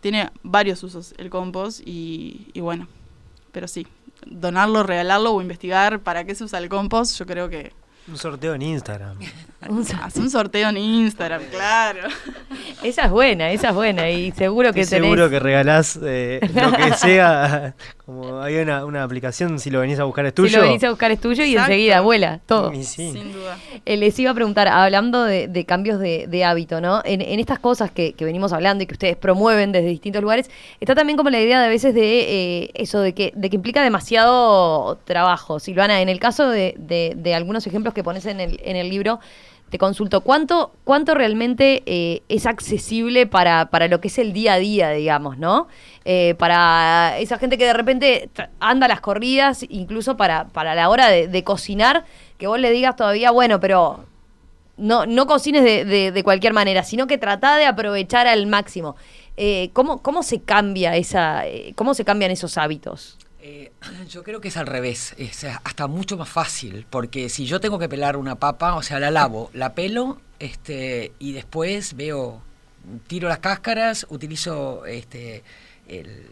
tiene 0.00 0.30
varios 0.42 0.82
usos 0.82 1.14
el 1.18 1.30
compost 1.30 1.80
y, 1.86 2.48
y 2.52 2.60
bueno, 2.60 2.88
pero 3.52 3.68
sí, 3.68 3.86
donarlo, 4.26 4.82
regalarlo 4.82 5.32
o 5.32 5.42
investigar 5.42 6.00
para 6.00 6.24
qué 6.24 6.34
se 6.34 6.44
usa 6.44 6.58
el 6.58 6.68
compost, 6.68 7.18
yo 7.18 7.26
creo 7.26 7.48
que 7.48 7.72
un 8.08 8.18
sorteo 8.18 8.54
en 8.54 8.62
Instagram. 8.62 9.18
Haz 10.02 10.16
un 10.16 10.30
sorteo 10.30 10.68
en 10.68 10.76
Instagram, 10.76 11.42
claro. 11.50 12.08
Esa 12.82 13.04
es 13.04 13.10
buena, 13.10 13.50
esa 13.50 13.68
es 13.68 13.74
buena. 13.74 14.10
Y 14.10 14.32
seguro 14.32 14.72
que 14.72 14.84
tenés... 14.84 14.88
Seguro 14.88 15.30
que 15.30 15.38
regalás 15.38 15.98
eh, 16.02 16.40
lo 16.54 16.72
que 16.72 16.92
sea. 16.96 17.74
Como 18.04 18.40
hay 18.40 18.56
una, 18.56 18.84
una, 18.84 19.04
aplicación, 19.04 19.58
si 19.58 19.70
lo 19.70 19.80
venís 19.80 19.98
a 20.00 20.04
buscar 20.04 20.26
es 20.26 20.34
tuyo. 20.34 20.48
Si 20.48 20.56
lo 20.56 20.62
venís 20.62 20.82
a 20.84 20.90
buscar 20.90 21.10
es 21.12 21.20
tuyo 21.20 21.44
y 21.44 21.56
enseguida 21.56 22.00
vuela, 22.00 22.40
todo. 22.46 22.72
Sin 22.82 23.32
duda. 23.32 23.56
Eh, 23.86 23.96
les 23.96 24.18
iba 24.18 24.32
a 24.32 24.34
preguntar, 24.34 24.66
hablando 24.68 25.22
de, 25.24 25.64
cambios 25.66 26.00
de, 26.00 26.44
hábito, 26.44 26.80
¿no? 26.80 27.00
En, 27.04 27.20
estas 27.38 27.60
cosas 27.60 27.90
que, 27.90 28.14
venimos 28.18 28.52
hablando 28.52 28.82
y 28.82 28.86
que 28.86 28.94
ustedes 28.94 29.16
promueven 29.16 29.72
desde 29.72 29.88
distintos 29.88 30.20
lugares, 30.20 30.50
está 30.80 30.94
también 30.94 31.16
como 31.16 31.30
la 31.30 31.40
idea 31.40 31.60
de 31.60 31.66
a 31.66 31.68
veces 31.68 31.94
de 31.94 32.62
eh, 32.62 32.70
eso, 32.74 33.00
de 33.00 33.14
que, 33.14 33.32
de 33.36 33.50
que 33.50 33.56
implica 33.56 33.82
demasiado 33.82 34.98
trabajo. 35.04 35.60
Silvana, 35.60 36.02
en 36.02 36.08
el 36.08 36.18
caso 36.18 36.48
de, 36.48 36.74
de 36.76 37.34
algunos 37.34 37.66
ejemplos 37.66 37.94
que 37.94 38.02
pones 38.02 38.26
en 38.26 38.40
el, 38.40 38.60
en 38.64 38.76
el 38.76 38.88
libro, 38.90 39.20
te 39.72 39.78
consulto, 39.78 40.20
¿cuánto, 40.20 40.70
cuánto 40.84 41.14
realmente 41.14 41.82
eh, 41.86 42.20
es 42.28 42.44
accesible 42.44 43.26
para, 43.26 43.70
para, 43.70 43.88
lo 43.88 44.02
que 44.02 44.08
es 44.08 44.18
el 44.18 44.34
día 44.34 44.52
a 44.52 44.58
día, 44.58 44.90
digamos, 44.90 45.38
¿no? 45.38 45.66
Eh, 46.04 46.34
para 46.38 47.16
esa 47.18 47.38
gente 47.38 47.56
que 47.56 47.64
de 47.64 47.72
repente 47.72 48.28
anda 48.60 48.84
a 48.84 48.88
las 48.90 49.00
corridas, 49.00 49.64
incluso 49.70 50.18
para, 50.18 50.48
para 50.48 50.74
la 50.74 50.90
hora 50.90 51.08
de, 51.08 51.42
cocinar, 51.44 52.04
que 52.36 52.48
vos 52.48 52.60
le 52.60 52.70
digas 52.70 52.96
todavía, 52.96 53.30
bueno, 53.30 53.60
pero 53.60 54.04
no, 54.76 55.06
no 55.06 55.26
cocines 55.26 55.64
de, 55.64 56.12
de- 56.12 56.22
cualquier 56.22 56.52
manera, 56.52 56.82
sino 56.84 57.06
que 57.06 57.16
trata 57.16 57.56
de 57.56 57.64
aprovechar 57.64 58.26
al 58.26 58.46
máximo. 58.46 58.94
Eh, 59.38 59.70
¿cómo, 59.72 60.02
¿Cómo 60.02 60.22
se 60.22 60.42
cambia 60.42 60.96
esa, 60.96 61.44
cómo 61.76 61.94
se 61.94 62.04
cambian 62.04 62.30
esos 62.30 62.58
hábitos? 62.58 63.16
Eh, 63.44 63.72
yo 64.08 64.22
creo 64.22 64.40
que 64.40 64.48
es 64.48 64.56
al 64.56 64.68
revés, 64.68 65.14
es 65.18 65.44
hasta 65.44 65.88
mucho 65.88 66.16
más 66.16 66.28
fácil, 66.28 66.86
porque 66.88 67.28
si 67.28 67.44
yo 67.44 67.60
tengo 67.60 67.78
que 67.78 67.88
pelar 67.88 68.16
una 68.16 68.36
papa, 68.36 68.76
o 68.76 68.82
sea, 68.82 69.00
la 69.00 69.10
lavo, 69.10 69.50
la 69.52 69.74
pelo, 69.74 70.20
este, 70.38 71.12
y 71.18 71.32
después 71.32 71.96
veo, 71.96 72.40
tiro 73.08 73.28
las 73.28 73.40
cáscaras, 73.40 74.06
utilizo 74.10 74.86
este, 74.86 75.42
el, 75.88 76.24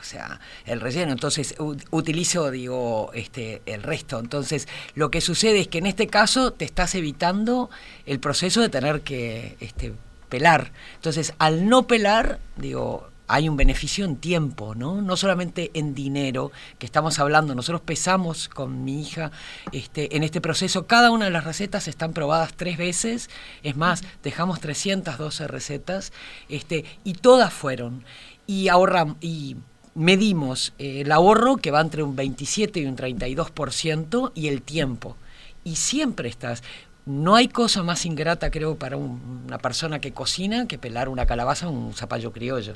o 0.00 0.02
sea, 0.02 0.40
el 0.64 0.80
relleno, 0.80 1.12
entonces 1.12 1.54
utilizo, 1.90 2.50
digo, 2.50 3.12
este, 3.14 3.62
el 3.64 3.84
resto. 3.84 4.18
Entonces, 4.18 4.66
lo 4.94 5.12
que 5.12 5.20
sucede 5.20 5.60
es 5.60 5.68
que 5.68 5.78
en 5.78 5.86
este 5.86 6.08
caso 6.08 6.52
te 6.52 6.64
estás 6.64 6.96
evitando 6.96 7.70
el 8.04 8.18
proceso 8.18 8.60
de 8.60 8.68
tener 8.68 9.02
que 9.02 9.56
este, 9.60 9.92
pelar. 10.28 10.72
Entonces, 10.96 11.34
al 11.38 11.68
no 11.68 11.86
pelar, 11.86 12.40
digo, 12.56 13.08
hay 13.28 13.48
un 13.48 13.56
beneficio 13.56 14.04
en 14.04 14.16
tiempo, 14.16 14.74
¿no? 14.74 15.02
No 15.02 15.16
solamente 15.16 15.70
en 15.74 15.94
dinero, 15.94 16.52
que 16.78 16.86
estamos 16.86 17.18
hablando. 17.18 17.54
Nosotros 17.54 17.80
pesamos 17.80 18.48
con 18.48 18.84
mi 18.84 19.02
hija 19.02 19.32
este, 19.72 20.16
en 20.16 20.22
este 20.22 20.40
proceso. 20.40 20.86
Cada 20.86 21.10
una 21.10 21.26
de 21.26 21.30
las 21.30 21.44
recetas 21.44 21.88
están 21.88 22.12
probadas 22.12 22.54
tres 22.54 22.78
veces. 22.78 23.30
Es 23.62 23.76
más, 23.76 24.02
dejamos 24.22 24.60
312 24.60 25.48
recetas 25.48 26.12
este, 26.48 26.84
y 27.04 27.14
todas 27.14 27.52
fueron. 27.52 28.04
Y 28.46 28.68
ahorramos. 28.68 29.16
Y 29.20 29.56
medimos 29.96 30.74
eh, 30.78 31.00
el 31.00 31.10
ahorro 31.10 31.56
que 31.56 31.70
va 31.70 31.80
entre 31.80 32.02
un 32.02 32.14
27 32.14 32.80
y 32.80 32.86
un 32.86 32.96
32% 32.96 34.32
y 34.34 34.48
el 34.48 34.62
tiempo. 34.62 35.16
Y 35.64 35.76
siempre 35.76 36.28
estás. 36.28 36.62
No 37.06 37.36
hay 37.36 37.46
cosa 37.46 37.84
más 37.84 38.04
ingrata, 38.04 38.50
creo, 38.50 38.74
para 38.76 38.96
un- 38.96 39.44
una 39.46 39.58
persona 39.58 40.00
que 40.00 40.10
cocina 40.12 40.66
que 40.66 40.76
pelar 40.76 41.08
una 41.08 41.24
calabaza 41.24 41.68
o 41.68 41.70
un 41.70 41.94
zapallo 41.94 42.32
criollo. 42.32 42.74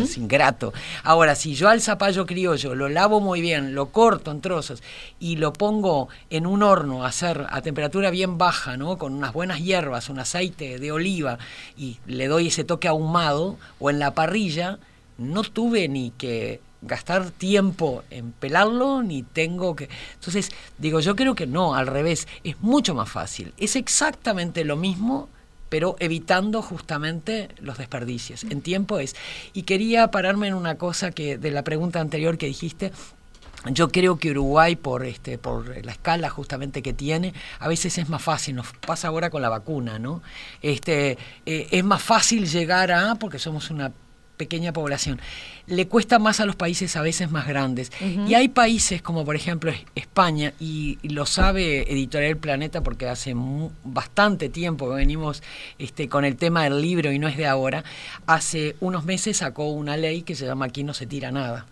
Es 0.00 0.16
ingrato. 0.16 0.72
Ahora, 1.02 1.34
si 1.34 1.56
yo 1.56 1.68
al 1.68 1.80
zapallo 1.80 2.24
criollo 2.24 2.76
lo 2.76 2.88
lavo 2.88 3.20
muy 3.20 3.40
bien, 3.40 3.74
lo 3.74 3.86
corto 3.86 4.30
en 4.30 4.40
trozos 4.40 4.80
y 5.18 5.36
lo 5.36 5.52
pongo 5.52 6.08
en 6.30 6.46
un 6.46 6.62
horno 6.62 7.04
a 7.04 7.08
hacer 7.08 7.46
a 7.50 7.60
temperatura 7.60 8.10
bien 8.10 8.38
baja, 8.38 8.76
¿no? 8.76 8.96
Con 8.96 9.12
unas 9.14 9.32
buenas 9.32 9.58
hierbas, 9.58 10.08
un 10.08 10.20
aceite 10.20 10.78
de 10.78 10.92
oliva 10.92 11.38
y 11.76 11.98
le 12.06 12.28
doy 12.28 12.46
ese 12.46 12.62
toque 12.62 12.86
ahumado 12.86 13.58
o 13.80 13.90
en 13.90 13.98
la 13.98 14.14
parrilla, 14.14 14.78
no 15.18 15.42
tuve 15.42 15.88
ni 15.88 16.12
que 16.12 16.60
gastar 16.82 17.30
tiempo 17.30 18.04
en 18.10 18.32
pelarlo, 18.32 19.02
ni 19.02 19.22
tengo 19.22 19.74
que... 19.74 19.88
Entonces, 20.14 20.50
digo, 20.78 21.00
yo 21.00 21.16
creo 21.16 21.34
que 21.34 21.46
no, 21.46 21.74
al 21.74 21.86
revés, 21.86 22.28
es 22.44 22.60
mucho 22.60 22.94
más 22.94 23.10
fácil. 23.10 23.52
Es 23.56 23.76
exactamente 23.76 24.64
lo 24.64 24.76
mismo, 24.76 25.28
pero 25.68 25.96
evitando 25.98 26.62
justamente 26.62 27.48
los 27.60 27.78
desperdicios. 27.78 28.44
En 28.44 28.60
tiempo 28.62 28.98
es... 28.98 29.16
Y 29.52 29.62
quería 29.62 30.10
pararme 30.10 30.48
en 30.48 30.54
una 30.54 30.76
cosa 30.76 31.10
que 31.10 31.38
de 31.38 31.50
la 31.50 31.64
pregunta 31.64 32.00
anterior 32.00 32.38
que 32.38 32.46
dijiste, 32.46 32.92
yo 33.66 33.88
creo 33.88 34.18
que 34.18 34.30
Uruguay, 34.30 34.76
por 34.76 35.04
este, 35.04 35.36
por 35.36 35.84
la 35.84 35.92
escala 35.92 36.30
justamente 36.30 36.80
que 36.80 36.92
tiene, 36.92 37.34
a 37.58 37.66
veces 37.66 37.98
es 37.98 38.08
más 38.08 38.22
fácil, 38.22 38.54
nos 38.54 38.72
pasa 38.86 39.08
ahora 39.08 39.30
con 39.30 39.42
la 39.42 39.48
vacuna, 39.48 39.98
¿no? 39.98 40.22
Este, 40.62 41.18
eh, 41.44 41.66
es 41.70 41.84
más 41.84 42.00
fácil 42.00 42.48
llegar 42.48 42.92
a, 42.92 43.16
porque 43.16 43.40
somos 43.40 43.70
una 43.70 43.92
pequeña 44.38 44.72
población, 44.72 45.20
le 45.66 45.86
cuesta 45.86 46.18
más 46.18 46.40
a 46.40 46.46
los 46.46 46.56
países 46.56 46.96
a 46.96 47.02
veces 47.02 47.30
más 47.30 47.46
grandes. 47.46 47.92
Y 48.26 48.32
hay 48.32 48.48
países 48.48 49.02
como 49.02 49.26
por 49.26 49.36
ejemplo 49.36 49.70
Es- 49.70 49.84
España, 49.94 50.54
y, 50.58 50.98
lo 51.02 51.26
sabe 51.26 51.92
Editorial 51.92 52.38
Planeta 52.38 52.82
porque 52.82 53.06
hace 53.08 53.34
bastante 53.84 54.48
tiempo 54.48 54.88
que 54.88 54.94
venimos 54.96 55.42
este, 55.78 56.08
con 56.08 56.24
el 56.24 56.36
tema 56.36 56.64
del 56.64 56.80
libro 56.80 57.12
y 57.12 57.18
no 57.18 57.28
es 57.28 57.36
de 57.36 57.46
ahora, 57.46 57.84
hace 58.26 58.76
unos 58.80 59.04
meses 59.04 59.36
sacó 59.38 59.68
una 59.70 59.96
ley 59.96 60.22
que 60.22 60.34
se 60.34 60.46
llama 60.46 60.66
Aquí 60.66 60.84
no 60.84 60.94
se 60.94 61.06
tira 61.06 61.30
nada. 61.30 61.66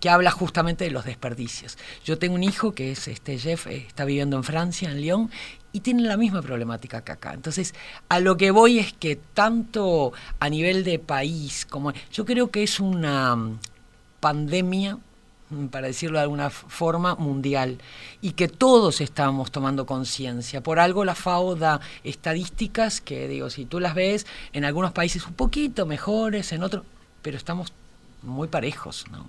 Que 0.00 0.10
habla 0.10 0.30
justamente 0.30 0.84
de 0.84 0.90
los 0.90 1.04
desperdicios. 1.04 1.78
Yo 2.04 2.18
tengo 2.18 2.34
un 2.34 2.42
hijo 2.42 2.72
que 2.72 2.92
es 2.92 3.08
este 3.08 3.38
Jeff, 3.38 3.66
eh, 3.66 3.84
está 3.86 4.04
viviendo 4.04 4.36
en 4.36 4.44
Francia, 4.44 4.90
en 4.90 5.00
Lyon, 5.00 5.30
y 5.72 5.80
tiene 5.80 6.02
la 6.02 6.16
misma 6.16 6.42
problemática 6.42 7.02
que 7.02 7.12
acá. 7.12 7.34
Entonces, 7.34 7.74
a 8.08 8.18
lo 8.20 8.36
que 8.36 8.50
voy 8.50 8.78
es 8.78 8.92
que 8.92 9.16
tanto 9.16 10.12
a 10.40 10.48
nivel 10.48 10.84
de 10.84 10.98
país 10.98 11.66
como 11.66 11.92
yo 12.10 12.24
creo 12.24 12.50
que 12.50 12.62
es 12.62 12.80
una 12.80 13.36
mm, 13.36 13.58
pandemia 14.20 14.98
mm, 15.50 15.66
para 15.66 15.88
decirlo 15.88 16.18
de 16.18 16.22
alguna 16.22 16.48
forma, 16.50 17.14
mundial, 17.16 17.78
y 18.22 18.32
que 18.32 18.48
todos 18.48 19.00
estamos 19.00 19.50
tomando 19.50 19.84
conciencia. 19.86 20.62
Por 20.62 20.78
algo 20.78 21.04
la 21.04 21.14
FAO 21.14 21.56
da 21.56 21.80
estadísticas 22.04 23.00
que, 23.00 23.28
digo, 23.28 23.50
si 23.50 23.66
tú 23.66 23.78
las 23.78 23.94
ves, 23.94 24.26
en 24.52 24.64
algunos 24.64 24.92
países 24.92 25.26
un 25.26 25.34
poquito 25.34 25.84
mejores, 25.84 26.52
en 26.52 26.62
otros, 26.62 26.84
pero 27.20 27.36
estamos 27.36 27.72
muy 28.26 28.48
parejos, 28.48 29.04
¿no? 29.10 29.24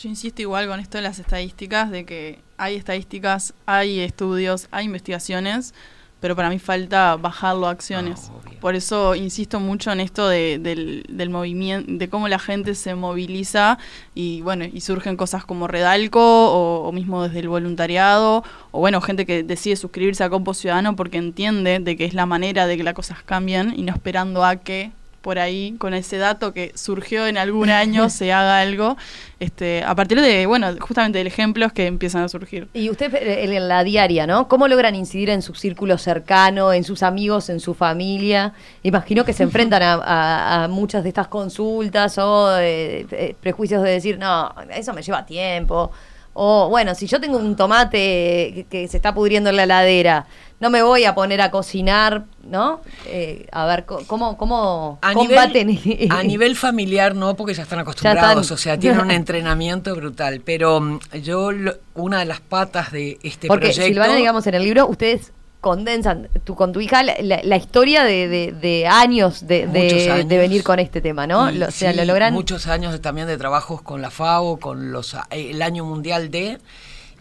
Yo 0.00 0.08
insisto 0.08 0.40
igual 0.40 0.66
con 0.66 0.80
esto 0.80 0.96
de 0.96 1.02
las 1.02 1.18
estadísticas, 1.18 1.90
de 1.90 2.06
que 2.06 2.38
hay 2.56 2.76
estadísticas, 2.76 3.52
hay 3.66 4.00
estudios, 4.00 4.66
hay 4.70 4.86
investigaciones, 4.86 5.74
pero 6.20 6.36
para 6.36 6.48
mí 6.48 6.58
falta 6.58 7.16
bajarlo 7.16 7.66
a 7.66 7.70
acciones. 7.70 8.30
Ah. 8.30 8.50
Por 8.60 8.74
eso 8.76 9.14
insisto 9.14 9.60
mucho 9.60 9.90
en 9.92 10.00
esto 10.00 10.28
de, 10.28 10.58
del, 10.58 11.04
del 11.08 11.28
movimiento, 11.28 11.90
de 11.92 12.08
cómo 12.08 12.28
la 12.28 12.38
gente 12.38 12.74
se 12.74 12.94
moviliza 12.94 13.78
y 14.14 14.40
bueno, 14.42 14.64
y 14.64 14.80
surgen 14.80 15.16
cosas 15.16 15.44
como 15.44 15.66
Redalco 15.66 16.20
o, 16.20 16.88
o 16.88 16.92
mismo 16.92 17.22
desde 17.22 17.40
el 17.40 17.48
voluntariado, 17.48 18.44
o 18.70 18.80
bueno, 18.80 19.00
gente 19.00 19.26
que 19.26 19.42
decide 19.42 19.76
suscribirse 19.76 20.24
a 20.24 20.30
Compo 20.30 20.54
Ciudadano 20.54 20.96
porque 20.96 21.18
entiende 21.18 21.78
de 21.78 21.96
que 21.96 22.04
es 22.04 22.14
la 22.14 22.26
manera 22.26 22.66
de 22.66 22.76
que 22.76 22.84
las 22.84 22.94
cosas 22.94 23.22
cambien 23.22 23.74
y 23.76 23.82
no 23.82 23.92
esperando 23.92 24.44
a 24.44 24.56
que 24.56 24.92
por 25.20 25.38
ahí, 25.38 25.74
con 25.78 25.92
ese 25.94 26.16
dato 26.18 26.52
que 26.54 26.72
surgió 26.74 27.26
en 27.26 27.36
algún 27.36 27.68
año, 27.70 28.08
se 28.08 28.32
haga 28.32 28.60
algo, 28.60 28.96
este, 29.38 29.82
a 29.84 29.94
partir 29.94 30.20
de, 30.20 30.46
bueno, 30.46 30.68
justamente 30.80 31.18
de 31.22 31.28
ejemplos 31.28 31.72
que 31.72 31.86
empiezan 31.86 32.22
a 32.22 32.28
surgir. 32.28 32.68
Y 32.72 32.88
usted 32.90 33.14
eh, 33.14 33.44
en 33.56 33.68
la 33.68 33.84
diaria, 33.84 34.26
¿no? 34.26 34.48
¿Cómo 34.48 34.66
logran 34.66 34.94
incidir 34.94 35.28
en 35.30 35.42
su 35.42 35.54
círculo 35.54 35.98
cercano, 35.98 36.72
en 36.72 36.84
sus 36.84 37.02
amigos, 37.02 37.50
en 37.50 37.60
su 37.60 37.74
familia? 37.74 38.54
Imagino 38.82 39.24
que 39.24 39.32
se 39.32 39.42
enfrentan 39.42 39.82
a, 39.82 39.92
a- 39.94 40.64
a 40.64 40.68
muchas 40.68 41.02
de 41.02 41.10
estas 41.10 41.28
consultas 41.28 42.16
o 42.18 42.58
eh, 42.58 43.06
eh, 43.10 43.34
prejuicios 43.40 43.82
de 43.82 43.90
decir, 43.90 44.18
no, 44.18 44.54
eso 44.74 44.92
me 44.94 45.02
lleva 45.02 45.26
tiempo. 45.26 45.90
O 46.32 46.68
bueno, 46.68 46.94
si 46.94 47.06
yo 47.06 47.20
tengo 47.20 47.38
un 47.38 47.56
tomate 47.56 48.52
que, 48.54 48.66
que 48.70 48.88
se 48.88 48.96
está 48.98 49.12
pudriendo 49.12 49.50
en 49.50 49.56
la 49.56 49.64
heladera, 49.64 50.26
no 50.60 50.70
me 50.70 50.82
voy 50.82 51.04
a 51.04 51.14
poner 51.14 51.40
a 51.40 51.50
cocinar, 51.50 52.24
¿no? 52.44 52.80
Eh, 53.06 53.46
a 53.50 53.66
ver, 53.66 53.84
¿cómo, 53.84 54.36
cómo 54.36 54.98
A 55.02 55.12
combaten? 55.12 55.66
nivel, 55.68 56.08
a 56.12 56.22
nivel 56.22 56.54
familiar 56.56 57.14
no, 57.16 57.34
porque 57.34 57.54
ya 57.54 57.62
están 57.64 57.78
acostumbrados, 57.80 58.42
están. 58.42 58.54
o 58.54 58.58
sea, 58.58 58.78
tienen 58.78 59.00
un 59.00 59.10
entrenamiento 59.10 59.94
brutal. 59.96 60.40
Pero 60.44 60.80
mm, 60.80 60.98
yo, 61.22 61.50
lo- 61.50 61.74
una 61.94 62.20
de 62.20 62.26
las 62.26 62.40
patas 62.40 62.92
de 62.92 63.18
este 63.22 63.48
Porque 63.48 63.66
proyecto... 63.68 63.86
Silvana, 63.88 64.14
digamos, 64.16 64.46
en 64.46 64.54
el 64.54 64.62
libro 64.62 64.86
ustedes 64.86 65.32
condensan 65.60 66.28
tú, 66.44 66.54
con 66.54 66.72
tu 66.72 66.80
hija 66.80 67.02
la, 67.02 67.14
la- 67.20 67.40
la 67.42 67.56
historia 67.56 68.02
de, 68.04 68.28
de- 68.28 68.52
de 68.52 68.86
años, 68.86 69.46
de, 69.46 69.64
años. 69.64 70.28
venir 70.28 70.62
con 70.62 70.78
este 70.78 71.00
tema, 71.00 71.26
¿no? 71.26 71.50
Y 71.50 71.58
Lo- 71.58 71.68
o 71.68 71.70
sea, 71.70 71.92
sí, 71.92 71.96
lo 71.98 72.04
logran. 72.04 72.32
Muchos 72.32 72.66
años 72.66 72.98
también 73.00 73.26
de 73.26 73.36
trabajos 73.36 73.82
con 73.82 74.00
la 74.02 74.10
FAO, 74.10 74.58
con 74.58 74.92
los 74.92 75.16
el 75.30 75.60
año 75.62 75.84
mundial 75.84 76.30
de. 76.30 76.58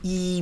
Y, 0.01 0.41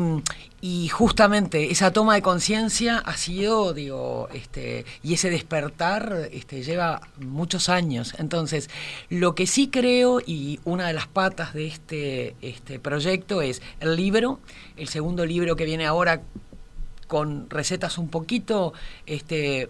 y 0.61 0.87
justamente 0.89 1.71
esa 1.71 1.91
toma 1.91 2.13
de 2.13 2.21
conciencia 2.21 2.99
ha 2.99 3.17
sido, 3.17 3.73
digo, 3.73 4.29
este, 4.31 4.85
y 5.01 5.15
ese 5.15 5.31
despertar 5.31 6.29
este, 6.31 6.61
lleva 6.61 7.01
muchos 7.19 7.67
años. 7.67 8.13
Entonces, 8.19 8.69
lo 9.09 9.33
que 9.33 9.47
sí 9.47 9.69
creo, 9.69 10.19
y 10.23 10.59
una 10.63 10.85
de 10.85 10.93
las 10.93 11.07
patas 11.07 11.55
de 11.55 11.65
este, 11.65 12.35
este 12.43 12.79
proyecto 12.79 13.41
es 13.41 13.63
el 13.79 13.95
libro, 13.95 14.39
el 14.75 14.89
segundo 14.89 15.25
libro 15.25 15.55
que 15.55 15.65
viene 15.65 15.87
ahora 15.87 16.21
con 17.07 17.49
recetas 17.49 17.97
un 17.97 18.09
poquito 18.09 18.73
este, 19.05 19.67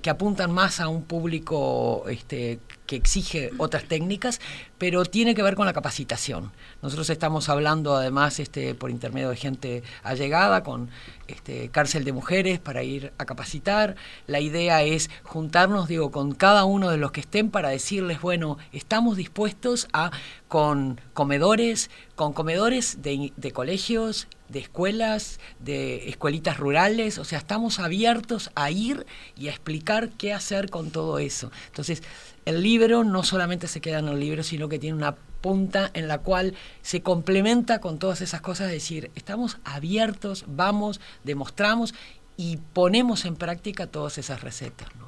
que 0.00 0.10
apuntan 0.10 0.52
más 0.52 0.80
a 0.80 0.88
un 0.88 1.02
público 1.02 2.04
este, 2.08 2.60
que 2.86 2.96
exige 2.96 3.50
otras 3.58 3.84
técnicas, 3.84 4.40
pero 4.78 5.04
tiene 5.04 5.34
que 5.34 5.42
ver 5.42 5.54
con 5.54 5.66
la 5.66 5.72
capacitación. 5.72 6.52
Nosotros 6.82 7.10
estamos 7.10 7.48
hablando 7.48 7.96
además 7.96 8.38
este, 8.40 8.74
por 8.74 8.90
intermedio 8.90 9.30
de 9.30 9.36
gente 9.36 9.82
allegada 10.02 10.62
con 10.62 10.90
este, 11.26 11.68
cárcel 11.70 12.04
de 12.04 12.12
mujeres 12.12 12.58
para 12.58 12.82
ir 12.82 13.12
a 13.18 13.24
capacitar. 13.24 13.96
La 14.26 14.40
idea 14.40 14.82
es 14.82 15.10
juntarnos, 15.22 15.88
digo, 15.88 16.10
con 16.10 16.32
cada 16.32 16.64
uno 16.64 16.90
de 16.90 16.96
los 16.96 17.12
que 17.12 17.20
estén 17.20 17.50
para 17.50 17.68
decirles, 17.68 18.20
bueno, 18.20 18.58
estamos 18.72 19.16
dispuestos 19.16 19.88
a 19.92 20.10
con 20.48 21.00
comedores, 21.12 21.90
con 22.14 22.32
comedores 22.32 23.02
de, 23.02 23.32
de 23.36 23.52
colegios, 23.52 24.28
de 24.48 24.60
escuelas, 24.60 25.40
de 25.58 26.08
escuelitas 26.08 26.58
rurales, 26.58 27.18
o 27.18 27.24
sea, 27.24 27.38
estamos 27.38 27.80
abiertos 27.80 28.50
a 28.54 28.70
ir 28.70 29.06
y 29.36 29.48
a 29.48 29.50
explicar 29.50 30.10
qué 30.10 30.32
hacer 30.32 30.70
con 30.70 30.90
todo 30.90 31.18
eso. 31.18 31.50
Entonces, 31.66 32.02
el 32.46 32.62
libro 32.62 33.04
no 33.04 33.22
solamente 33.22 33.66
se 33.66 33.80
queda 33.80 33.98
en 33.98 34.08
el 34.08 34.18
libro, 34.18 34.42
sino 34.42 34.68
que 34.68 34.78
tiene 34.78 34.96
una 34.96 35.16
punta 35.40 35.90
en 35.92 36.08
la 36.08 36.18
cual 36.18 36.54
se 36.80 37.02
complementa 37.02 37.80
con 37.80 37.98
todas 37.98 38.20
esas 38.22 38.40
cosas, 38.40 38.68
es 38.68 38.74
decir, 38.74 39.10
estamos 39.14 39.58
abiertos, 39.64 40.44
vamos, 40.46 41.00
demostramos 41.24 41.92
y 42.36 42.58
ponemos 42.72 43.24
en 43.24 43.36
práctica 43.36 43.86
todas 43.86 44.16
esas 44.18 44.42
recetas. 44.42 44.88
¿no? 44.96 45.06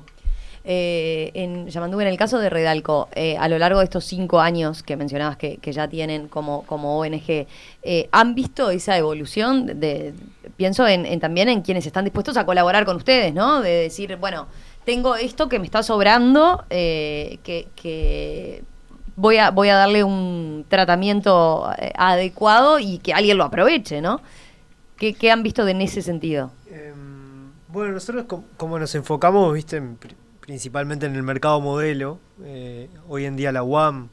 Eh, 0.64 1.30
en 1.34 1.68
en 1.68 2.07
el 2.07 2.16
caso 2.18 2.39
de 2.39 2.51
Redalco, 2.51 3.09
eh, 3.14 3.36
a 3.39 3.49
lo 3.49 3.59
largo 3.59 3.78
de 3.78 3.84
estos 3.84 4.05
cinco 4.05 4.41
años 4.41 4.82
que 4.82 4.97
mencionabas 4.97 5.36
que, 5.36 5.59
que 5.59 5.72
ya 5.72 5.89
tienen 5.89 6.28
como, 6.28 6.64
como 6.64 6.99
ONG, 6.99 7.47
eh, 7.82 8.09
¿han 8.12 8.34
visto 8.34 8.70
esa 8.70 8.99
evolución? 8.99 9.80
De, 9.80 10.12
pienso 10.57 10.86
en, 10.86 11.07
en 11.07 11.20
también 11.20 11.49
en 11.49 11.62
quienes 11.62 11.86
están 11.86 12.05
dispuestos 12.05 12.36
a 12.36 12.45
colaborar 12.45 12.84
con 12.84 12.97
ustedes, 12.97 13.32
¿no? 13.32 13.62
De 13.62 13.70
decir, 13.70 14.16
bueno, 14.16 14.49
tengo 14.89 15.16
esto 15.16 15.51
que 15.51 15.59
me 15.59 15.66
está 15.66 15.82
sobrando, 15.82 16.64
eh, 16.70 17.41
que, 17.43 17.68
que 17.76 18.64
voy, 19.16 19.36
a, 19.36 19.51
voy 19.51 19.68
a 19.68 19.74
darle 19.74 20.03
un 20.03 20.64
tratamiento 20.66 21.70
eh, 21.76 21.93
adecuado 21.95 22.78
y 22.78 22.97
que 22.97 23.12
alguien 23.12 23.36
lo 23.36 23.45
aproveche, 23.45 24.01
¿no? 24.01 24.22
¿Qué, 24.97 25.12
qué 25.12 25.30
han 25.30 25.43
visto 25.43 25.68
en 25.68 25.82
ese 25.82 26.01
sentido? 26.01 26.53
Em, 26.70 27.51
bueno, 27.68 27.93
nosotros 27.93 28.24
com- 28.24 28.45
como 28.57 28.78
nos 28.78 28.95
enfocamos, 28.95 29.53
viste, 29.53 29.76
en 29.76 29.97
pri- 29.99 30.16
principalmente 30.41 31.05
en 31.05 31.16
el 31.16 31.22
mercado 31.22 31.61
modelo, 31.61 32.18
eh, 32.43 32.89
hoy 33.11 33.26
en 33.26 33.36
día 33.36 33.53
la 33.53 33.62
UAM, 33.62 34.09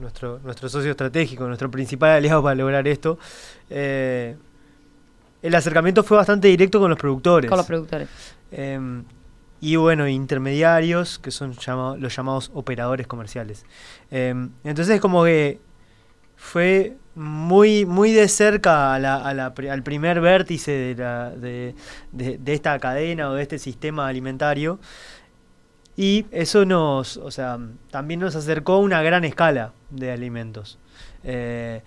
nuestro, 0.00 0.40
nuestro 0.42 0.68
socio 0.68 0.90
estratégico, 0.90 1.46
nuestro 1.46 1.70
principal 1.70 2.10
aliado 2.10 2.42
para 2.42 2.56
lograr 2.56 2.88
esto, 2.88 3.16
el 3.70 4.34
acercamiento 5.54 6.02
fue 6.02 6.16
bastante 6.16 6.48
directo 6.48 6.80
con 6.80 6.90
los 6.90 6.98
productores. 6.98 7.48
Con 7.48 7.58
los 7.58 7.66
productores. 7.66 8.08
Em, 8.50 9.04
y 9.60 9.76
bueno, 9.76 10.06
intermediarios, 10.08 11.18
que 11.18 11.30
son 11.30 11.54
los 11.98 12.14
llamados 12.16 12.50
operadores 12.54 13.06
comerciales. 13.06 13.64
Em, 14.10 14.50
entonces 14.64 15.00
como 15.00 15.24
que 15.24 15.60
fue 16.36 16.96
muy, 17.14 17.86
muy 17.86 18.12
de 18.12 18.28
cerca 18.28 18.94
al 18.94 19.82
primer 19.82 20.20
vértice 20.20 20.94
de- 20.94 21.74
de 22.12 22.52
esta 22.52 22.78
cadena 22.78 23.30
o 23.30 23.34
de 23.34 23.42
este 23.42 23.58
sistema 23.58 24.06
alimentario. 24.06 24.78
Y 25.96 26.26
eso 26.30 26.66
nos, 26.66 27.16
o 27.16 27.30
sea, 27.30 27.58
también 27.90 28.20
nos 28.20 28.36
acercó 28.36 28.74
a 28.74 28.78
una 28.80 29.00
gran 29.02 29.24
escala 29.24 29.72
de 29.88 30.12
alimentos. 30.12 30.78
Eh, 31.24 31.82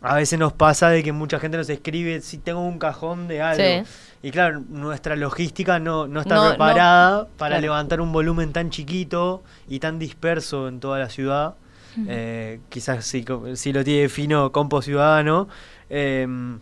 a 0.00 0.14
veces 0.14 0.38
nos 0.38 0.52
pasa 0.52 0.90
de 0.90 1.02
que 1.02 1.12
mucha 1.12 1.38
gente 1.40 1.56
nos 1.56 1.68
escribe 1.70 2.20
si 2.20 2.38
tengo 2.38 2.60
un 2.60 2.78
cajón 2.78 3.28
de 3.28 3.42
algo. 3.42 3.62
Sí. 3.62 3.90
Y 4.22 4.30
claro, 4.30 4.62
nuestra 4.68 5.16
logística 5.16 5.78
no, 5.78 6.06
no 6.08 6.20
está 6.20 6.34
No, 6.34 6.42
no, 6.44 6.48
preparada 6.50 7.28
para 7.36 7.50
claro. 7.56 7.62
levantar 7.62 8.00
un 8.00 8.12
volumen 8.12 8.52
tan 8.52 8.70
chiquito 8.70 9.42
y 9.68 9.78
tan 9.80 9.98
disperso 9.98 10.68
en 10.68 10.80
toda 10.80 10.98
la 10.98 11.08
ciudad. 11.08 11.54
Eh, 12.06 12.60
quizás 12.68 13.04
si, 13.04 13.24
si 13.54 13.72
lo 13.72 13.82
tiene 13.82 14.08
fino 14.08 14.52
Compo 14.52 14.82
Ciudadano. 14.82 15.48
em, 15.90 16.60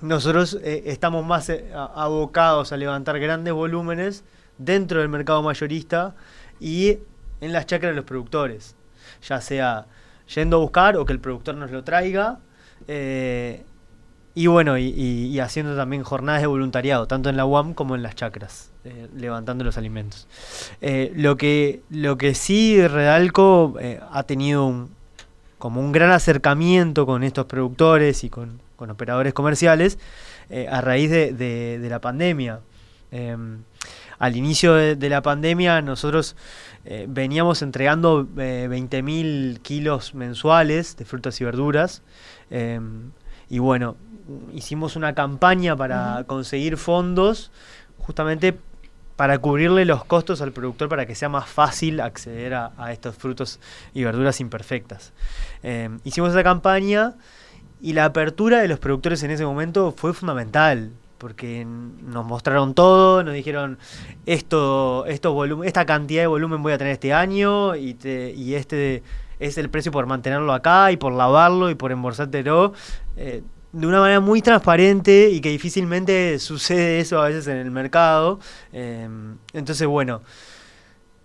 nosotros 0.00 0.58
eh, 0.62 0.82
estamos 0.86 1.24
más 1.24 1.48
eh, 1.48 1.70
abocados 1.74 2.72
a 2.72 2.76
levantar 2.76 3.18
grandes 3.20 3.54
volúmenes 3.54 4.24
dentro 4.58 4.98
del 5.00 5.08
mercado 5.08 5.42
mayorista 5.42 6.14
y 6.60 6.98
en 7.40 7.52
las 7.52 7.66
chacras 7.66 7.92
de 7.92 7.96
los 7.96 8.04
productores. 8.04 8.74
Ya 9.28 9.40
sea 9.40 9.86
yendo 10.34 10.56
a 10.56 10.60
buscar 10.60 10.96
o 10.96 11.04
que 11.04 11.12
el 11.12 11.20
productor 11.20 11.54
nos 11.54 11.70
lo 11.70 11.84
traiga. 11.84 12.38
Eh, 12.88 13.64
y 14.34 14.46
bueno, 14.48 14.76
y, 14.78 15.38
haciendo 15.38 15.76
también 15.76 16.02
jornadas 16.02 16.40
de 16.40 16.48
voluntariado, 16.48 17.06
tanto 17.06 17.30
en 17.30 17.36
la 17.36 17.46
UAM 17.46 17.72
como 17.74 17.94
en 17.94 18.02
las 18.02 18.16
chacras, 18.16 18.72
eh, 18.84 19.08
levantando 19.16 19.62
los 19.64 19.78
alimentos. 19.78 20.26
Eh, 20.80 21.12
lo, 21.14 21.36
que, 21.36 21.82
lo 21.88 22.18
que 22.18 22.34
sí 22.34 22.84
Redalco 22.86 23.76
ha 24.10 24.22
tenido 24.24 24.66
un, 24.66 24.90
como 25.58 25.80
un 25.80 25.92
gran 25.92 26.10
acercamiento 26.10 27.06
con 27.06 27.22
estos 27.22 27.46
productores 27.46 28.24
y 28.24 28.30
con, 28.30 28.60
con 28.76 28.90
operadores 28.90 29.32
comerciales 29.34 29.98
a 30.68 30.80
raíz 30.80 31.10
de, 31.10 31.32
de- 31.32 31.78
de 31.78 31.88
la 31.88 32.00
pandemia. 32.00 32.60
Al 34.24 34.36
inicio 34.36 34.72
de, 34.72 34.96
de 34.96 35.08
la 35.10 35.20
pandemia 35.20 35.82
nosotros 35.82 36.34
eh, 36.86 37.04
veníamos 37.06 37.60
entregando 37.60 38.26
eh, 38.38 38.68
20.000 38.70 39.60
kilos 39.60 40.14
mensuales 40.14 40.96
de 40.96 41.04
frutas 41.04 41.38
y 41.42 41.44
verduras. 41.44 42.02
eh, 42.50 42.80
y 43.50 43.58
bueno, 43.58 43.96
hicimos 44.54 44.96
una 44.96 45.14
campaña 45.14 45.76
para 45.76 46.24
conseguir 46.26 46.78
fondos 46.78 47.52
justamente 47.98 48.56
para 49.16 49.36
cubrirle 49.38 49.84
los 49.84 50.06
costos 50.06 50.40
al 50.40 50.52
productor 50.52 50.88
para 50.88 51.04
que 51.04 51.14
sea 51.14 51.28
más 51.28 51.46
fácil 51.46 52.00
acceder 52.00 52.54
a, 52.54 52.72
a 52.78 52.92
estos 52.92 53.14
frutos 53.16 53.60
y 53.92 54.04
verduras 54.04 54.40
imperfectas. 54.40 55.12
Eh, 55.62 55.90
hicimos 56.04 56.30
esa 56.30 56.42
campaña 56.42 57.12
y 57.82 57.92
la 57.92 58.06
apertura 58.06 58.60
de 58.62 58.68
los 58.68 58.78
productores 58.78 59.22
en 59.22 59.30
ese 59.30 59.44
momento 59.44 59.92
fue 59.94 60.14
fundamental 60.14 60.92
porque 61.24 61.64
nos 61.64 62.26
mostraron 62.26 62.74
todo, 62.74 63.24
nos 63.24 63.32
dijeron 63.32 63.78
esto, 64.26 65.06
estos 65.06 65.32
volum- 65.32 65.64
esta 65.64 65.86
cantidad 65.86 66.20
de 66.22 66.26
volumen 66.26 66.62
voy 66.62 66.74
a 66.74 66.76
tener 66.76 66.92
este 66.92 67.14
año 67.14 67.74
y, 67.76 67.94
te- 67.94 68.32
y 68.36 68.54
este 68.56 69.02
es 69.40 69.56
el 69.56 69.70
precio 69.70 69.90
por 69.90 70.04
mantenerlo 70.04 70.52
acá 70.52 70.92
y 70.92 70.98
por 70.98 71.14
lavarlo 71.14 71.70
y 71.70 71.76
por 71.76 71.92
embolsártelo. 71.92 72.74
eh, 73.16 73.42
de 73.72 73.86
una 73.86 74.00
manera 74.00 74.20
muy 74.20 74.42
transparente 74.42 75.30
y 75.30 75.40
que 75.40 75.48
difícilmente 75.48 76.38
sucede 76.38 77.00
eso 77.00 77.22
a 77.22 77.28
veces 77.28 77.46
en 77.46 77.56
el 77.56 77.70
mercado. 77.70 78.38
Eh, 78.74 79.08
entonces, 79.54 79.86
bueno, 79.88 80.20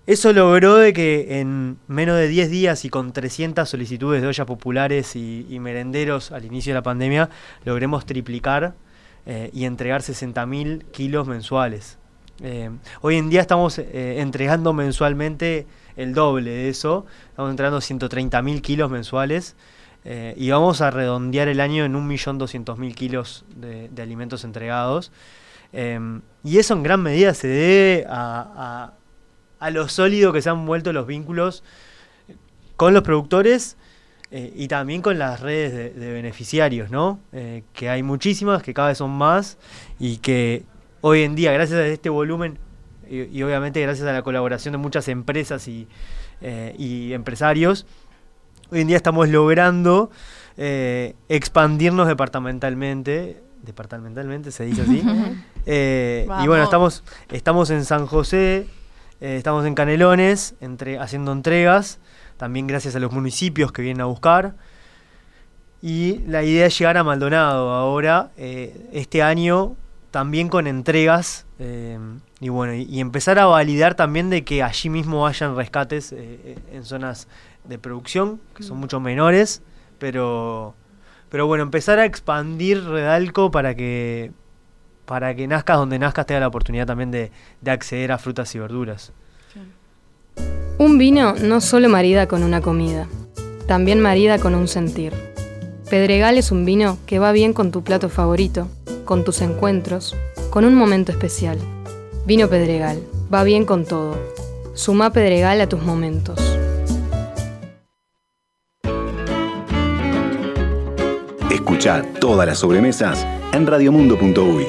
eso 0.08 0.32
logró 0.34 0.76
de 0.78 0.94
que 0.94 1.40
en 1.42 1.78
menos 1.88 2.16
de 2.18 2.28
10 2.30 2.50
días 2.50 2.86
y 2.86 2.90
con 2.90 3.12
300 3.12 3.68
solicitudes 3.70 4.22
de 4.22 4.30
ollas 4.30 4.48
populares 4.48 5.16
y 5.16 5.58
merenderos 5.60 6.32
al 6.32 6.46
inicio 6.46 6.72
de 6.74 6.76
la 6.80 6.84
pandemia, 6.84 7.30
logremos 7.66 8.06
triplicar 8.06 8.74
eh, 9.26 9.50
y 9.54 9.66
entregar 9.66 10.02
60.000 10.02 10.84
kilos 10.92 11.28
mensuales. 11.28 11.98
Eh, 12.42 12.70
hoy 13.02 13.18
en 13.18 13.30
día 13.30 13.42
estamos 13.42 13.78
eh, 13.80 14.22
entregando 14.22 14.74
mensualmente 14.74 15.68
el 15.98 16.14
doble 16.14 16.50
de 16.52 16.70
eso, 16.70 17.06
estamos 17.30 17.52
entregando 17.52 17.80
130.000 17.80 18.62
kilos 18.62 18.90
mensuales 18.90 19.56
y 20.38 20.50
vamos 20.50 20.82
a 20.82 20.90
redondear 20.92 21.50
el 21.50 21.60
año 21.60 21.84
en 21.86 21.94
1.200.000 21.94 22.96
kilos 22.96 23.46
de, 23.56 23.90
alimentos 24.02 24.44
entregados. 24.46 25.12
Y 25.74 26.58
eso 26.58 26.74
en 26.74 26.84
gran 26.84 27.02
medida 27.04 27.34
se 27.34 27.48
debe 27.48 28.06
a, 28.10 28.48
a- 28.56 28.94
a 29.60 29.70
lo 29.72 29.90
sólido 29.90 30.32
que 30.32 30.42
se 30.42 30.50
han 30.50 30.66
vuelto 30.66 30.94
los 30.94 31.06
vínculos 31.06 31.64
con 32.78 32.94
los 32.94 33.04
productores 33.04 33.76
eh, 34.32 34.54
y 34.56 34.68
también 34.68 35.02
con 35.02 35.18
las 35.18 35.40
redes 35.40 35.74
de, 35.74 35.90
de 35.90 36.14
beneficiarios, 36.14 36.92
¿no? 36.92 37.20
Eh, 37.34 37.64
que 37.74 37.90
hay 37.90 38.04
muchísimas, 38.04 38.62
que 38.62 38.76
cada 38.76 38.90
vez 38.90 39.00
son 39.00 39.10
más 39.10 39.58
y 39.98 40.18
que 40.18 40.66
hoy 41.02 41.24
en 41.24 41.34
día, 41.34 41.52
gracias 41.52 41.80
a 41.80 41.88
este 41.88 42.10
volumen 42.10 42.60
y, 43.10 43.24
y 43.24 43.42
obviamente 43.42 43.82
gracias 43.82 44.08
a 44.08 44.14
la 44.14 44.22
colaboración 44.22 44.74
de 44.74 44.78
muchas 44.78 45.08
empresas 45.08 45.68
y, 45.68 45.88
eh, 46.42 46.76
y 46.78 47.14
empresarios, 47.14 47.88
hoy 48.72 48.82
en 48.82 48.88
día 48.88 48.98
estamos 48.98 49.30
logrando 49.30 50.12
expandirnos 50.58 52.08
departamentalmente. 52.08 53.42
Departamentalmente 53.64 54.52
se 54.52 54.66
dice 54.66 54.82
así. 54.82 55.02
Y 55.66 56.48
bueno, 56.48 56.64
estamos, 56.64 57.04
estamos 57.32 57.70
en 57.70 57.86
San 57.86 58.08
José, 58.08 58.68
estamos 59.22 59.66
en 59.66 59.76
Canelones, 59.76 60.56
entre, 60.60 60.98
haciendo 60.98 61.32
entregas, 61.32 62.00
también 62.40 62.68
gracias 62.68 62.96
a 62.96 63.00
los 63.00 63.12
municipios 63.12 63.72
que 63.74 63.82
vienen 63.82 64.02
a 64.02 64.06
buscar. 64.06 64.56
Y 65.82 66.20
la 66.26 66.42
idea 66.42 66.66
es 66.66 66.80
llegar 66.80 66.98
a 66.98 67.04
Maldonado 67.04 67.72
ahora, 67.72 68.32
eh, 68.38 68.90
este 68.94 69.22
año, 69.22 69.76
también 70.10 70.48
con 70.48 70.66
entregas. 70.66 71.46
eh, 71.60 72.00
y 72.40 72.48
bueno, 72.48 72.74
y, 72.74 72.84
y 72.84 73.02
empezar 73.02 73.38
a 73.40 73.46
validar 73.46 73.96
también 73.96 74.30
de 74.30 74.46
que 74.46 74.64
allí 74.64 74.90
mismo 74.90 75.28
hayan 75.28 75.58
rescates 75.58 76.14
eh, 76.14 76.58
en 76.72 76.86
zonas 76.86 77.28
de 77.66 77.78
producción, 77.78 78.40
que 78.56 78.64
son 78.64 78.78
mucho 78.78 79.02
menores, 79.02 79.62
pero, 80.00 80.74
pero 81.30 81.46
bueno, 81.46 81.64
empezar 81.64 82.00
a 82.00 82.06
expandir 82.06 82.82
Redalco 82.86 83.52
para 83.52 83.76
que, 83.76 84.32
para 85.06 85.36
que 85.36 85.46
nazcas 85.48 85.78
donde 85.78 86.00
nazcas 86.00 86.26
tenga 86.26 86.40
la 86.40 86.48
oportunidad 86.48 86.88
también 86.88 87.12
de, 87.12 87.32
de 87.60 87.72
acceder 87.72 88.14
a 88.14 88.18
frutas 88.18 88.56
y 88.56 88.60
verduras. 88.60 89.12
Un 90.80 90.98
vino 90.98 91.34
no 91.34 91.60
solo 91.60 91.90
marida 91.90 92.30
con 92.30 92.42
una 92.42 92.62
comida, 92.62 93.06
también 93.68 94.00
marida 94.00 94.40
con 94.40 94.56
un 94.56 94.70
sentir. 94.70 95.12
Pedregal 95.90 96.38
es 96.38 96.54
un 96.54 96.64
vino 96.64 96.98
que 97.06 97.20
va 97.20 97.34
bien 97.34 97.52
con 97.52 97.72
tu 97.72 97.84
plato 97.84 98.08
favorito, 98.08 98.70
con 99.04 99.26
tus 99.26 99.42
encuentros, 99.42 100.16
con 100.50 100.64
un 100.64 100.76
momento 100.76 101.12
especial. 101.12 101.58
Vino 102.26 102.48
Pedregal, 102.48 103.04
va 103.32 103.44
bien 103.44 103.66
con 103.66 103.84
todo. 103.84 104.16
Suma 104.74 105.12
Pedregal 105.12 105.60
a 105.60 105.68
tus 105.68 105.82
momentos. 105.82 106.40
Escucha 111.52 112.04
todas 112.22 112.48
las 112.48 112.60
sobremesas 112.60 113.28
en 113.52 113.68
radiomundo.uy. 113.68 114.66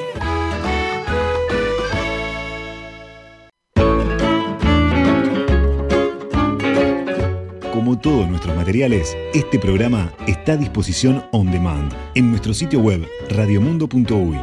todos 8.00 8.28
nuestros 8.28 8.56
materiales, 8.56 9.16
este 9.34 9.58
programa 9.58 10.12
está 10.26 10.52
a 10.52 10.56
disposición 10.56 11.24
on 11.32 11.50
demand 11.50 11.92
en 12.14 12.30
nuestro 12.30 12.54
sitio 12.54 12.80
web 12.80 13.06
radiomundo.uy. 13.28 14.36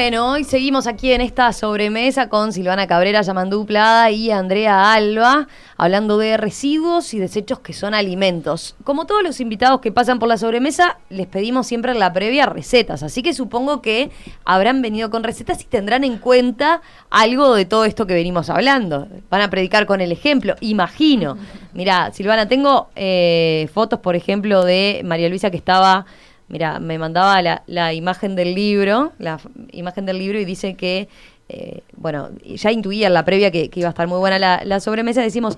Bueno, 0.00 0.30
hoy 0.30 0.44
seguimos 0.44 0.86
aquí 0.86 1.12
en 1.12 1.20
esta 1.20 1.52
sobremesa 1.52 2.30
con 2.30 2.54
Silvana 2.54 2.86
Cabrera, 2.86 3.20
Yamandú 3.20 3.66
Plada 3.66 4.10
y 4.10 4.30
Andrea 4.30 4.94
Alba, 4.94 5.46
hablando 5.76 6.16
de 6.16 6.38
residuos 6.38 7.12
y 7.12 7.18
desechos 7.18 7.58
que 7.58 7.74
son 7.74 7.92
alimentos. 7.92 8.76
Como 8.82 9.04
todos 9.04 9.22
los 9.22 9.40
invitados 9.40 9.82
que 9.82 9.92
pasan 9.92 10.18
por 10.18 10.30
la 10.30 10.38
sobremesa, 10.38 10.96
les 11.10 11.26
pedimos 11.26 11.66
siempre 11.66 11.92
la 11.92 12.14
previa 12.14 12.46
recetas, 12.46 13.02
así 13.02 13.22
que 13.22 13.34
supongo 13.34 13.82
que 13.82 14.10
habrán 14.46 14.80
venido 14.80 15.10
con 15.10 15.22
recetas 15.22 15.60
y 15.60 15.66
tendrán 15.66 16.02
en 16.02 16.16
cuenta 16.16 16.80
algo 17.10 17.54
de 17.54 17.66
todo 17.66 17.84
esto 17.84 18.06
que 18.06 18.14
venimos 18.14 18.48
hablando. 18.48 19.06
Van 19.28 19.42
a 19.42 19.50
predicar 19.50 19.84
con 19.84 20.00
el 20.00 20.12
ejemplo, 20.12 20.54
imagino. 20.60 21.36
Mira, 21.74 22.10
Silvana, 22.14 22.48
tengo 22.48 22.88
eh, 22.96 23.68
fotos, 23.74 24.00
por 24.00 24.16
ejemplo, 24.16 24.64
de 24.64 25.02
María 25.04 25.28
Luisa 25.28 25.50
que 25.50 25.58
estaba 25.58 26.06
Mira, 26.50 26.80
me 26.80 26.98
mandaba 26.98 27.40
la, 27.42 27.62
la, 27.66 27.94
imagen 27.94 28.34
del 28.34 28.54
libro, 28.54 29.12
la 29.18 29.40
imagen 29.70 30.04
del 30.04 30.18
libro 30.18 30.38
y 30.38 30.44
dice 30.44 30.74
que, 30.74 31.08
eh, 31.48 31.82
bueno, 31.96 32.30
ya 32.44 32.72
intuía 32.72 33.06
en 33.06 33.14
la 33.14 33.24
previa 33.24 33.52
que, 33.52 33.70
iba 33.72 33.86
a 33.86 33.90
estar 33.90 34.08
muy 34.08 34.18
buena 34.18 34.38
la, 34.38 34.60
la 34.64 34.80
sobremesa. 34.80 35.22
Decimos, 35.22 35.56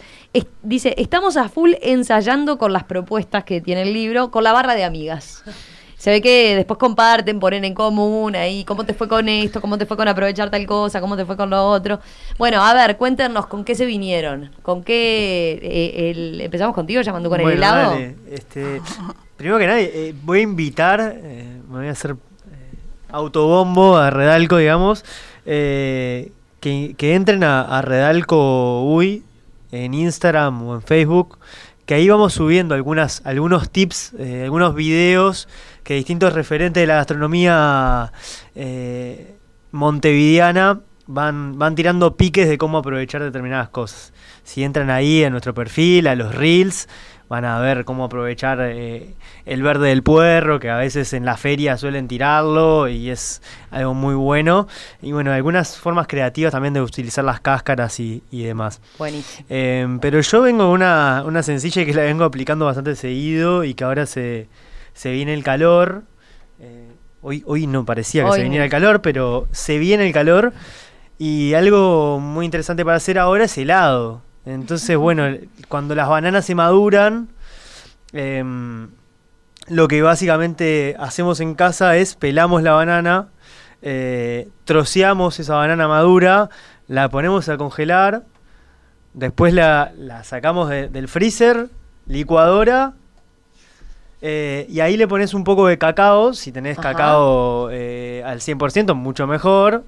dice, 0.63 0.95
estamos 0.99 1.39
a 1.39 1.49
full 1.49 1.73
ensayando 1.81 2.59
con 2.59 2.75
las 2.75 2.85
propuestas 2.85 3.45
que 3.45 3.63
tiene 3.63 3.83
el 3.83 3.95
libro, 3.95 4.31
con 4.31 4.45
la 4.45 4.53
barra 4.53 4.75
de 4.75 4.85
amigas. 4.85 5.43
Se 6.03 6.11
ve 6.11 6.21
que 6.21 6.57
después 6.57 6.79
comparten, 6.79 7.39
ponen 7.39 7.65
en 7.65 7.75
común 7.75 8.35
ahí 8.35 8.65
cómo 8.65 8.85
te 8.85 8.93
fue 8.93 9.07
con 9.07 9.29
esto, 9.29 9.61
cómo 9.61 9.79
te 9.79 9.87
fue 9.87 9.97
con 9.97 10.09
aprovechar 10.09 10.51
tal 10.51 10.67
cosa, 10.67 11.01
cómo 11.01 11.17
te 11.17 11.25
fue 11.25 11.37
con 11.37 11.49
lo 11.49 11.65
otro. 11.65 12.01
Bueno, 12.39 12.61
a 12.61 12.75
ver, 12.75 12.97
cuéntenos 12.97 13.47
con 13.47 13.65
qué 13.65 13.77
se 13.77 13.87
vinieron, 13.87 14.51
con 14.63 14.83
qué... 14.83 15.61
Eh, 15.63 16.11
el, 16.11 16.41
empezamos 16.41 16.75
contigo 16.75 17.03
llamando 17.03 17.31
con 17.31 17.41
el 17.41 17.51
helado. 17.51 17.97
Este, 18.29 18.81
Primero 19.43 19.59
que 19.59 19.67
nada, 19.67 19.81
eh, 19.81 20.15
voy 20.23 20.39
a 20.39 20.43
invitar, 20.43 21.01
eh, 21.17 21.61
me 21.69 21.79
voy 21.79 21.89
a 21.89 21.91
hacer 21.91 22.13
eh, 22.13 22.15
autobombo 23.09 23.97
a 23.97 24.09
Redalco, 24.09 24.57
digamos, 24.59 25.05
que, 25.45 26.31
entren 27.01 27.43
a, 27.43 27.83
Redalco 27.83 28.85
UI 28.85 29.25
en 29.73 29.95
Instagram 29.95 30.63
o 30.63 30.77
en 30.77 30.83
Facebook, 30.83 31.41
que 31.87 31.95
ahí 31.95 32.09
vamos 32.09 32.35
subiendo 32.35 32.77
algunas, 32.77 33.21
algunos 33.27 33.69
tips, 33.69 34.15
algunos 34.45 34.77
videos 34.77 35.49
que 35.83 35.95
distintos 35.95 36.35
referentes 36.35 36.81
de 36.81 36.87
la 36.87 36.95
gastronomía 36.95 38.13
montevideana 39.73 40.83
van, 41.09 41.59
van 41.59 41.75
tirando 41.75 42.17
piques 42.17 42.49
de 42.49 42.59
cómo 42.59 42.79
aprovechar 42.79 43.25
determinadas 43.25 43.71
cosas. 43.71 44.13
Si 44.45 44.63
entran 44.63 44.89
ahí 44.89 45.25
a 45.25 45.31
nuestro 45.31 45.53
perfil, 45.53 46.07
a 46.07 46.15
los 46.15 46.33
reels, 46.33 46.89
van 47.33 47.47
a 47.47 47.59
ver 47.61 47.87
cómo 47.87 48.05
aprovechar 48.05 48.59
eh, 48.61 49.15
el 49.47 49.63
verde 49.63 49.89
del 49.89 50.03
puerro, 50.03 50.61
que 50.61 50.69
a 50.69 50.77
veces 50.77 51.15
en 51.15 51.25
la 51.25 51.39
feria 51.39 51.79
suelen 51.79 52.07
tirarlo 52.07 52.89
y 52.89 53.09
es 53.09 53.41
algo 53.71 53.95
muy 53.95 54.15
bueno. 54.15 54.69
Y 55.01 55.13
bueno, 55.13 55.33
algunas 55.33 55.79
formas 55.79 56.09
creativas 56.09 56.53
también 56.53 56.75
de 56.75 56.83
utilizar 56.83 57.25
las 57.25 57.41
cáscaras 57.41 57.99
y, 58.01 58.23
demás. 58.31 58.83
Buenísimo. 58.99 59.47
Em, 59.49 59.99
pero 59.99 60.21
yo 60.21 60.43
vengo 60.43 60.71
una, 60.71 61.23
una 61.25 61.43
sencilla 61.43 61.87
que 61.87 61.95
la 61.95 62.03
vengo 62.03 62.25
aplicando 62.25 62.67
bastante 62.67 62.97
seguido 62.97 63.65
y 63.65 63.73
que 63.73 63.85
ahora 63.85 64.05
se, 64.05 64.49
se 64.93 65.11
viene 65.11 65.33
el 65.33 65.43
calor. 65.43 66.03
Eh, 66.61 66.91
hoy, 67.23 67.43
hoy 67.47 67.67
no 67.67 67.87
parecía 67.87 68.27
que 68.27 68.33
se 68.33 68.43
viniera 68.43 68.67
el 68.67 68.71
calor, 68.71 69.01
pero 69.01 69.49
se 69.53 69.79
viene 69.79 70.07
el 70.07 70.13
calor. 70.13 70.53
Y 71.19 71.55
algo 71.55 72.21
muy 72.21 72.45
interesante 72.45 72.85
para 72.85 72.99
hacer 72.99 73.19
ahora 73.19 73.45
es 73.45 73.57
helado. 73.57 74.21
Entonces, 74.45 74.97
bueno, 74.97 75.25
cuando 75.69 75.95
las 75.95 76.09
bananas 76.09 76.47
se 76.47 76.55
maduran, 76.55 77.29
em, 78.13 78.89
lo 79.69 79.89
que 79.89 80.03
básicamente 80.03 80.97
hacemos 80.99 81.41
en 81.41 81.55
casa 81.55 81.97
es 81.97 82.17
pelamos 82.17 82.63
la 82.63 82.73
banana, 82.73 83.29
eh, 83.83 84.49
troceamos 84.65 85.39
esa 85.39 85.55
banana 85.55 85.87
madura, 85.87 86.51
la 86.89 87.09
ponemos 87.09 87.49
a 87.49 87.57
congelar, 87.57 88.25
después 89.15 89.55
la, 89.55 89.93
sacamos 90.25 90.69
del 90.69 91.07
freezer, 91.09 91.69
licuadora, 92.07 92.95
eh, 94.21 94.67
y 94.69 94.81
ahí 94.81 94.97
le 94.97 95.07
pones 95.09 95.35
un 95.35 95.45
poco 95.45 95.69
de 95.69 95.79
cacao, 95.79 96.33
si 96.33 96.53
tenés 96.53 96.79
cacao 96.79 97.71
eh, 97.71 98.23
al 98.25 98.41
100%, 98.41 98.95
mucho 98.95 99.27
mejor 99.27 99.85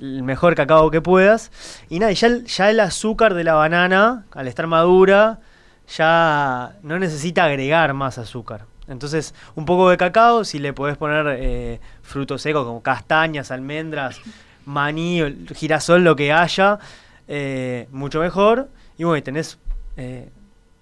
el 0.00 0.22
mejor 0.22 0.54
cacao 0.54 0.90
que 0.90 1.00
puedas. 1.00 1.50
Y 1.88 1.98
nada, 1.98 2.12
ya, 2.12 2.28
ya 2.44 2.70
el 2.70 2.80
azúcar 2.80 3.34
de 3.34 3.44
la 3.44 3.54
banana, 3.54 4.24
al 4.32 4.48
estar 4.48 4.66
madura, 4.66 5.40
ya 5.96 6.76
no 6.82 6.98
necesita 6.98 7.44
agregar 7.44 7.94
más 7.94 8.18
azúcar. 8.18 8.66
Entonces, 8.88 9.34
un 9.54 9.64
poco 9.64 9.90
de 9.90 9.96
cacao, 9.96 10.44
si 10.44 10.58
le 10.58 10.72
podés 10.72 10.96
poner 10.96 11.26
eh, 11.40 11.80
frutos 12.02 12.42
secos 12.42 12.64
como 12.64 12.82
castañas, 12.82 13.50
almendras, 13.50 14.20
maní, 14.64 15.46
girasol, 15.54 16.04
lo 16.04 16.14
que 16.14 16.32
haya, 16.32 16.78
eh, 17.26 17.88
mucho 17.90 18.20
mejor. 18.20 18.68
Y 18.96 19.04
bueno, 19.04 19.22
tenés 19.22 19.58
eh, 19.96 20.30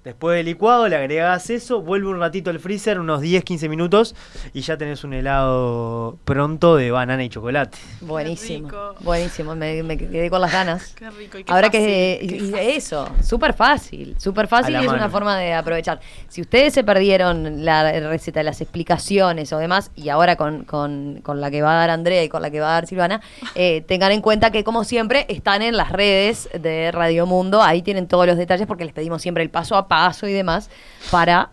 Después 0.04 0.36
del 0.36 0.44
licuado 0.44 0.86
le 0.86 0.96
agregas 0.96 1.48
eso, 1.48 1.80
vuelve 1.80 2.08
un 2.08 2.20
ratito 2.20 2.50
al 2.50 2.60
freezer, 2.60 3.00
unos 3.00 3.22
10-15 3.22 3.70
minutos, 3.70 4.14
y 4.52 4.60
ya 4.60 4.76
tenés 4.76 5.02
un 5.02 5.14
helado 5.14 6.18
pronto 6.26 6.76
de 6.76 6.90
banana 6.90 7.24
y 7.24 7.30
chocolate. 7.30 7.78
Buenísimo, 8.02 8.68
buenísimo, 9.00 9.56
me, 9.56 9.96
quedé 9.96 10.28
con 10.28 10.42
las 10.42 10.52
ganas. 10.52 10.94
Qué 10.94 11.08
rico 11.08 11.38
y 11.38 11.44
qué 11.44 11.50
Ahora 11.50 11.70
que 11.70 12.76
eso, 12.76 13.08
súper 13.22 13.54
fácil, 13.54 14.14
súper 14.18 14.46
fácil 14.46 14.74
y 14.74 14.84
es 14.84 14.92
una 14.92 15.08
forma 15.08 15.38
de 15.38 15.54
aprovechar. 15.54 16.00
Si 16.28 16.42
ustedes 16.42 16.74
se 16.74 16.84
perdieron 16.84 17.64
la 17.64 17.90
receta, 18.00 18.42
las 18.42 18.60
explicaciones 18.60 19.54
o 19.54 19.58
demás, 19.58 19.90
y 19.96 20.10
ahora 20.10 20.36
con, 20.36 20.64
con, 20.64 21.20
con 21.22 21.40
la 21.40 21.50
que 21.50 21.62
va 21.62 21.72
a 21.72 21.76
dar 21.76 21.88
Andrea 21.88 22.22
y 22.22 22.28
con 22.28 22.42
la 22.42 22.50
que 22.50 22.60
va 22.60 22.68
a 22.68 22.72
dar 22.72 22.86
Silvana, 22.86 23.22
eh, 23.54 23.82
tengan 23.88 24.12
en 24.12 24.20
cuenta 24.20 24.50
que 24.50 24.64
como 24.64 24.84
siempre 24.84 25.24
están 25.30 25.62
en 25.62 25.78
las 25.78 25.90
redes 25.92 26.50
de 26.52 26.92
Radio 26.92 27.24
Mundo, 27.24 27.62
ahí 27.62 27.80
tienen 27.80 28.06
todos 28.06 28.26
los 28.26 28.36
detalles 28.36 28.66
porque 28.66 28.84
les 28.84 28.92
pedimos 28.92 29.22
siempre 29.22 29.42
el 29.42 29.48
paso 29.48 29.76
a 29.76 29.88
paso 29.88 29.93
paso 29.94 30.26
y 30.26 30.32
demás 30.32 30.70
para 31.10 31.50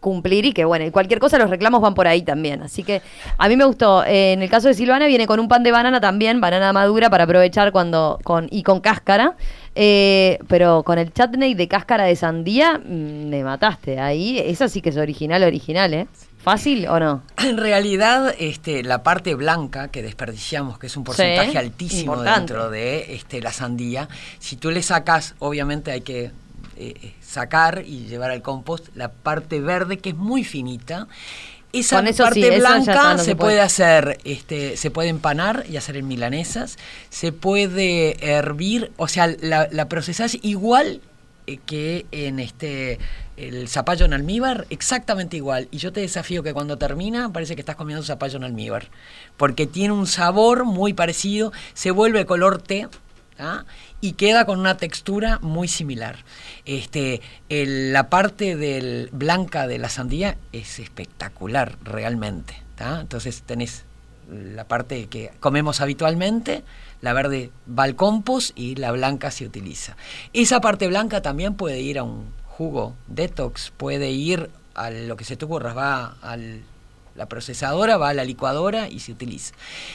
cumplir 0.00 0.44
y 0.46 0.52
que 0.52 0.64
bueno, 0.64 0.84
y 0.84 0.90
cualquier 0.90 1.20
cosa 1.20 1.38
los 1.38 1.48
reclamos 1.48 1.80
van 1.80 1.94
por 1.94 2.08
ahí 2.08 2.22
también. 2.22 2.60
Así 2.62 2.82
que 2.82 3.02
a 3.38 3.48
mí 3.48 3.56
me 3.56 3.64
gustó. 3.64 4.04
Eh, 4.04 4.32
en 4.32 4.42
el 4.42 4.50
caso 4.50 4.68
de 4.68 4.74
Silvana 4.74 5.06
viene 5.06 5.26
con 5.26 5.38
un 5.38 5.48
pan 5.48 5.62
de 5.62 5.70
banana 5.70 6.00
también, 6.00 6.40
banana 6.40 6.72
madura 6.72 7.08
para 7.08 7.24
aprovechar 7.24 7.70
cuando 7.72 8.18
con 8.24 8.48
y 8.50 8.62
con 8.62 8.80
cáscara. 8.80 9.36
Eh, 9.74 10.38
pero 10.48 10.82
con 10.82 10.98
el 10.98 11.14
chutney 11.14 11.54
de 11.54 11.66
cáscara 11.68 12.04
de 12.04 12.16
sandía 12.16 12.78
mm, 12.78 13.28
me 13.28 13.44
mataste. 13.44 14.00
Ahí 14.00 14.38
esa 14.38 14.68
sí 14.68 14.82
que 14.82 14.90
es 14.90 14.96
original, 14.96 15.42
original, 15.44 15.94
¿eh? 15.94 16.06
¿Fácil 16.42 16.88
o 16.88 16.98
no? 16.98 17.22
En 17.38 17.56
realidad, 17.56 18.34
este, 18.36 18.82
la 18.82 19.04
parte 19.04 19.36
blanca 19.36 19.88
que 19.88 20.02
desperdiciamos, 20.02 20.76
que 20.80 20.88
es 20.88 20.96
un 20.96 21.04
porcentaje 21.04 21.56
altísimo 21.56 22.20
dentro 22.20 22.68
de 22.68 23.14
este, 23.14 23.40
la 23.40 23.52
sandía, 23.52 24.08
si 24.40 24.56
tú 24.56 24.72
le 24.72 24.82
sacas, 24.82 25.36
obviamente 25.38 25.92
hay 25.92 26.00
que 26.00 26.32
eh, 26.76 27.14
sacar 27.20 27.84
y 27.86 28.06
llevar 28.06 28.30
al 28.30 28.42
compost 28.42 28.88
la 28.94 29.10
parte 29.10 29.60
verde 29.60 29.98
que 29.98 30.10
es 30.10 30.16
muy 30.16 30.44
finita. 30.44 31.08
Esa 31.72 32.02
parte 32.02 32.58
blanca 32.58 33.16
se, 33.16 33.34
puede. 33.34 33.60
hacer, 33.60 34.18
este, 34.24 34.76
se 34.76 34.90
puede 34.90 35.08
empanar 35.08 35.64
y 35.70 35.78
hacer 35.78 35.96
en 35.96 36.06
milanesas, 36.06 36.76
se 37.08 37.32
puede 37.32 38.16
hervir, 38.20 38.92
o 38.98 39.08
sea, 39.08 39.34
la, 39.40 39.68
la 39.70 39.88
procesás 39.88 40.36
igual 40.42 41.00
eh, 41.46 41.58
que 41.64 42.06
en 42.12 42.38
este 42.38 42.98
el 43.36 43.68
zapallo 43.68 44.04
en 44.04 44.12
almíbar, 44.12 44.66
exactamente 44.70 45.36
igual. 45.36 45.66
Y 45.70 45.78
yo 45.78 45.92
te 45.92 46.00
desafío 46.00 46.42
que 46.42 46.52
cuando 46.52 46.78
termina 46.78 47.32
parece 47.32 47.54
que 47.54 47.62
estás 47.62 47.76
comiendo 47.76 48.04
zapallo 48.04 48.36
en 48.36 48.44
almíbar, 48.44 48.88
porque 49.36 49.66
tiene 49.66 49.92
un 49.92 50.06
sabor 50.06 50.64
muy 50.64 50.92
parecido, 50.92 51.52
se 51.74 51.90
vuelve 51.90 52.26
color 52.26 52.62
té 52.62 52.88
y 54.00 54.12
queda 54.12 54.44
con 54.46 54.58
una 54.60 54.76
textura 54.76 55.38
muy 55.40 55.68
similar. 55.68 56.16
Este, 56.64 57.20
la 57.48 58.08
parte 58.08 58.56
del 58.56 59.08
blanca 59.12 59.66
de 59.66 59.78
la 59.78 59.88
sandía 59.88 60.36
es 60.52 60.78
espectacular 60.78 61.76
realmente. 61.82 62.62
Entonces 63.00 63.42
tenés 63.46 63.84
la 64.28 64.64
parte 64.64 65.06
que 65.06 65.30
comemos 65.40 65.80
habitualmente, 65.80 66.64
la 67.00 67.12
verde 67.12 67.50
va 67.68 67.84
al 67.84 67.96
compost 67.96 68.56
y 68.58 68.76
la 68.76 68.92
blanca 68.92 69.30
se 69.30 69.44
utiliza. 69.44 69.96
Esa 70.32 70.60
parte 70.60 70.88
blanca 70.88 71.22
también 71.22 71.54
puede 71.54 71.80
ir 71.80 71.98
a 71.98 72.02
un 72.02 72.26
jugo 72.46 72.94
detox, 73.08 73.72
puede 73.76 74.10
ir 74.10 74.50
a 74.74 74.90
lo 74.90 75.16
que 75.16 75.24
se 75.24 75.36
te 75.36 75.44
ocurra, 75.44 75.74
va 75.74 76.16
al 76.22 76.62
la 77.14 77.26
procesadora 77.26 77.96
va 77.96 78.10
a 78.10 78.14
la 78.14 78.24
licuadora 78.24 78.88
y 78.88 79.00
se 79.00 79.12
utiliza. 79.12 79.54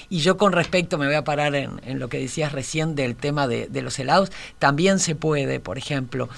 Y 0.09 0.19
yo 0.19 0.37
con 0.37 0.53
respecto, 0.53 0.97
me 0.97 1.05
voy 1.05 1.15
a 1.15 1.23
parar 1.23 1.55
en, 1.55 1.99
lo 1.99 2.09
que 2.09 2.19
decías 2.19 2.51
recién 2.51 2.95
del 2.95 3.15
tema 3.15 3.47
de, 3.47 3.81
los 3.81 3.97
helados, 3.99 4.31
también 4.59 4.99
se 4.99 5.15
puede, 5.15 5.59
por 5.59 5.77
ejemplo, 5.77 6.29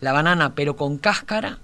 la 0.00 0.12
banana 0.12 0.54
pero 0.54 0.76
con 0.76 0.98
cáscara, 0.98 1.58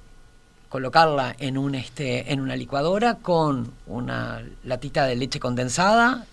colocarla 0.68 1.36
en, 1.38 1.56
un, 1.56 1.74
este, 1.74 2.32
en 2.32 2.40
una 2.40 2.56
licuadora 2.56 3.16
con 3.16 3.72
una 3.86 4.42
latita 4.64 5.06
de 5.06 5.14
leche 5.14 5.38
condensada, 5.38 6.26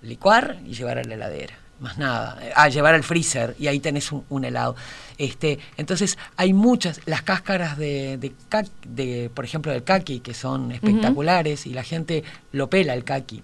licuar 0.00 0.58
y 0.64 0.74
llevar 0.74 0.98
a 0.98 1.04
la 1.04 1.14
heladera 1.14 1.63
más 1.84 1.98
nada, 1.98 2.38
a 2.56 2.68
llevar 2.68 2.94
al 2.94 3.04
freezer 3.04 3.54
y 3.58 3.68
ahí 3.68 3.78
tenés 3.78 4.10
un, 4.10 4.44
helado. 4.44 4.74
Este, 5.18 5.60
entonces 5.76 6.18
hay 6.36 6.52
muchas, 6.52 7.00
las 7.06 7.22
cáscaras 7.22 7.78
de, 7.78 8.18
de, 8.18 9.30
por 9.32 9.44
ejemplo, 9.44 9.70
del 9.70 9.84
kaki, 9.84 10.20
que 10.20 10.34
son 10.34 10.72
espectaculares 10.72 11.66
y 11.66 11.74
la 11.74 11.84
gente 11.84 12.24
lo 12.52 12.68
pela 12.68 12.94
el 12.94 13.04
kaki. 13.04 13.42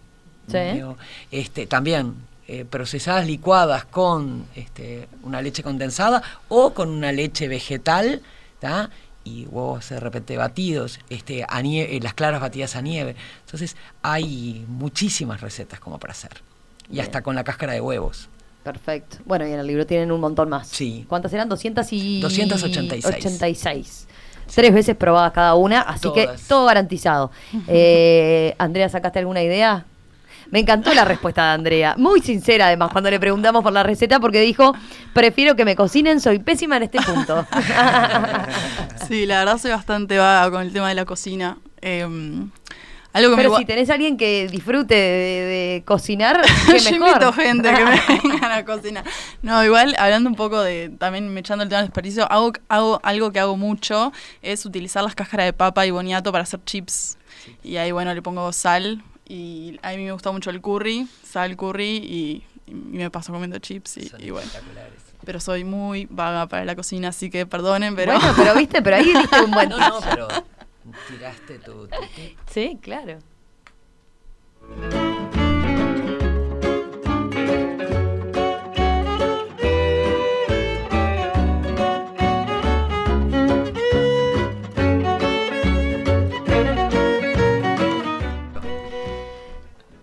Sí. 0.51 0.59
Digo, 0.75 0.97
Este, 1.31 1.67
también 1.67 2.15
eh, 2.49 2.65
procesadas 2.65 3.27
licuadas 3.27 3.85
con 3.85 4.47
este, 4.57 5.07
una 5.23 5.41
leche 5.41 5.63
condensada 5.63 6.23
o 6.49 6.75
con 6.75 6.89
una 6.89 7.13
leche 7.13 7.47
vegetal, 7.47 8.23
¿tá? 8.59 8.91
y 9.23 9.47
huevos 9.47 9.89
de 9.89 10.01
repente 10.01 10.37
batidos, 10.37 10.99
este, 11.11 11.45
a 11.49 11.61
eh, 11.61 12.01
las 12.03 12.15
claras 12.15 12.41
batidas 12.41 12.75
a 12.77 12.83
nieve. 12.83 13.15
Entonces 13.45 13.77
hay 14.03 14.65
muchísimas 14.67 15.41
recetas 15.41 15.79
como 15.79 15.99
para 15.99 16.13
hacer. 16.13 16.43
Y 16.91 16.95
Bien. 16.95 17.05
hasta 17.07 17.23
con 17.23 17.35
la 17.35 17.45
cáscara 17.45 17.73
de 17.73 17.81
huevos. 17.81 18.29
Perfecto. 18.63 19.19
Bueno, 19.25 19.47
y 19.47 19.53
en 19.53 19.61
el 19.61 19.67
libro 19.67 19.87
tienen 19.87 20.13
un 20.13 20.21
montón 20.21 20.49
más. 20.51 20.69
Sí. 20.69 21.07
¿Cuántas 21.09 21.33
eran? 21.33 21.49
200 21.49 21.93
y... 21.93 22.21
286. 22.21 23.07
86. 23.07 24.07
Tres 24.55 24.75
veces 24.75 24.97
probadas 24.97 25.33
cada 25.33 25.55
una, 25.55 25.81
así 25.83 26.03
Todas. 26.03 26.41
que 26.41 26.49
todo 26.49 26.67
garantizado. 26.67 27.31
Eh, 27.69 28.55
Andrea, 28.59 28.89
¿sacaste 28.89 29.19
alguna 29.21 29.43
idea? 29.43 29.87
Me 30.51 30.59
encantó 30.59 30.93
la 30.93 31.05
respuesta 31.05 31.45
de 31.47 31.51
Andrea. 31.53 31.95
Muy 31.97 32.21
sincera, 32.21 32.67
además, 32.67 32.91
cuando 32.91 33.09
le 33.09 33.21
preguntamos 33.21 33.63
por 33.63 33.73
la 33.73 33.85
receta, 33.85 34.19
porque 34.19 34.41
dijo: 34.41 34.75
Prefiero 35.15 35.55
que 35.55 35.65
me 35.65 35.77
cocinen, 35.77 36.21
soy 36.21 36.41
pésima 36.41 36.77
en 36.79 36.83
este 36.85 36.99
punto. 37.01 37.47
Sí, 39.09 39.27
la 39.27 39.41
verdad 39.41 39.59
soy 39.59 39.71
bastante 39.73 40.19
vaga 40.19 40.51
con 40.51 40.63
el 40.63 40.73
tema 40.73 40.89
de 40.89 40.95
la 40.95 41.05
cocina. 41.05 41.59
Eh, 41.81 42.07
algo 43.13 43.31
que 43.31 43.37
me 43.37 43.43
Pero 43.43 43.57
si 43.59 43.65
tenés 43.65 43.91
a 43.91 43.95
alguien 43.95 44.17
que 44.17 44.49
disfrute 44.49 44.95
de, 44.95 45.01
de 45.01 45.83
cocinar, 45.85 46.41
qué 46.67 46.79
Yo 46.79 46.91
mejor. 46.93 47.09
invito 47.09 47.33
gente 47.33 47.73
que 47.73 47.85
me 47.85 48.01
vengan 48.31 48.53
a 48.53 48.65
cocinar. 48.65 49.05
No, 49.43 49.65
igual, 49.65 49.95
hablando 49.99 50.29
un 50.31 50.37
poco 50.37 50.61
de, 50.63 50.91
también 50.99 51.29
me 51.33 51.41
echando 51.41 51.65
el 51.65 51.69
tema 51.69 51.81
del 51.81 51.89
desperdicio, 51.89 52.31
hago, 52.31 52.53
hago 52.69 53.01
algo 53.03 53.33
que 53.33 53.41
hago 53.41 53.57
mucho, 53.57 54.13
es 54.43 54.65
utilizar 54.65 55.03
las 55.03 55.15
cáscaras 55.15 55.47
de 55.47 55.53
papa 55.53 55.87
y 55.87 55.91
boniato 55.91 56.31
para 56.33 56.45
hacer 56.45 56.61
chips. 56.65 57.19
Y 57.65 57.77
ahí, 57.77 57.91
bueno, 57.93 58.15
le 58.15 58.23
pongo 58.23 58.53
sal 58.53 59.03
y 59.29 59.79
a 59.83 59.91
mí 59.91 60.05
me 60.05 60.13
gusta 60.13 60.31
mucho 60.33 60.51
el 60.51 60.61
curry, 60.61 61.09
sal, 61.25 61.57
curry 61.57 61.97
y, 61.99 62.45
y 62.67 62.73
me 62.75 63.11
paso 63.11 63.33
comiendo 63.33 63.59
chips 63.59 63.97
y, 63.97 64.09
Son 64.09 64.23
y 64.23 64.31
bueno. 64.31 64.47
espectaculares. 64.47 65.01
Pero 65.25 65.39
soy 65.39 65.65
muy 65.65 66.07
vaga 66.11 66.47
para 66.47 66.65
la 66.65 66.75
cocina, 66.75 67.09
así 67.09 67.29
que 67.29 67.45
perdonen, 67.45 67.95
pero... 67.95 68.15
Bueno, 68.15 68.33
pero 68.37 68.55
viste, 68.55 68.81
pero 68.83 68.97
ahí 68.97 69.13
diste 69.13 69.41
un 69.43 69.51
buen 69.53 69.69
No, 69.69 69.77
no, 69.79 70.01
pero 70.01 70.29
tiraste 71.09 71.59
tip. 72.15 72.39
Sí, 72.49 72.79
claro. 72.81 73.19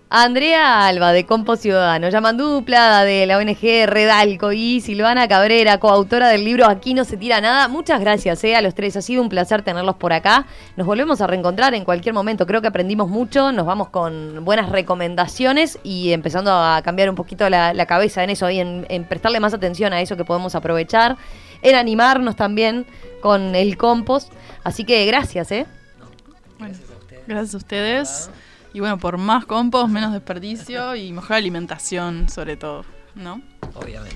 Andrea 0.10 0.88
Alba, 0.88 1.12
de 1.12 1.26
Compo 1.26 1.58
Ciudadano, 1.58 2.08
Dupla 2.34 3.03
de 3.03 3.26
la 3.26 3.38
ONG 3.38 3.86
Redalco 3.88 4.53
y 4.53 4.80
Silvana 4.80 5.28
Cabrera, 5.28 5.80
coautora 5.80 6.30
del 6.30 6.45
libro 6.45 6.66
Aquí 6.66 6.93
no 6.93 7.03
se 7.03 7.18
tira 7.18 7.41
nada. 7.41 7.68
Muchas 7.68 7.99
gracias 7.99 8.41
eh, 8.45 8.55
a 8.55 8.62
los 8.62 8.74
tres, 8.74 8.95
ha 8.95 9.01
sido 9.01 9.22
un 9.22 9.28
placer 9.28 9.64
tenerlos 9.64 9.97
por 9.97 10.14
acá. 10.14 10.45
Nos 10.78 10.88
volvemos 10.88 11.20
a 11.20 11.28
reencontrar 11.28 11.74
en 11.74 11.84
cualquier 11.84 12.16
momento, 12.16 12.45
creo 12.45 12.62
que 12.62 12.70
aprendimos 12.70 13.10
mucho, 13.10 13.51
nos 13.51 13.66
vamos 13.66 13.89
con 13.89 14.45
buenas 14.45 14.70
recomendaciones 14.70 15.78
y 15.84 16.14
empezando 16.14 16.51
a 16.53 16.82
cambiar 16.84 17.10
un 17.10 17.16
poquito 17.16 17.49
la, 17.49 17.86
cabeza 17.86 18.24
en 18.24 18.30
eso 18.30 18.49
y 18.49 18.62
en, 18.62 19.05
prestarle 19.10 19.41
más 19.41 19.53
atención 19.53 19.91
a 19.91 19.99
eso 19.99 20.16
que 20.16 20.24
podemos 20.24 20.55
aprovechar, 20.55 21.18
en 21.62 21.76
animarnos 21.76 22.38
también 22.38 22.86
con 23.20 23.55
el 23.55 23.76
compost. 23.76 24.32
Así 24.64 24.86
que 24.86 25.05
gracias, 25.05 25.51
¿eh? 25.51 25.66
Bueno, 26.60 26.76
gracias 27.28 27.53
a 27.53 27.58
ustedes. 27.58 28.30
Y 28.78 28.80
bueno, 28.80 28.99
por 28.99 29.17
más 29.17 29.47
compost, 29.47 29.89
menos 29.89 30.13
desperdicio 30.13 30.95
y 30.95 31.11
mejor 31.11 31.38
alimentación 31.38 32.30
sobre 32.30 32.57
todo, 32.57 32.86
¿no? 33.15 33.41
Obviamente. 33.73 34.15